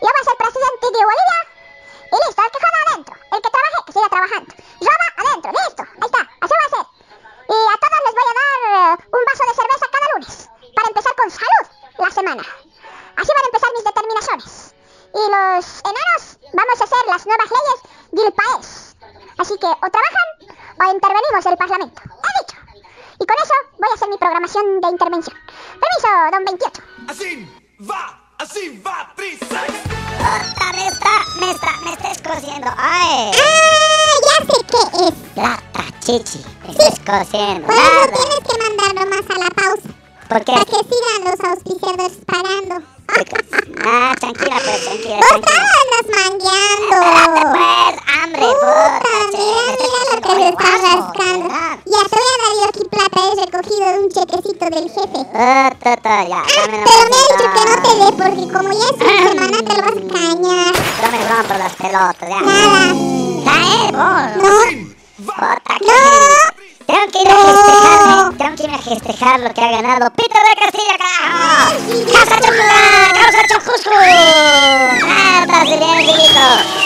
Yo 0.00 0.08
voy 0.08 0.20
a 0.20 0.24
ser 0.24 0.36
presidente 0.40 0.86
de 0.88 1.02
Bolivia 1.04 1.40
y 2.06 2.16
listo, 2.16 2.40
el 2.40 2.50
que 2.50 2.60
joda 2.64 2.80
adentro, 2.88 3.14
el 3.28 3.40
que 3.44 3.50
trabaje, 3.52 3.78
que 3.84 3.92
siga 3.92 4.08
trabajando. 4.08 4.50
Roba 4.80 5.08
adentro, 5.20 5.50
listo, 5.52 5.82
ahí 5.84 6.08
está, 6.08 6.20
así 6.40 6.54
va 6.56 6.64
a 6.64 6.72
ser. 6.72 6.84
Y 7.44 7.58
a 7.60 7.76
todos 7.76 8.00
les 8.06 8.14
voy 8.16 8.26
a 8.26 8.34
dar 8.40 8.56
eh, 8.56 8.92
un 9.12 9.22
vaso 9.28 9.42
de 9.44 9.54
cerveza 9.60 9.86
cada 9.92 10.06
lunes, 10.16 10.32
para 10.72 10.88
empezar 10.88 11.12
con 11.12 11.28
salud 11.28 11.64
la 12.00 12.10
semana. 12.10 12.44
Así 13.20 13.30
van 13.36 13.44
a 13.44 13.50
empezar 13.52 13.70
mis 13.76 13.84
determinaciones. 13.84 14.74
Y 15.12 15.22
los 15.28 15.64
enanos 15.84 16.22
vamos 16.56 16.76
a 16.80 16.84
hacer 16.84 17.02
las 17.04 17.26
nuevas 17.26 17.50
leyes 17.52 17.78
del 18.12 18.32
país. 18.32 18.96
Así 19.36 19.54
que 19.60 19.68
otra 19.68 20.00
vez. 20.00 20.05
De 24.64 24.88
intervención. 24.90 25.36
Permiso, 25.80 26.08
don 26.32 26.44
28. 26.44 26.82
Así 27.08 27.48
va, 27.88 28.20
así 28.38 28.82
va, 28.84 29.12
Trisa. 29.14 29.46
Puta, 29.66 30.72
me 30.72 30.88
está, 30.88 31.10
me 31.40 31.50
está, 31.50 31.72
me 31.84 31.92
está 31.92 32.10
escociendo. 32.10 32.70
Ay, 32.76 33.30
Ah, 33.34 34.12
ya 34.24 34.46
sé 34.46 34.64
qué 34.70 35.08
es. 35.08 35.36
la 35.36 35.62
tachichi. 35.72 36.44
Me 36.64 36.70
está 36.70 36.88
escociendo. 36.88 37.68
Tienes 37.68 38.40
que 38.40 38.58
mandar 38.64 38.94
nomás 38.94 39.30
a 39.30 39.38
la 39.38 39.50
pausa. 39.50 39.88
¿Por 40.28 40.44
qué? 40.44 40.52
Para 40.52 40.64
que 40.64 40.76
sigan 40.76 41.24
los 41.30 41.40
auspiciadores 41.40 42.18
pagando. 42.26 42.86
Ah, 43.88 44.14
tranquila, 44.18 44.56
pues, 44.64 44.84
tranquila, 44.84 45.16
¡Vos 45.16 45.28
tranquila. 45.28 45.62
andas 45.80 46.06
mangueando! 46.16 46.98
Pues, 47.52 47.94
hambre, 48.18 48.40
Puta, 48.40 49.00
puta, 49.00 49.10
mira, 49.32 49.62
mira 49.66 49.86
lo 49.86 50.10
que 50.10 50.16
escociendo. 50.16 50.36
se 50.36 50.48
está 50.48 50.70
rascando. 50.82 51.46
Ya 51.86 52.00
te 52.10 52.16
voy 52.16 52.28
a 52.32 52.36
dar 52.42 52.52
yo 52.56 52.64
aquí 52.68 52.84
plata, 52.90 53.18
he 53.20 53.34
recogido 53.44 53.84
un 54.00 54.08
chequecito 54.10 54.64
del 54.70 54.86
jefe. 54.90 55.20
Ah, 55.34 55.70
tata, 55.82 56.14
ya, 56.24 56.42
dame 56.56 56.84
Pero 56.84 57.02
me 57.08 57.16
ha 57.16 57.22
dicho 57.22 57.46
que 57.54 57.62
no 57.70 57.76
te 57.82 57.88
no. 57.88 57.98
dé 58.04 58.08
porque 58.12 58.44
como 58.52 58.70
ya 58.72 58.86
es 58.86 58.96
una 59.00 59.16
semana 59.30 59.58
te 59.62 59.72
lo 59.76 59.82
vas 59.82 59.96
a 59.96 60.08
cañar. 60.12 60.74
Yo 61.02 61.06
me 61.12 61.18
rompo 61.28 61.54
las 61.54 61.72
pelotas, 61.74 62.28
ya. 62.28 62.40
Nada. 62.40 62.82
Cae, 63.44 63.92
vos. 63.92 64.26
No. 64.42 64.50
Que- 64.66 64.96
Tengo 66.86 67.00
que 67.12 67.18
ir 67.20 67.28
a 67.28 67.34
festejarme, 67.34 68.36
tengo 68.38 68.56
que 68.56 68.62
ir 68.62 68.70
a 68.70 68.78
festejar 68.78 69.40
lo 69.40 69.52
que 69.52 69.60
ha 69.60 69.70
ganado 69.72 70.10
Peter 70.10 70.40
de 70.40 70.54
Castilla. 70.62 70.96
¡Casa 72.12 72.36
Chocuca! 72.40 73.06
¡Casa 75.46 75.60
si 75.64 75.76
bien, 75.78 75.90
amiguito! 75.90 76.85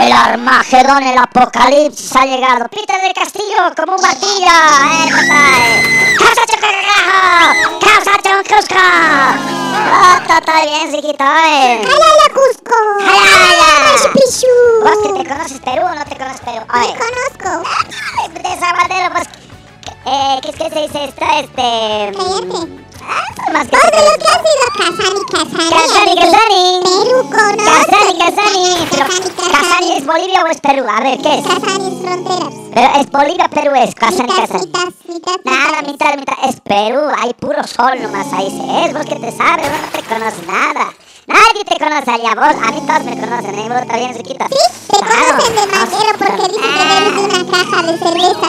El 0.00 0.12
Armagedón, 0.12 1.02
el 1.02 1.18
apocalipsis 1.18 2.14
ha 2.16 2.24
llegado. 2.26 2.68
Peter 2.68 3.00
del 3.00 3.12
Castillo 3.14 3.74
como 3.76 3.94
un 3.94 4.02
martillo. 4.02 4.46
¡Eh! 4.46 6.16
¡Casa 6.18 6.46
Chocuca, 6.46 6.68
carajo! 6.70 7.78
¡Casa 7.80 8.12
Chocusca! 8.22 9.38
¡Oh, 9.88 10.32
está 10.32 10.62
bien, 10.62 10.92
chiquito, 10.92 11.24
eh! 11.24 11.82
¡Jalala, 11.82 12.28
Cusco! 12.34 12.76
¡Jalala! 13.00 13.66
¿Vos 14.82 14.98
que 15.02 15.22
te 15.22 15.28
conoces 15.28 15.60
Perú 15.60 15.82
o 15.84 15.94
no 15.94 16.04
te 16.04 16.16
conoces 16.16 16.40
Perú? 16.40 16.64
Me 16.72 16.88
conozco. 16.96 17.68
de 18.42 18.60
Sabadell, 18.60 19.12
pues. 19.12 19.28
Eh, 20.08 20.38
¿qué 20.42 20.50
es 20.50 20.56
que 20.56 20.70
se 20.70 20.80
dice 20.82 21.04
esto? 21.04 21.24
Este. 21.40 22.16
Cállate. 22.16 22.82
Ah, 23.08 23.52
más 23.52 23.66
que. 23.68 23.76
De 23.76 23.82
lo 23.82 24.18
que 24.18 24.28
has 24.30 24.40
sido 24.46 24.66
Casani, 24.78 25.20
Casani. 25.32 25.70
Casani, 25.70 26.14
Casani. 26.16 26.62
Perú 26.84 27.30
conoce. 27.30 27.86
Casani, 27.90 28.18
Casani. 28.18 28.64
Casani, 28.90 29.30
Casani. 29.30 29.52
¿Casani 29.52 29.92
es 29.96 30.06
Bolivia 30.06 30.42
o 30.42 30.46
es 30.46 30.60
Perú? 30.60 30.84
A 30.88 31.00
ver, 31.00 31.18
¿qué 31.18 31.38
es? 31.38 31.46
Casani 31.46 31.86
es 31.94 32.00
fronteras. 32.02 32.54
Pero 32.74 32.88
es 33.00 33.10
Bolivia, 33.10 33.48
Perú 33.48 33.72
es. 33.76 33.94
Casani, 33.94 34.28
Casani. 34.32 34.66
mitad, 34.66 34.88
mitad, 35.08 35.36
Nada, 35.44 35.82
mitad. 35.82 36.16
mitad. 36.16 36.34
Es 36.48 36.60
Perú. 36.60 37.00
Hay 37.22 37.34
puro 37.34 37.62
sol 37.66 38.00
nomás 38.02 38.32
ahí. 38.32 38.84
es. 38.84 38.92
Vos 38.92 39.06
que 39.06 39.16
te 39.16 39.32
sabes, 39.32 39.68
vos 39.70 39.80
no 39.80 39.88
te 39.92 40.02
conoces 40.08 40.46
nada. 40.46 40.92
Nadie 41.26 41.64
te 41.68 41.78
conoce 41.78 42.10
allá, 42.12 42.34
vos. 42.36 42.54
A 42.62 42.70
mí 42.72 42.80
todos 42.86 43.02
me 43.04 43.18
conocen, 43.20 43.58
¿eh? 43.58 43.68
Vos 43.68 43.80
está 43.82 43.96
bien, 43.96 44.14
chiquita. 44.16 44.46
Sí, 44.48 44.58
te 44.88 44.98
conocen 44.98 45.54
de 45.56 45.66
manguero 45.66 46.18
porque 46.18 46.42
dicen 46.52 46.70
que 46.74 46.84
debes 46.94 47.14
de 47.14 47.20
una 47.24 47.50
caja 47.50 47.82
de 47.82 47.98
cerveza. 47.98 48.48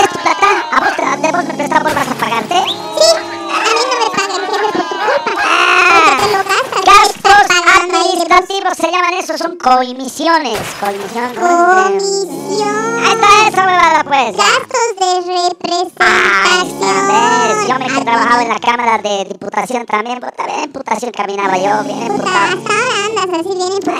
¿Es 0.00 0.08
tu 0.08 0.18
plata? 0.20 0.46
¿A 0.69 0.69
vos, 0.80 0.96
te- 0.96 1.16
de 1.26 1.32
vos 1.32 1.44
me 1.44 1.54
prestás, 1.54 1.82
vos 1.82 1.94
vas 1.94 2.08
a 2.08 2.14
pagarte? 2.14 2.54
Sí, 2.54 2.60
a 2.60 2.62
mí 3.64 3.70
no 3.90 3.96
me 4.00 4.08
paga 4.16 4.34
el 4.34 4.40
jefe 4.46 4.58
por 4.60 4.72
tu 4.72 4.78
culpa. 4.80 5.42
Ah, 5.44 5.46
Porque 5.94 6.14
te 6.16 6.26
lo 6.32 6.38
gastas. 6.38 6.82
Gastos 6.84 7.44
administrativos 7.82 8.74
se 8.76 8.88
llaman 8.90 9.14
eso, 9.14 9.38
son 9.38 9.56
coimisiones. 9.58 10.58
Coimisión. 10.80 11.34
Comisión. 11.34 13.04
Ahí 13.04 13.12
está 13.12 13.28
esa 13.48 13.62
huevada, 13.66 14.02
pues. 14.04 14.36
Gastos 14.36 14.96
de 14.98 15.10
ves. 15.30 15.54
Yo 17.68 17.74
me 17.78 17.84
he 17.84 17.88
representación. 17.88 18.04
trabajado 18.04 18.40
en 18.42 18.48
la 18.48 18.58
Cámara 18.58 18.98
de 18.98 19.24
Diputación 19.26 19.86
también, 19.86 20.18
pues 20.20 20.32
también 20.34 20.58
en 20.60 20.66
Diputación 20.66 21.10
caminaba 21.12 21.56
yo, 21.56 21.82
bien 21.84 22.08
Puta, 22.08 22.44
hasta 22.44 22.72
ahora 22.72 23.04
andas 23.06 23.28
así 23.40 23.52
bien 23.56 23.72
en. 23.72 23.80
¿Qué 23.80 23.90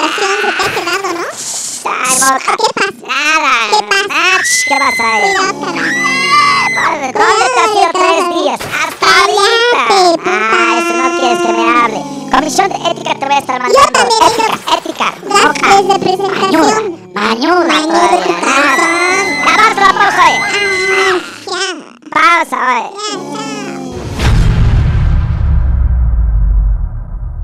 pasa? 0.84 1.12
Nada. 3.06 3.52
¿Qué 3.70 3.80
pasa? 3.86 4.20
¿Qué 4.68 4.76
pasa 4.78 5.04
ahí? 5.14 5.28
¿Dónde, 6.74 7.12
te 7.12 7.60
has 7.60 7.72
ido 7.74 7.90
tres 7.92 8.22
días? 8.42 8.60
Hasta 8.60 9.06
ahorita. 9.20 9.84
Ah, 10.24 10.78
eso 10.78 10.92
no 10.94 11.06
quieres 11.18 11.38
que 11.42 11.52
me 11.52 11.64
hable. 11.68 12.00
Comisión 12.30 12.68
de 12.68 12.76
ética 12.90 13.14
te 13.18 13.24
voy 13.26 13.34
a 13.34 13.38
estar 13.38 13.60
mandando. 13.60 13.90
también 13.92 14.20
he 14.22 14.26
Ética, 14.76 15.08
ética. 15.08 15.82
De 15.82 15.98
presentación. 15.98 17.12
mañuda 17.12 17.66
Mañuda, 17.66 18.08
la 18.16 18.40
pausa. 18.40 18.90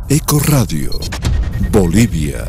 Eco 0.08 0.38
Radio. 0.38 0.92
Bolivia. 1.70 2.44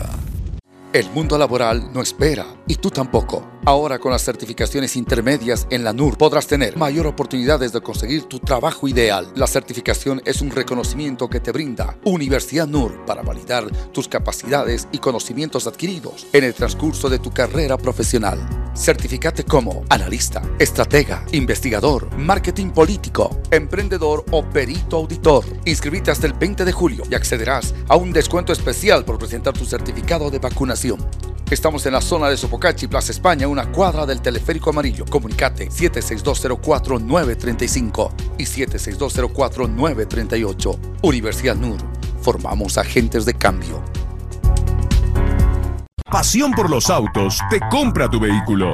El 0.93 1.06
mundo 1.17 1.35
laboral 1.35 1.91
no 1.93 2.03
espera 2.03 2.45
y 2.67 2.75
tú 2.75 2.91
tampoco. 2.91 3.57
Ahora 3.65 3.97
con 3.97 4.11
las 4.11 4.23
certificaciones 4.23 4.95
intermedias 4.95 5.65
en 5.71 5.83
la 5.83 5.91
NUR 5.91 6.15
podrás 6.15 6.45
tener 6.45 6.77
mayor 6.77 7.07
oportunidades 7.07 7.73
de 7.73 7.81
conseguir 7.81 8.25
tu 8.25 8.39
trabajo 8.39 8.87
ideal. 8.87 9.27
La 9.35 9.47
certificación 9.47 10.21
es 10.25 10.41
un 10.41 10.51
reconocimiento 10.51 11.27
que 11.27 11.39
te 11.39 11.51
brinda 11.51 11.97
Universidad 12.05 12.67
NUR 12.67 13.03
para 13.05 13.23
validar 13.23 13.65
tus 13.91 14.07
capacidades 14.07 14.87
y 14.91 14.99
conocimientos 14.99 15.65
adquiridos 15.65 16.27
en 16.33 16.43
el 16.43 16.53
transcurso 16.53 17.09
de 17.09 17.17
tu 17.17 17.31
carrera 17.31 17.77
profesional. 17.77 18.37
Certificate 18.75 19.43
como 19.43 19.83
analista, 19.89 20.43
estratega, 20.59 21.25
investigador, 21.31 22.15
marketing 22.15 22.69
político, 22.69 23.41
emprendedor 23.49 24.23
o 24.29 24.45
perito 24.45 24.97
auditor. 24.97 25.43
Inscribite 25.65 26.11
hasta 26.11 26.27
el 26.27 26.33
20 26.33 26.63
de 26.63 26.71
julio 26.71 27.03
y 27.09 27.15
accederás 27.15 27.73
a 27.89 27.95
un 27.95 28.13
descuento 28.13 28.53
especial 28.53 29.03
por 29.03 29.17
presentar 29.17 29.53
tu 29.53 29.65
certificado 29.65 30.29
de 30.29 30.37
vacunación. 30.37 31.06
Estamos 31.49 31.85
en 31.85 31.93
la 31.93 32.01
zona 32.01 32.29
de 32.29 32.35
Sopocachi, 32.35 32.87
Plaza 32.87 33.13
España, 33.13 33.47
una 33.47 33.71
cuadra 33.71 34.05
del 34.05 34.21
teleférico 34.21 34.71
amarillo. 34.71 35.05
Comunicate 35.05 35.69
76204-935 35.69 38.11
y 38.37 38.43
76204-938. 38.43 40.77
Universidad 41.03 41.55
NUR. 41.55 41.77
Formamos 42.21 42.77
agentes 42.77 43.23
de 43.25 43.33
cambio. 43.33 43.81
Pasión 46.11 46.51
por 46.51 46.69
los 46.69 46.89
autos 46.89 47.39
te 47.49 47.61
compra 47.69 48.09
tu 48.09 48.19
vehículo. 48.19 48.73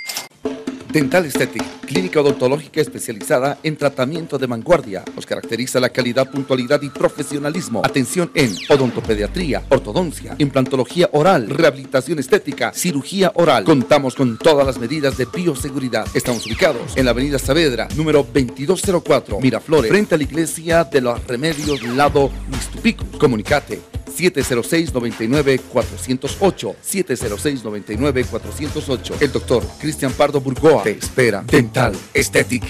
Dental 0.91 1.23
Aesthetic, 1.23 1.63
clínica 1.85 2.19
odontológica 2.19 2.81
especializada 2.81 3.57
en 3.63 3.77
tratamiento 3.77 4.37
de 4.37 4.45
vanguardia. 4.45 5.05
Nos 5.15 5.25
caracteriza 5.25 5.79
la 5.79 5.89
calidad, 5.89 6.29
puntualidad 6.29 6.81
y 6.81 6.89
profesionalismo. 6.89 7.81
Atención 7.85 8.29
en 8.35 8.53
odontopediatría, 8.69 9.63
ortodoncia, 9.69 10.35
implantología 10.37 11.09
oral, 11.13 11.49
rehabilitación 11.49 12.19
estética, 12.19 12.73
cirugía 12.73 13.31
oral. 13.35 13.63
Contamos 13.63 14.15
con 14.15 14.37
todas 14.37 14.65
las 14.65 14.79
medidas 14.79 15.17
de 15.17 15.25
bioseguridad. 15.25 16.05
Estamos 16.13 16.45
ubicados 16.45 16.97
en 16.97 17.05
la 17.05 17.11
avenida 17.11 17.39
Saavedra, 17.39 17.87
número 17.95 18.23
2204, 18.23 19.39
Miraflores, 19.39 19.89
frente 19.89 20.15
a 20.15 20.17
la 20.17 20.25
iglesia 20.25 20.83
de 20.83 20.99
los 20.99 21.25
Remedios, 21.25 21.83
lado 21.83 22.29
Mistupico. 22.49 23.05
Comunicate 23.17 24.00
706-99-408. 24.11 26.75
706-99-408. 26.83 29.21
El 29.21 29.31
doctor 29.31 29.63
Cristian 29.79 30.11
Pardo 30.13 30.41
Burgoa 30.41 30.83
te 30.83 30.91
espera. 30.91 31.43
Dental 31.45 31.95
Aesthetic. 32.13 32.63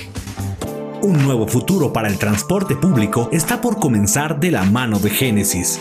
Un 1.02 1.24
nuevo 1.24 1.48
futuro 1.48 1.92
para 1.92 2.08
el 2.08 2.20
transporte 2.20 2.76
público 2.76 3.30
está 3.32 3.60
por 3.60 3.80
comenzar 3.80 4.40
de 4.40 4.52
la 4.52 4.64
mano 4.64 5.00
de 5.00 5.10
Génesis. 5.10 5.80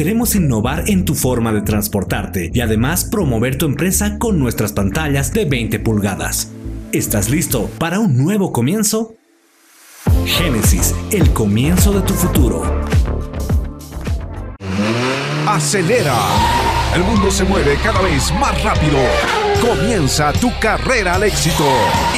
Queremos 0.00 0.34
innovar 0.34 0.84
en 0.86 1.04
tu 1.04 1.14
forma 1.14 1.52
de 1.52 1.60
transportarte 1.60 2.50
y 2.54 2.60
además 2.62 3.04
promover 3.04 3.58
tu 3.58 3.66
empresa 3.66 4.16
con 4.18 4.38
nuestras 4.38 4.72
pantallas 4.72 5.34
de 5.34 5.44
20 5.44 5.78
pulgadas. 5.80 6.50
¿Estás 6.90 7.28
listo 7.28 7.68
para 7.78 8.00
un 8.00 8.16
nuevo 8.16 8.50
comienzo? 8.50 9.14
Génesis, 10.24 10.94
el 11.12 11.30
comienzo 11.34 11.92
de 11.92 12.00
tu 12.00 12.14
futuro. 12.14 12.62
Acelera. 15.46 16.16
El 16.96 17.02
mundo 17.02 17.30
se 17.30 17.44
mueve 17.44 17.76
cada 17.84 18.00
vez 18.00 18.32
más 18.40 18.64
rápido. 18.64 18.96
Comienza 19.60 20.32
tu 20.32 20.50
carrera 20.58 21.16
al 21.16 21.24
éxito. 21.24 21.66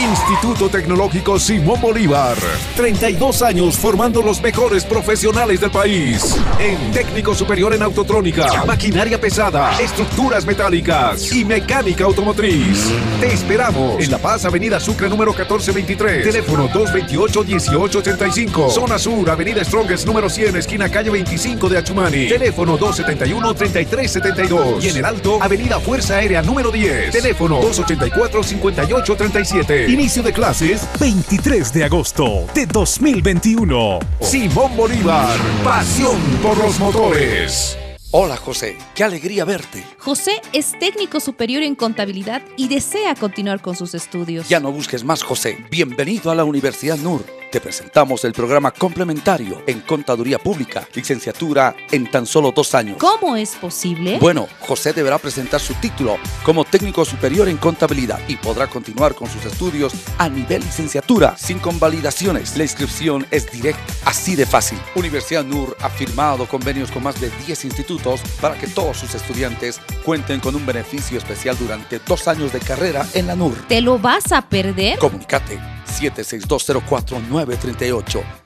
Instituto 0.00 0.68
Tecnológico 0.68 1.40
Simón 1.40 1.80
Bolívar. 1.80 2.36
32 2.76 3.42
años 3.42 3.76
formando 3.76 4.22
los 4.22 4.40
mejores 4.40 4.84
profesionales 4.84 5.60
del 5.60 5.72
país. 5.72 6.36
En 6.60 6.92
técnico 6.92 7.34
superior 7.34 7.74
en 7.74 7.82
autotrónica, 7.82 8.62
maquinaria 8.64 9.20
pesada, 9.20 9.76
estructuras 9.80 10.46
metálicas 10.46 11.32
y 11.32 11.44
mecánica 11.44 12.04
automotriz. 12.04 12.92
Te 13.20 13.32
esperamos 13.32 14.00
en 14.00 14.12
La 14.12 14.18
Paz, 14.18 14.44
Avenida 14.44 14.78
Sucre 14.78 15.08
número 15.08 15.32
1423. 15.32 16.22
Teléfono 16.22 16.68
228-1885. 16.68 18.70
Zona 18.70 19.00
Sur, 19.00 19.28
Avenida 19.28 19.64
Strongest 19.64 20.06
número 20.06 20.30
100, 20.30 20.58
esquina 20.58 20.88
calle 20.88 21.10
25 21.10 21.68
de 21.68 21.78
Achumani. 21.78 22.28
Teléfono 22.28 22.78
271-3372. 22.78 24.80
Y 24.80 24.90
en 24.90 24.98
el 24.98 25.04
Alto, 25.04 25.42
Avenida 25.42 25.80
Fuerza 25.80 26.18
Aérea 26.18 26.40
número 26.40 26.70
10. 26.70 27.10
Teléfono 27.10 27.31
284-5837. 27.38 29.88
Inicio 29.88 30.22
de 30.22 30.32
clases 30.32 30.86
23 30.98 31.72
de 31.72 31.84
agosto 31.84 32.46
de 32.54 32.66
2021. 32.66 33.98
Simón 34.20 34.76
Bolívar, 34.76 35.36
pasión 35.64 36.20
por 36.42 36.58
los 36.58 36.78
motores. 36.78 37.78
Hola 38.14 38.36
José, 38.36 38.76
qué 38.94 39.04
alegría 39.04 39.46
verte. 39.46 39.82
José 39.98 40.42
es 40.52 40.78
técnico 40.78 41.18
superior 41.18 41.62
en 41.62 41.74
contabilidad 41.74 42.42
y 42.58 42.68
desea 42.68 43.14
continuar 43.14 43.62
con 43.62 43.74
sus 43.74 43.94
estudios. 43.94 44.50
Ya 44.50 44.60
no 44.60 44.70
busques 44.70 45.02
más 45.02 45.22
José. 45.22 45.56
Bienvenido 45.70 46.30
a 46.30 46.34
la 46.34 46.44
Universidad 46.44 46.98
NUR. 46.98 47.24
Te 47.52 47.60
presentamos 47.60 48.24
el 48.24 48.32
programa 48.32 48.70
complementario 48.70 49.62
en 49.66 49.82
Contaduría 49.82 50.38
Pública, 50.38 50.88
licenciatura 50.94 51.76
en 51.90 52.10
tan 52.10 52.24
solo 52.24 52.50
dos 52.50 52.74
años. 52.74 52.96
¿Cómo 52.98 53.36
es 53.36 53.56
posible? 53.56 54.16
Bueno, 54.18 54.48
José 54.60 54.94
deberá 54.94 55.18
presentar 55.18 55.60
su 55.60 55.74
título 55.74 56.16
como 56.44 56.64
técnico 56.64 57.04
superior 57.04 57.50
en 57.50 57.58
contabilidad 57.58 58.20
y 58.26 58.36
podrá 58.36 58.68
continuar 58.68 59.14
con 59.14 59.28
sus 59.28 59.44
estudios 59.44 59.92
a 60.16 60.30
nivel 60.30 60.62
licenciatura 60.62 61.36
sin 61.36 61.58
convalidaciones. 61.58 62.56
La 62.56 62.62
inscripción 62.62 63.26
es 63.30 63.52
directa, 63.52 63.82
así 64.06 64.34
de 64.34 64.46
fácil. 64.46 64.78
Universidad 64.94 65.44
NUR 65.44 65.76
ha 65.82 65.90
firmado 65.90 66.46
convenios 66.46 66.90
con 66.90 67.02
más 67.02 67.20
de 67.20 67.28
10 67.44 67.66
institutos 67.66 68.22
para 68.40 68.56
que 68.56 68.66
todos 68.66 68.96
sus 68.96 69.14
estudiantes 69.14 69.78
cuenten 70.06 70.40
con 70.40 70.54
un 70.54 70.64
beneficio 70.64 71.18
especial 71.18 71.58
durante 71.58 71.98
dos 71.98 72.28
años 72.28 72.50
de 72.50 72.60
carrera 72.60 73.06
en 73.12 73.26
la 73.26 73.36
NUR. 73.36 73.68
¿Te 73.68 73.82
lo 73.82 73.98
vas 73.98 74.32
a 74.32 74.40
perder? 74.40 74.98
Comunicate 74.98 75.60
76204-938, 75.92 77.41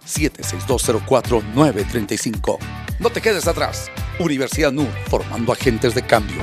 76204-935. 0.07 2.59
No 2.99 3.11
te 3.11 3.21
quedes 3.21 3.47
atrás. 3.47 3.91
Universidad 4.19 4.73
NUR, 4.73 4.89
formando 5.09 5.53
agentes 5.53 5.95
de 5.95 6.03
cambio. 6.03 6.43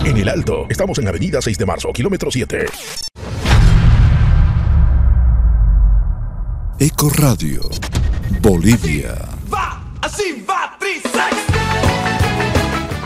En 0.00 0.16
el 0.16 0.28
Alto, 0.28 0.66
estamos 0.68 0.98
en 0.98 1.08
Avenida 1.08 1.40
6 1.40 1.58
de 1.58 1.66
Marzo, 1.66 1.92
kilómetro 1.92 2.30
7. 2.30 2.66
Eco 6.78 7.10
Radio, 7.10 7.60
Bolivia. 8.40 9.14
Así 10.00 10.44
va, 10.48 10.76
Trisex. 10.80 11.12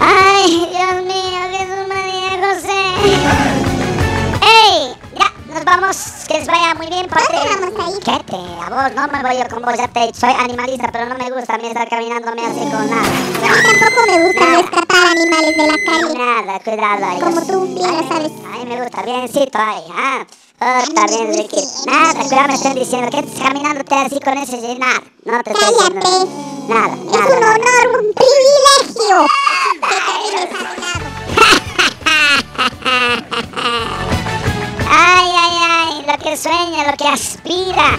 Ay, 0.01 0.67
Dios 0.71 1.05
mío, 1.05 1.26
vamos. 5.67 5.97
Que 6.27 6.39
les 6.39 6.47
vaya 6.47 6.75
muy 6.75 6.87
bien, 6.87 7.07
parte. 7.09 7.37
¿Qué 8.05 8.25
te? 8.25 8.37
A 8.37 8.71
vos, 8.71 8.95
no 8.95 9.09
me 9.09 9.23
voy 9.23 9.37
yo 9.37 9.49
con 9.49 9.63
vos, 9.63 9.77
ya 9.77 9.89
te 9.89 10.15
soy 10.15 10.31
animalista, 10.31 10.89
pero 10.91 11.07
no 11.07 11.17
me 11.17 11.31
gusta 11.31 11.55
a 11.55 11.59
mí 11.59 11.67
estar 11.67 11.89
caminándome 11.89 12.47
así 12.47 12.61
con 12.61 12.89
nada. 12.89 13.03
A 13.03 13.11
mí 13.11 13.63
tampoco 13.81 14.07
me 14.07 14.25
gusta 14.27 14.47
rescatar 14.47 15.07
animales 15.07 15.57
de 15.57 15.67
la 15.67 15.79
calle. 15.85 16.19
Nada, 16.19 16.61
cuidado 16.61 17.05
ahí. 17.07 17.21
Como 17.21 17.43
tú 17.43 17.75
bien 17.75 17.93
lo 17.97 18.09
sabes. 18.09 18.33
A 18.33 18.59
mí 18.59 18.67
me 18.67 18.81
gusta, 18.83 19.03
biencito 19.03 19.59
ahí, 19.59 19.85
ah. 19.93 20.27
Oh, 20.59 20.83
bien, 21.09 21.35
Ricky. 21.35 21.63
Nada, 21.87 22.15
cuidado, 22.15 22.49
me 22.49 22.55
están 22.55 22.75
diciendo 22.75 23.11
que 23.11 23.19
estás 23.19 23.43
caminándote 23.43 23.95
así 23.95 24.21
con 24.21 24.39
ese 24.39 24.57
y 24.57 24.79
nada. 24.79 25.03
No 25.25 25.43
te 25.43 25.53
estoy 25.53 25.69
diciendo 25.75 26.01
Cállate. 26.01 26.27
nada. 26.73 26.95
Es 26.95 27.11
nada, 27.13 27.35
un 27.35 27.41
nada. 27.41 27.55
honor, 27.55 28.01
un 28.01 28.15
privilegio 28.15 29.27
que 29.89 29.97
te 30.07 30.13
mi 30.23 30.81
lado. 34.07 34.16
Ay, 34.89 35.31
ay, 35.35 35.57
ay, 35.71 36.05
lo 36.07 36.17
que 36.19 36.37
sueña, 36.37 36.91
lo 36.91 36.97
que 36.97 37.09
aspira. 37.09 37.99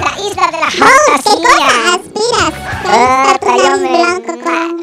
La 0.00 0.12
isla 0.20 0.46
de 0.50 0.58
la 0.60 0.66
No, 0.66 0.70
¿qué 0.70 0.80
cosa 0.80 1.22
fantasía. 1.22 1.66
aspiras? 1.94 2.54
Está 2.84 3.38
tu 3.38 3.46
nariz 3.46 3.80
blanco 3.80 4.32
como... 4.44 4.76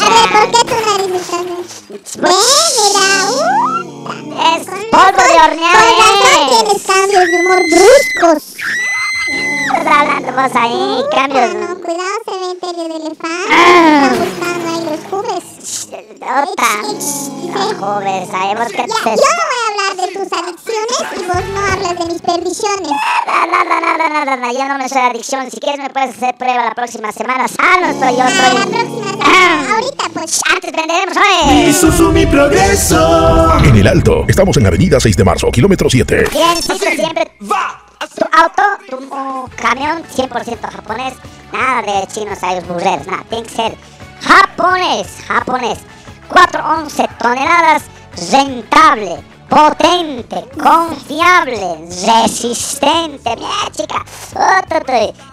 A 0.00 0.08
ver, 0.10 0.26
¿por 0.32 0.44
qué 0.52 0.60
tu 0.68 0.76
nariz 0.86 1.12
está? 1.20 1.38
Ve, 2.20 2.34
mira, 2.78 3.06
uh, 3.30 4.12
Es 4.56 4.62
polvo 4.90 5.22
de 5.22 5.36
hornear, 5.40 5.74
Con 5.74 5.82
razón 5.98 6.38
eh. 6.38 6.46
tienes 6.50 6.82
cambios 6.86 7.24
de 7.24 7.36
humor 7.40 7.62
bruscos. 7.70 8.42
Estás 9.28 9.86
hablando 9.86 10.32
vos 10.32 10.52
ahí, 10.54 11.02
cambios. 11.14 11.54
No, 11.54 11.68
no, 11.68 11.74
cuidado, 11.80 12.18
cementerio 12.24 12.88
de 12.88 12.96
elefante. 12.96 13.52
Ah. 13.52 14.10
Buscando 14.18 14.68
ahí 14.68 14.84
los 14.90 15.00
cubres. 15.10 15.44
Otra. 16.18 16.68
No 17.48 17.86
joves, 17.86 18.28
ahí 18.34 18.54
vos 18.54 18.68
que 18.68 18.76
Ya, 18.76 18.86
te... 18.86 19.10
yo 19.10 19.28
no 19.36 19.44
voy 19.48 19.60
a 19.60 19.68
hablar 19.68 19.96
de 19.96 20.12
tus 20.12 20.32
adicciones 20.32 20.98
y 21.16 21.24
vos 21.26 21.44
no 21.54 21.60
hablas 21.60 21.98
de 21.98 22.12
mis 22.12 22.22
perdiciones. 22.22 22.90
No, 22.90 23.46
no, 23.46 23.64
no, 23.64 23.80
no, 23.80 24.08
no, 24.08 24.24
no, 24.24 24.36
no, 24.36 24.52
yo 24.52 24.68
no 24.68 24.78
me 24.78 24.88
soy 24.88 25.02
adicción. 25.02 25.50
Si 25.50 25.58
quieres 25.60 25.80
me 25.80 25.90
puedes 25.90 26.10
hacer 26.16 26.34
prueba 26.36 26.64
la 26.64 26.74
próxima 26.74 27.12
semana. 27.12 27.46
Sano 27.48 27.86
estoy 27.88 28.16
yo, 28.16 28.22
Ah, 28.22 28.30
la 28.54 28.60
estoy... 28.60 28.70
próxima 28.72 29.10
semana. 29.12 29.74
Ahorita, 29.74 30.04
pues. 30.14 30.40
Antes 30.52 30.72
venderemos, 30.72 31.16
Mi. 31.46 31.64
Isuzu, 31.68 32.12
mi 32.12 32.26
progreso. 32.26 33.58
En 33.64 33.76
el 33.76 33.86
Alto, 33.86 34.24
estamos 34.28 34.56
en 34.56 34.66
Avenida 34.66 34.98
6 35.00 35.16
de 35.16 35.24
Marzo, 35.24 35.50
kilómetro 35.50 35.88
7. 35.90 36.24
Biencito 36.32 36.74
siempre... 36.76 37.32
Va. 37.50 37.84
Tu 37.98 38.24
auto, 38.32 38.62
tu 38.88 39.50
camión 39.56 40.02
100% 40.04 40.70
japonés. 40.70 41.14
Nada 41.52 41.82
de 41.82 42.06
chinos 42.06 42.42
a 42.42 42.60
burreros, 42.60 43.06
nada. 43.06 43.24
Tiene 43.28 43.44
que 43.44 43.54
ser 43.54 43.76
japonés, 44.20 45.18
japonés. 45.26 45.78
411 46.28 47.08
toneladas, 47.18 47.82
rentable, 48.30 49.22
potente, 49.48 50.44
confiable, 50.62 51.88
resistente. 52.06 53.36
Mira, 53.36 53.70
chica. 53.72 54.04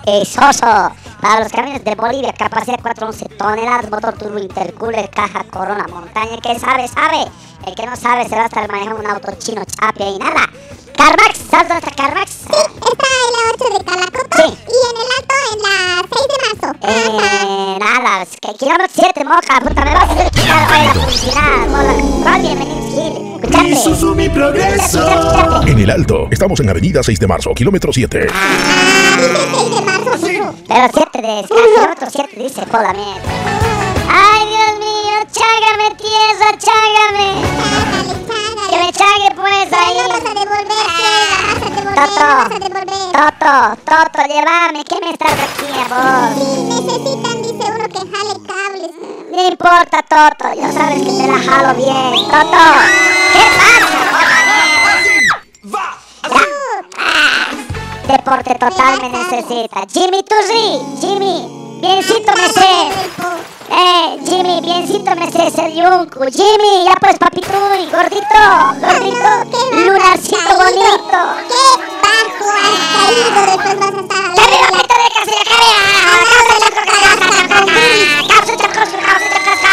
Esoso. 0.05 0.91
Para 1.21 1.43
los 1.43 1.51
camiones 1.51 1.83
de 1.83 1.95
Bolivia, 1.95 2.33
capacidad 2.33 2.79
411 2.81 3.25
toneladas, 3.37 3.89
motor 3.89 4.13
turbo 4.17 4.39
intercooler, 4.39 5.09
caja 5.09 5.43
corona, 5.45 5.85
montaña. 5.87 6.37
¿Qué 6.41 6.57
sabe? 6.59 6.87
Sabe. 6.87 7.25
El 7.65 7.75
que 7.75 7.85
no 7.85 7.95
sabe 7.95 8.29
se 8.29 8.35
va 8.35 8.43
a 8.43 8.45
estar 8.45 8.69
manejando 8.69 9.01
un 9.01 9.07
auto 9.07 9.31
chino 9.39 9.63
chapia 9.65 10.09
y 10.09 10.19
nada. 10.19 10.49
Carmax, 10.95 11.37
¿sabes 11.49 11.67
dónde 11.67 11.87
está 11.87 12.03
Carmax? 12.03 12.31
Está 12.45 12.55
en 12.55 13.31
la 13.33 13.51
8 13.53 13.77
de 13.77 13.83
Sí. 14.35 14.43
y 14.43 14.77
en 14.89 14.97
el 15.01 15.09
alto 15.17 15.35
en 15.51 15.59
la 15.61 15.75
6 16.11 16.27
de 16.27 16.37
marzo. 16.45 16.67
Eh, 16.87 17.77
nada, 17.79 18.21
es 18.23 18.29
que 18.41 18.53
kilómetro 18.57 18.87
7, 18.93 19.23
moja, 19.23 19.59
puta, 19.61 19.85
me 19.85 19.93
vas 19.93 20.03
a 20.09 20.11
hacer 20.13 20.31
quitar 20.31 20.71
hoy 20.71 20.87
la 20.87 20.93
publicidad, 20.93 21.67
mola. 21.69 21.93
¿Cuál 22.23 22.41
bienvenido, 22.41 22.89
Gil? 22.91 23.13
Mi 23.23 23.35
Escuchate. 23.35 23.69
Isuzu, 23.69 24.15
mi 24.15 24.29
progreso. 24.29 25.07
Escuchate. 25.07 25.71
En 25.71 25.79
el 25.79 25.89
Alto, 25.89 26.27
estamos 26.31 26.59
en 26.59 26.69
Avenida 26.69 27.03
6 27.03 27.19
de 27.19 27.27
Marzo, 27.27 27.53
kilómetro 27.53 27.93
7. 27.93 28.27
Ah, 28.33 29.17
dice 29.17 29.47
6 29.57 29.75
de 29.75 29.81
marzo, 29.81 30.11
Susu. 30.17 30.55
Pero 30.67 30.87
7 30.93 31.21
de 31.21 31.43
kilómetro 31.47 32.07
7 32.09 32.29
dice, 32.37 32.61
joda 32.65 32.93
mierda. 32.93 33.21
Mío, 34.85 35.17
chágame, 35.31 35.87
tierra, 35.95 36.49
chágame. 36.65 37.27
Chágale, 37.65 38.13
chágale. 38.27 38.69
Que 38.69 38.77
me 38.77 38.89
chague, 38.91 39.29
pues, 39.35 39.73
ahí. 39.73 39.97
no 39.97 40.03
vas 40.09 40.25
a 40.25 40.33
devolver, 40.39 40.85
Sheila, 40.97 41.35
vas 41.37 41.65
a 41.65 41.73
devolver, 41.75 41.95
Toto. 41.95 42.25
vas 42.25 42.51
a 42.51 42.59
devolver. 42.59 43.05
Toto, 43.15 43.53
Toto, 43.85 44.19
llévame, 44.27 44.83
¿qué 44.83 44.97
me 45.01 45.09
estás 45.11 45.31
aquí 45.31 45.69
a 45.73 45.85
vos? 45.91 46.29
Sí, 46.37 46.47
necesitan, 46.63 47.35
dice 47.41 47.65
uno, 47.73 47.85
que 47.93 48.01
jale 48.11 48.33
cables. 48.47 48.93
No 49.31 49.47
importa, 49.47 49.97
Toto, 50.03 50.53
ya 50.53 50.71
sabes 50.71 50.99
que 51.01 51.11
te 51.11 51.27
la 51.27 51.39
jalo 51.39 51.73
bien. 51.75 52.11
Toto, 52.29 52.63
¿qué 53.33 53.45
pasa? 53.57 54.05
Va. 55.73 55.85
Deporte 58.07 58.53
total 58.55 59.01
me 59.01 59.09
necesita. 59.09 59.81
Jimmy 59.91 60.23
Turri, 60.23 60.79
Jimmy, 61.01 61.79
biencito 61.81 62.31
me 62.33 62.47
sé. 62.49 63.54
Eh, 63.67 64.19
Jimmy, 64.25 64.61
biencito 64.61 65.15
me 65.15 65.31
sé 65.31 65.49
ser 65.49 65.71
yunku. 65.73 66.19
Jimmy, 66.31 66.85
ya 66.85 66.95
pues, 66.99 67.17
papito 67.17 67.51
y 67.75 67.85
gordito, 67.89 68.41
gordito, 68.79 69.29
lunarcito 69.71 70.55
bonito. 70.55 71.19
¡Qué 71.49 71.63
bajo 72.03 72.45
has 72.53 72.79
caído! 72.93 73.41
Después 73.45 73.75
vas 73.79 73.93
a 73.93 74.01
estar 74.01 74.21
al 74.25 74.35
¡Cabe, 74.35 74.55
lado 74.55 74.69
de 74.69 74.77
la 74.77 74.77
papito 74.77 74.95
de 74.95 75.09
casa, 75.15 75.33
ya 77.01 77.47
cabe! 77.47 77.73
¡Causa, 78.27 78.53
chacosco, 78.55 78.97
causa, 79.03 79.27
chacosco! 79.33 79.69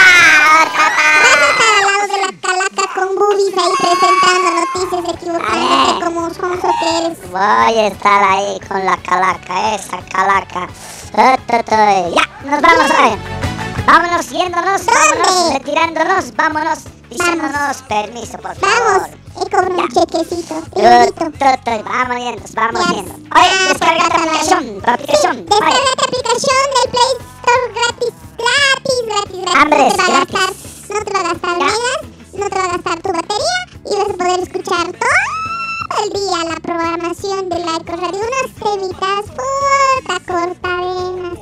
Vas 1.23 1.37
a 1.37 1.49
estar 1.51 1.73
al 1.77 1.85
lado 1.85 2.05
de 2.09 2.19
la 2.19 2.31
calaca 2.41 2.85
con 2.95 3.09
boobies 3.19 3.57
ahí 3.59 3.75
presentando 3.77 4.49
noticias 4.57 5.05
equivocándote 5.15 5.93
como 6.05 6.21
sonso 6.31 6.69
que 6.81 6.89
eres. 6.99 7.17
Voy 7.31 7.75
a 7.79 7.87
estar 7.89 8.21
ahí 8.25 8.59
con 8.67 8.85
la 8.87 8.97
calaca, 8.97 9.75
esa 9.75 9.99
calaca. 10.11 10.69
Eh, 11.15 11.37
te, 11.47 11.63
te. 11.63 11.77
Ya, 11.77 12.51
nos 12.51 12.61
vamos 12.63 12.91
a 12.91 13.03
ver. 13.03 13.52
Vámonos 13.87 14.31
yéndonos, 14.31 14.87
vámonos 14.87 15.53
retirándonos, 15.55 16.37
vámonos 16.37 16.79
diciéndonos 17.11 17.83
permiso, 17.89 18.39
por 18.39 18.55
favor. 18.55 19.03
Vamos, 19.03 19.09
y 19.35 19.51
cobra 19.51 19.69
un 19.69 19.89
chequecito. 19.89 20.55
Vamos 20.75 22.17
yendo, 22.19 22.43
vamos 22.55 22.89
yendo. 22.89 23.13
Oye, 23.35 23.69
descarga 23.69 23.99
la 23.99 24.07
aplicación, 24.07 24.83
la 24.85 24.95
aplicación. 24.95 25.47
Descarga 25.47 25.79
la 25.79 26.05
aplicación 26.07 26.63
del 26.75 26.91
Play 26.91 27.13
Store 27.43 27.67
gratis, 27.75 28.15
gratis, 28.39 28.99
gratis, 29.07 29.39
gratis. 29.43 29.61
Hambres, 29.61 29.89
no 29.89 29.97
te 29.97 30.03
va 30.03 30.05
a 30.05 30.25
gratis. 30.25 30.35
gastar, 30.35 30.51
no 30.89 31.05
te 31.05 31.13
va 31.13 31.19
a 31.19 31.23
gastar 31.23 31.55
megas, 31.59 32.01
no 32.33 32.49
te 32.49 32.57
va 32.59 32.65
a 32.65 32.69
gastar 32.69 33.03
tu 33.03 33.13
batería 33.13 33.59
y 33.85 33.97
vas 33.97 34.09
a 34.09 34.17
poder 34.17 34.41
escuchar 34.41 34.87
todo 34.93 36.05
el 36.05 36.09
día 36.13 36.39
la 36.49 36.61
programación 36.61 37.49
de 37.49 37.59
la 37.59 37.77
Eco 37.77 37.97
Radio. 37.97 38.21
Unas 38.21 38.49
temitas 38.63 39.25
puta 39.37 40.17
cortavenas, 40.27 41.39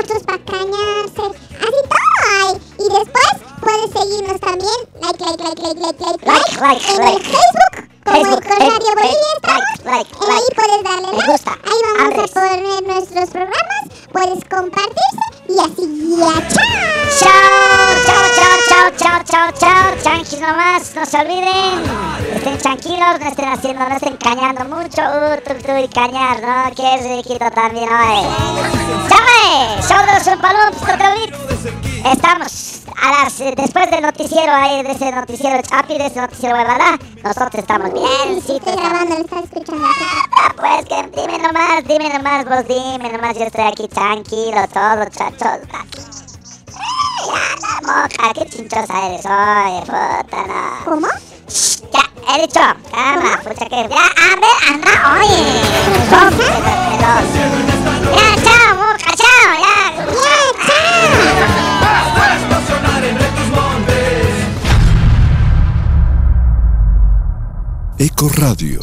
otros 0.00 0.22
para 0.24 0.38
like, 5.56 5.78
like, 5.80 6.00
like, 6.00 6.26
like, 6.26 6.60
like, 6.60 6.60
like, 6.60 6.82
en 6.88 7.02
el 7.02 7.18
Facebook. 7.22 7.88
Como 8.04 8.16
Facebook, 8.16 8.44
Eco 8.44 8.54
Radio 8.58 8.80
Facebook, 8.80 8.94
Bolivia 8.94 9.32
estamos. 9.36 9.64
like, 9.84 9.84
like, 9.84 10.10
Y 10.20 10.30
ahí 10.30 10.48
puedes 10.54 10.82
darle 10.84 11.10
like. 11.12 11.26
gusta. 11.30 11.52
Ahí 11.52 11.80
vamos 11.84 12.00
Andrés. 12.04 12.30
a 12.30 12.34
poner 12.34 12.82
nuestros 12.82 13.30
programas. 13.30 13.84
Puedes 14.12 14.44
compartirse 14.44 15.24
y 15.48 15.58
así 15.58 15.84
ya. 16.18 16.48
¡Chao! 17.18 17.30
Chao, 18.04 18.04
chao, 18.06 18.26
chao, 18.36 18.56
chao, 18.68 18.90
chao, 18.96 19.22
chao, 19.24 19.52
chao. 19.58 19.84
Chanquis 20.02 20.40
nomás, 20.40 20.94
no 20.94 21.06
se 21.06 21.16
olviden. 21.18 21.82
Estén 22.34 22.58
tranquilos, 22.58 23.20
no 23.20 23.26
estén 23.28 23.48
haciendo, 23.48 23.88
no 23.88 23.94
estén 23.96 24.16
cañando 24.16 24.64
mucho. 24.64 25.00
Uh, 25.02 25.36
tú, 25.46 25.54
tú 25.64 25.72
y 25.78 25.88
cañar, 25.88 26.40
¿no? 26.42 26.74
Que 26.74 26.94
es 26.94 27.04
riquito 27.16 27.50
también 27.52 27.88
hoy. 27.88 28.22
¡Chame! 29.08 29.82
Show 29.82 29.98
de 30.04 30.12
los. 30.12 30.26
Estamos 32.12 32.73
a 33.04 33.24
las, 33.24 33.38
después 33.38 33.90
del 33.90 34.02
noticiero 34.02 34.52
ahí, 34.52 34.82
de 34.82 34.92
ese 34.92 35.12
noticiero 35.12 35.60
Chapi, 35.62 35.98
de 35.98 36.06
ese 36.06 36.20
noticiero 36.20 36.56
Huevada. 36.56 36.98
Nosotros 37.22 37.54
estamos 37.54 37.92
bien, 37.92 38.42
sí, 38.46 38.56
Estoy 38.56 38.76
grabando, 38.76 39.16
lo 39.16 39.20
estás 39.24 39.44
escuchando. 39.44 39.86
Ah, 40.32 40.54
Pues 40.56 40.86
que 40.86 41.20
dime 41.20 41.38
nomás, 41.38 41.84
dime 41.86 42.08
nomás, 42.08 42.44
vos 42.46 42.66
dime 42.66 43.12
nomás, 43.12 43.36
yo 43.36 43.44
estoy 43.44 43.64
aquí 43.64 43.88
tranquilo, 43.88 44.66
todo, 44.72 45.04
chacho. 45.10 45.44
Ya, 47.26 47.40
la 47.60 47.80
moja, 47.82 48.32
qué 48.34 48.46
chinchosa 48.48 49.06
eres, 49.06 49.26
oye, 49.26 49.80
puta, 49.82 50.46
no. 50.46 50.84
¿Cómo? 50.84 51.08
Ya, 51.92 52.34
he 52.34 52.40
dicho, 52.42 52.60
calma, 52.90 53.40
pucha 53.42 53.66
que. 53.66 53.88
Ya, 53.88 54.06
a 54.06 54.36
ver, 54.40 54.56
anda, 54.70 54.92
oye. 55.20 55.44
Pedos. 56.38 57.26
Ya, 58.16 58.28
chao, 58.44 58.74
moja, 58.76 59.12
chao, 59.16 59.50
ya. 59.60 59.76
Ya, 60.24 60.36
chao. 60.66 61.63
Eco 68.06 68.28
Radio. 68.28 68.80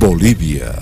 Bolivia. 0.00 0.72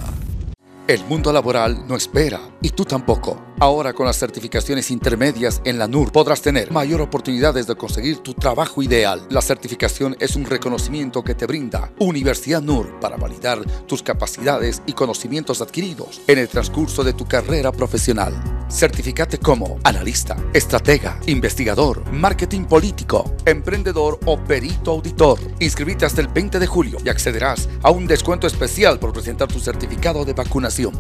El 0.89 1.05
mundo 1.05 1.31
laboral 1.31 1.87
no 1.87 1.95
espera 1.95 2.50
y 2.63 2.71
tú 2.71 2.85
tampoco. 2.85 3.41
Ahora 3.59 3.93
con 3.93 4.07
las 4.07 4.19
certificaciones 4.19 4.91
intermedias 4.91 5.61
en 5.65 5.79
la 5.79 5.87
NUR 5.87 6.13
podrás 6.13 6.41
tener 6.41 6.71
mayor 6.71 7.01
oportunidades 7.03 7.67
de 7.67 7.75
conseguir 7.75 8.19
tu 8.19 8.33
trabajo 8.33 8.83
ideal. 8.83 9.27
La 9.29 9.43
certificación 9.43 10.17
es 10.19 10.35
un 10.35 10.47
reconocimiento 10.47 11.23
que 11.23 11.35
te 11.35 11.47
brinda 11.47 11.93
Universidad 11.99 12.63
NUR 12.63 12.99
para 13.01 13.17
validar 13.17 13.63
tus 13.87 14.03
capacidades 14.03 14.83
y 14.87 14.95
conocimientos 14.95 15.61
adquiridos 15.61 16.23
en 16.27 16.39
el 16.39 16.49
transcurso 16.49 17.05
de 17.05 17.13
tu 17.13 17.27
carrera 17.27 17.71
profesional. 17.71 18.33
Certificate 18.71 19.39
como 19.39 19.79
analista, 19.85 20.37
estratega, 20.55 21.21
investigador, 21.27 22.11
marketing 22.13 22.65
político, 22.65 23.35
emprendedor 23.45 24.19
o 24.25 24.39
perito 24.39 24.93
auditor. 24.93 25.39
Inscribite 25.59 26.07
hasta 26.07 26.21
el 26.21 26.29
20 26.29 26.59
de 26.59 26.67
julio 26.67 26.99
y 27.05 27.09
accederás 27.09 27.69
a 27.83 27.91
un 27.91 28.07
descuento 28.07 28.47
especial 28.47 28.99
por 28.99 29.13
presentar 29.13 29.49
tu 29.49 29.59
certificado 29.59 30.25
de 30.25 30.33
vacunación. 30.33 30.93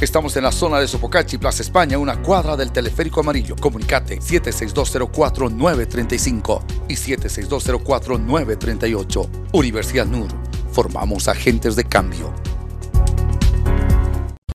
Estamos 0.00 0.36
en 0.36 0.42
la 0.42 0.52
zona 0.52 0.78
de 0.78 0.88
Sopocachi, 1.06 1.38
Plaza 1.38 1.62
España, 1.62 1.96
una 1.98 2.20
cuadra 2.20 2.56
del 2.56 2.72
teleférico 2.72 3.20
amarillo. 3.20 3.54
Comunicate 3.54 4.18
76204-935 4.18 6.62
y 6.88 6.94
76204-938. 6.94 9.28
Universidad 9.52 10.06
NUR. 10.06 10.26
Formamos 10.72 11.28
agentes 11.28 11.76
de 11.76 11.84
cambio. 11.84 12.34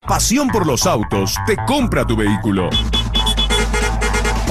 Pasión 0.06 0.48
por 0.48 0.66
los 0.66 0.86
autos 0.86 1.36
te 1.46 1.56
compra 1.66 2.06
tu 2.06 2.16
vehículo. 2.16 2.68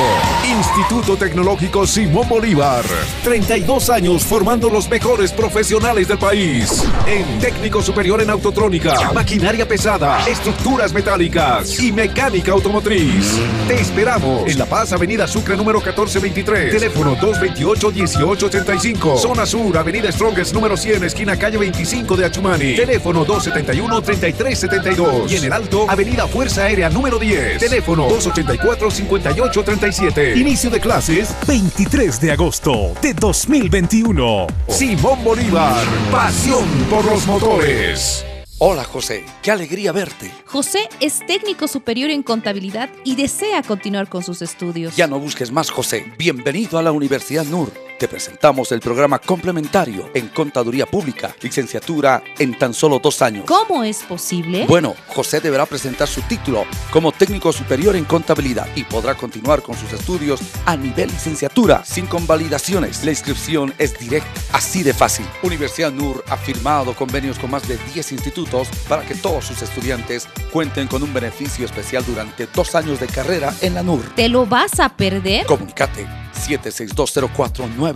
Instituto 0.46 1.16
Tecnológico 1.16 1.86
Simón 1.86 2.28
Bolívar. 2.28 2.84
32 3.24 3.88
años 3.88 4.22
formando 4.24 4.68
los 4.68 4.90
mejores 4.90 5.32
profesionales 5.32 6.06
del 6.06 6.18
país. 6.18 6.84
En 7.06 7.38
técnico 7.38 7.80
superior 7.80 8.20
en 8.20 8.28
autotrónica, 8.28 9.10
maquinaria 9.14 9.66
pesada, 9.66 10.18
estructuras 10.28 10.92
metálicas 10.92 11.80
y 11.80 11.90
mecánica 11.90 12.52
automotriz. 12.52 13.38
Te 13.66 13.80
esperamos 13.80 14.46
en 14.46 14.58
La 14.58 14.66
Paz, 14.66 14.92
Avenida 14.92 15.26
Sucre 15.26 15.56
número 15.56 15.78
1423. 15.78 16.70
Teléfono 16.70 17.16
228-1885. 17.16 19.18
Zona 19.18 19.46
Sur, 19.46 19.78
Avenida 19.78 20.12
Strongest 20.12 20.52
número 20.52 20.76
100, 20.76 21.04
esquina 21.04 21.38
calle 21.38 21.56
25 21.56 22.18
de 22.18 22.26
Achumani. 22.26 22.76
Teléfono 22.76 23.24
271-3372. 23.24 25.30
Y 25.30 25.36
en 25.36 25.44
el 25.44 25.54
Alto, 25.54 25.86
Avenida 25.88 26.28
Fuerza 26.28 26.64
Aérea 26.64 26.90
número 26.90 27.18
10. 27.18 27.56
Teléfono 27.58 27.77
Teléfono 27.78 28.08
284-5837. 28.08 30.36
Inicio 30.36 30.68
de 30.68 30.80
clases 30.80 31.32
23 31.46 32.20
de 32.20 32.32
agosto 32.32 32.92
de 33.00 33.14
2021. 33.14 34.48
Simón 34.66 35.22
Bolívar, 35.22 35.86
pasión 36.10 36.64
por 36.90 37.04
los 37.04 37.24
motores. 37.28 38.26
Hola 38.58 38.82
José, 38.82 39.24
qué 39.42 39.52
alegría 39.52 39.92
verte. 39.92 40.32
José 40.44 40.88
es 40.98 41.24
técnico 41.24 41.68
superior 41.68 42.10
en 42.10 42.24
contabilidad 42.24 42.90
y 43.04 43.14
desea 43.14 43.62
continuar 43.62 44.08
con 44.08 44.24
sus 44.24 44.42
estudios. 44.42 44.96
Ya 44.96 45.06
no 45.06 45.20
busques 45.20 45.52
más 45.52 45.70
José. 45.70 46.04
Bienvenido 46.18 46.80
a 46.80 46.82
la 46.82 46.90
Universidad 46.90 47.44
NUR. 47.44 47.70
Te 47.98 48.06
presentamos 48.06 48.70
el 48.70 48.78
programa 48.78 49.18
complementario 49.18 50.08
en 50.14 50.28
Contaduría 50.28 50.86
Pública, 50.86 51.34
licenciatura 51.42 52.22
en 52.38 52.56
tan 52.56 52.72
solo 52.72 53.00
dos 53.00 53.20
años. 53.22 53.44
¿Cómo 53.44 53.82
es 53.82 54.04
posible? 54.04 54.66
Bueno, 54.68 54.94
José 55.08 55.40
deberá 55.40 55.66
presentar 55.66 56.06
su 56.06 56.20
título 56.22 56.64
como 56.92 57.10
técnico 57.10 57.52
superior 57.52 57.96
en 57.96 58.04
contabilidad 58.04 58.68
y 58.76 58.84
podrá 58.84 59.16
continuar 59.16 59.62
con 59.62 59.76
sus 59.76 59.92
estudios 59.92 60.40
a 60.64 60.76
nivel 60.76 61.10
licenciatura 61.10 61.84
sin 61.84 62.06
convalidaciones. 62.06 63.02
La 63.02 63.10
inscripción 63.10 63.74
es 63.78 63.98
directa, 63.98 64.28
así 64.52 64.84
de 64.84 64.94
fácil. 64.94 65.26
Universidad 65.42 65.90
NUR 65.90 66.22
ha 66.28 66.36
firmado 66.36 66.94
convenios 66.94 67.36
con 67.40 67.50
más 67.50 67.66
de 67.66 67.78
10 67.92 68.12
institutos 68.12 68.68
para 68.88 69.02
que 69.02 69.16
todos 69.16 69.44
sus 69.44 69.60
estudiantes 69.60 70.28
cuenten 70.52 70.86
con 70.86 71.02
un 71.02 71.12
beneficio 71.12 71.64
especial 71.64 72.04
durante 72.06 72.46
dos 72.46 72.76
años 72.76 73.00
de 73.00 73.08
carrera 73.08 73.52
en 73.60 73.74
la 73.74 73.82
NUR. 73.82 74.14
¿Te 74.14 74.28
lo 74.28 74.46
vas 74.46 74.78
a 74.78 74.88
perder? 74.88 75.46
Comunicate 75.46 76.06
76204-938, 76.38 77.87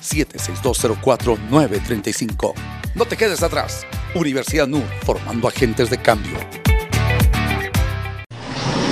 76204-935. 0.00 2.54
No 2.94 3.04
te 3.04 3.16
quedes 3.16 3.42
atrás. 3.42 3.84
Universidad 4.14 4.66
NUR, 4.66 4.84
formando 5.04 5.48
agentes 5.48 5.90
de 5.90 5.98
cambio. 5.98 6.38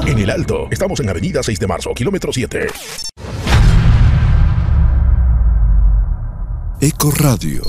En 0.00 0.18
el 0.18 0.30
Alto, 0.30 0.68
estamos 0.70 0.98
en 1.00 1.08
Avenida 1.08 1.42
6 1.42 1.60
de 1.60 1.66
Marzo, 1.66 1.94
kilómetro 1.94 2.32
7. 2.32 2.66
Eco 6.80 7.10
Radio, 7.12 7.62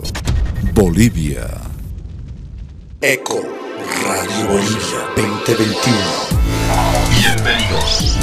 Bolivia. 0.73 1.47
Eco 3.01 3.41
Radio 4.05 4.47
Bolivia 4.47 4.99
2021. 5.15 5.99
Bienvenidos. 7.19 8.17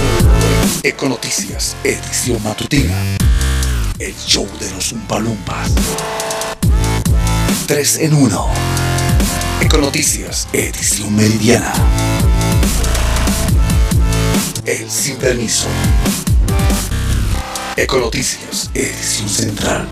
Eco 0.83 1.09
Noticias, 1.09 1.77
edición 1.85 2.43
matutina. 2.43 2.97
El 3.99 4.15
show 4.15 4.49
de 4.59 4.71
los 4.73 4.93
Umpalumpas. 4.93 5.73
3 7.67 7.99
en 7.99 8.15
1. 8.15 8.47
Eco 9.61 9.79
Noticias, 9.79 10.49
edición 10.53 11.15
meridiana. 11.15 11.73
El 14.71 14.89
sin 14.89 15.17
permiso. 15.17 15.67
Eco 17.77 17.99
Noticias, 17.99 18.71
edición 18.73 19.29
central. 19.29 19.89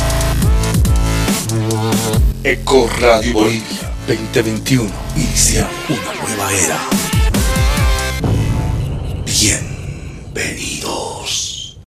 Eco 2.45 2.89
Radio 3.01 3.33
Bolivia 3.33 3.93
2021. 4.07 4.89
Inicia 5.16 5.68
una 5.89 6.14
nueva 6.22 6.53
era. 6.53 6.79
Bien. 9.26 9.79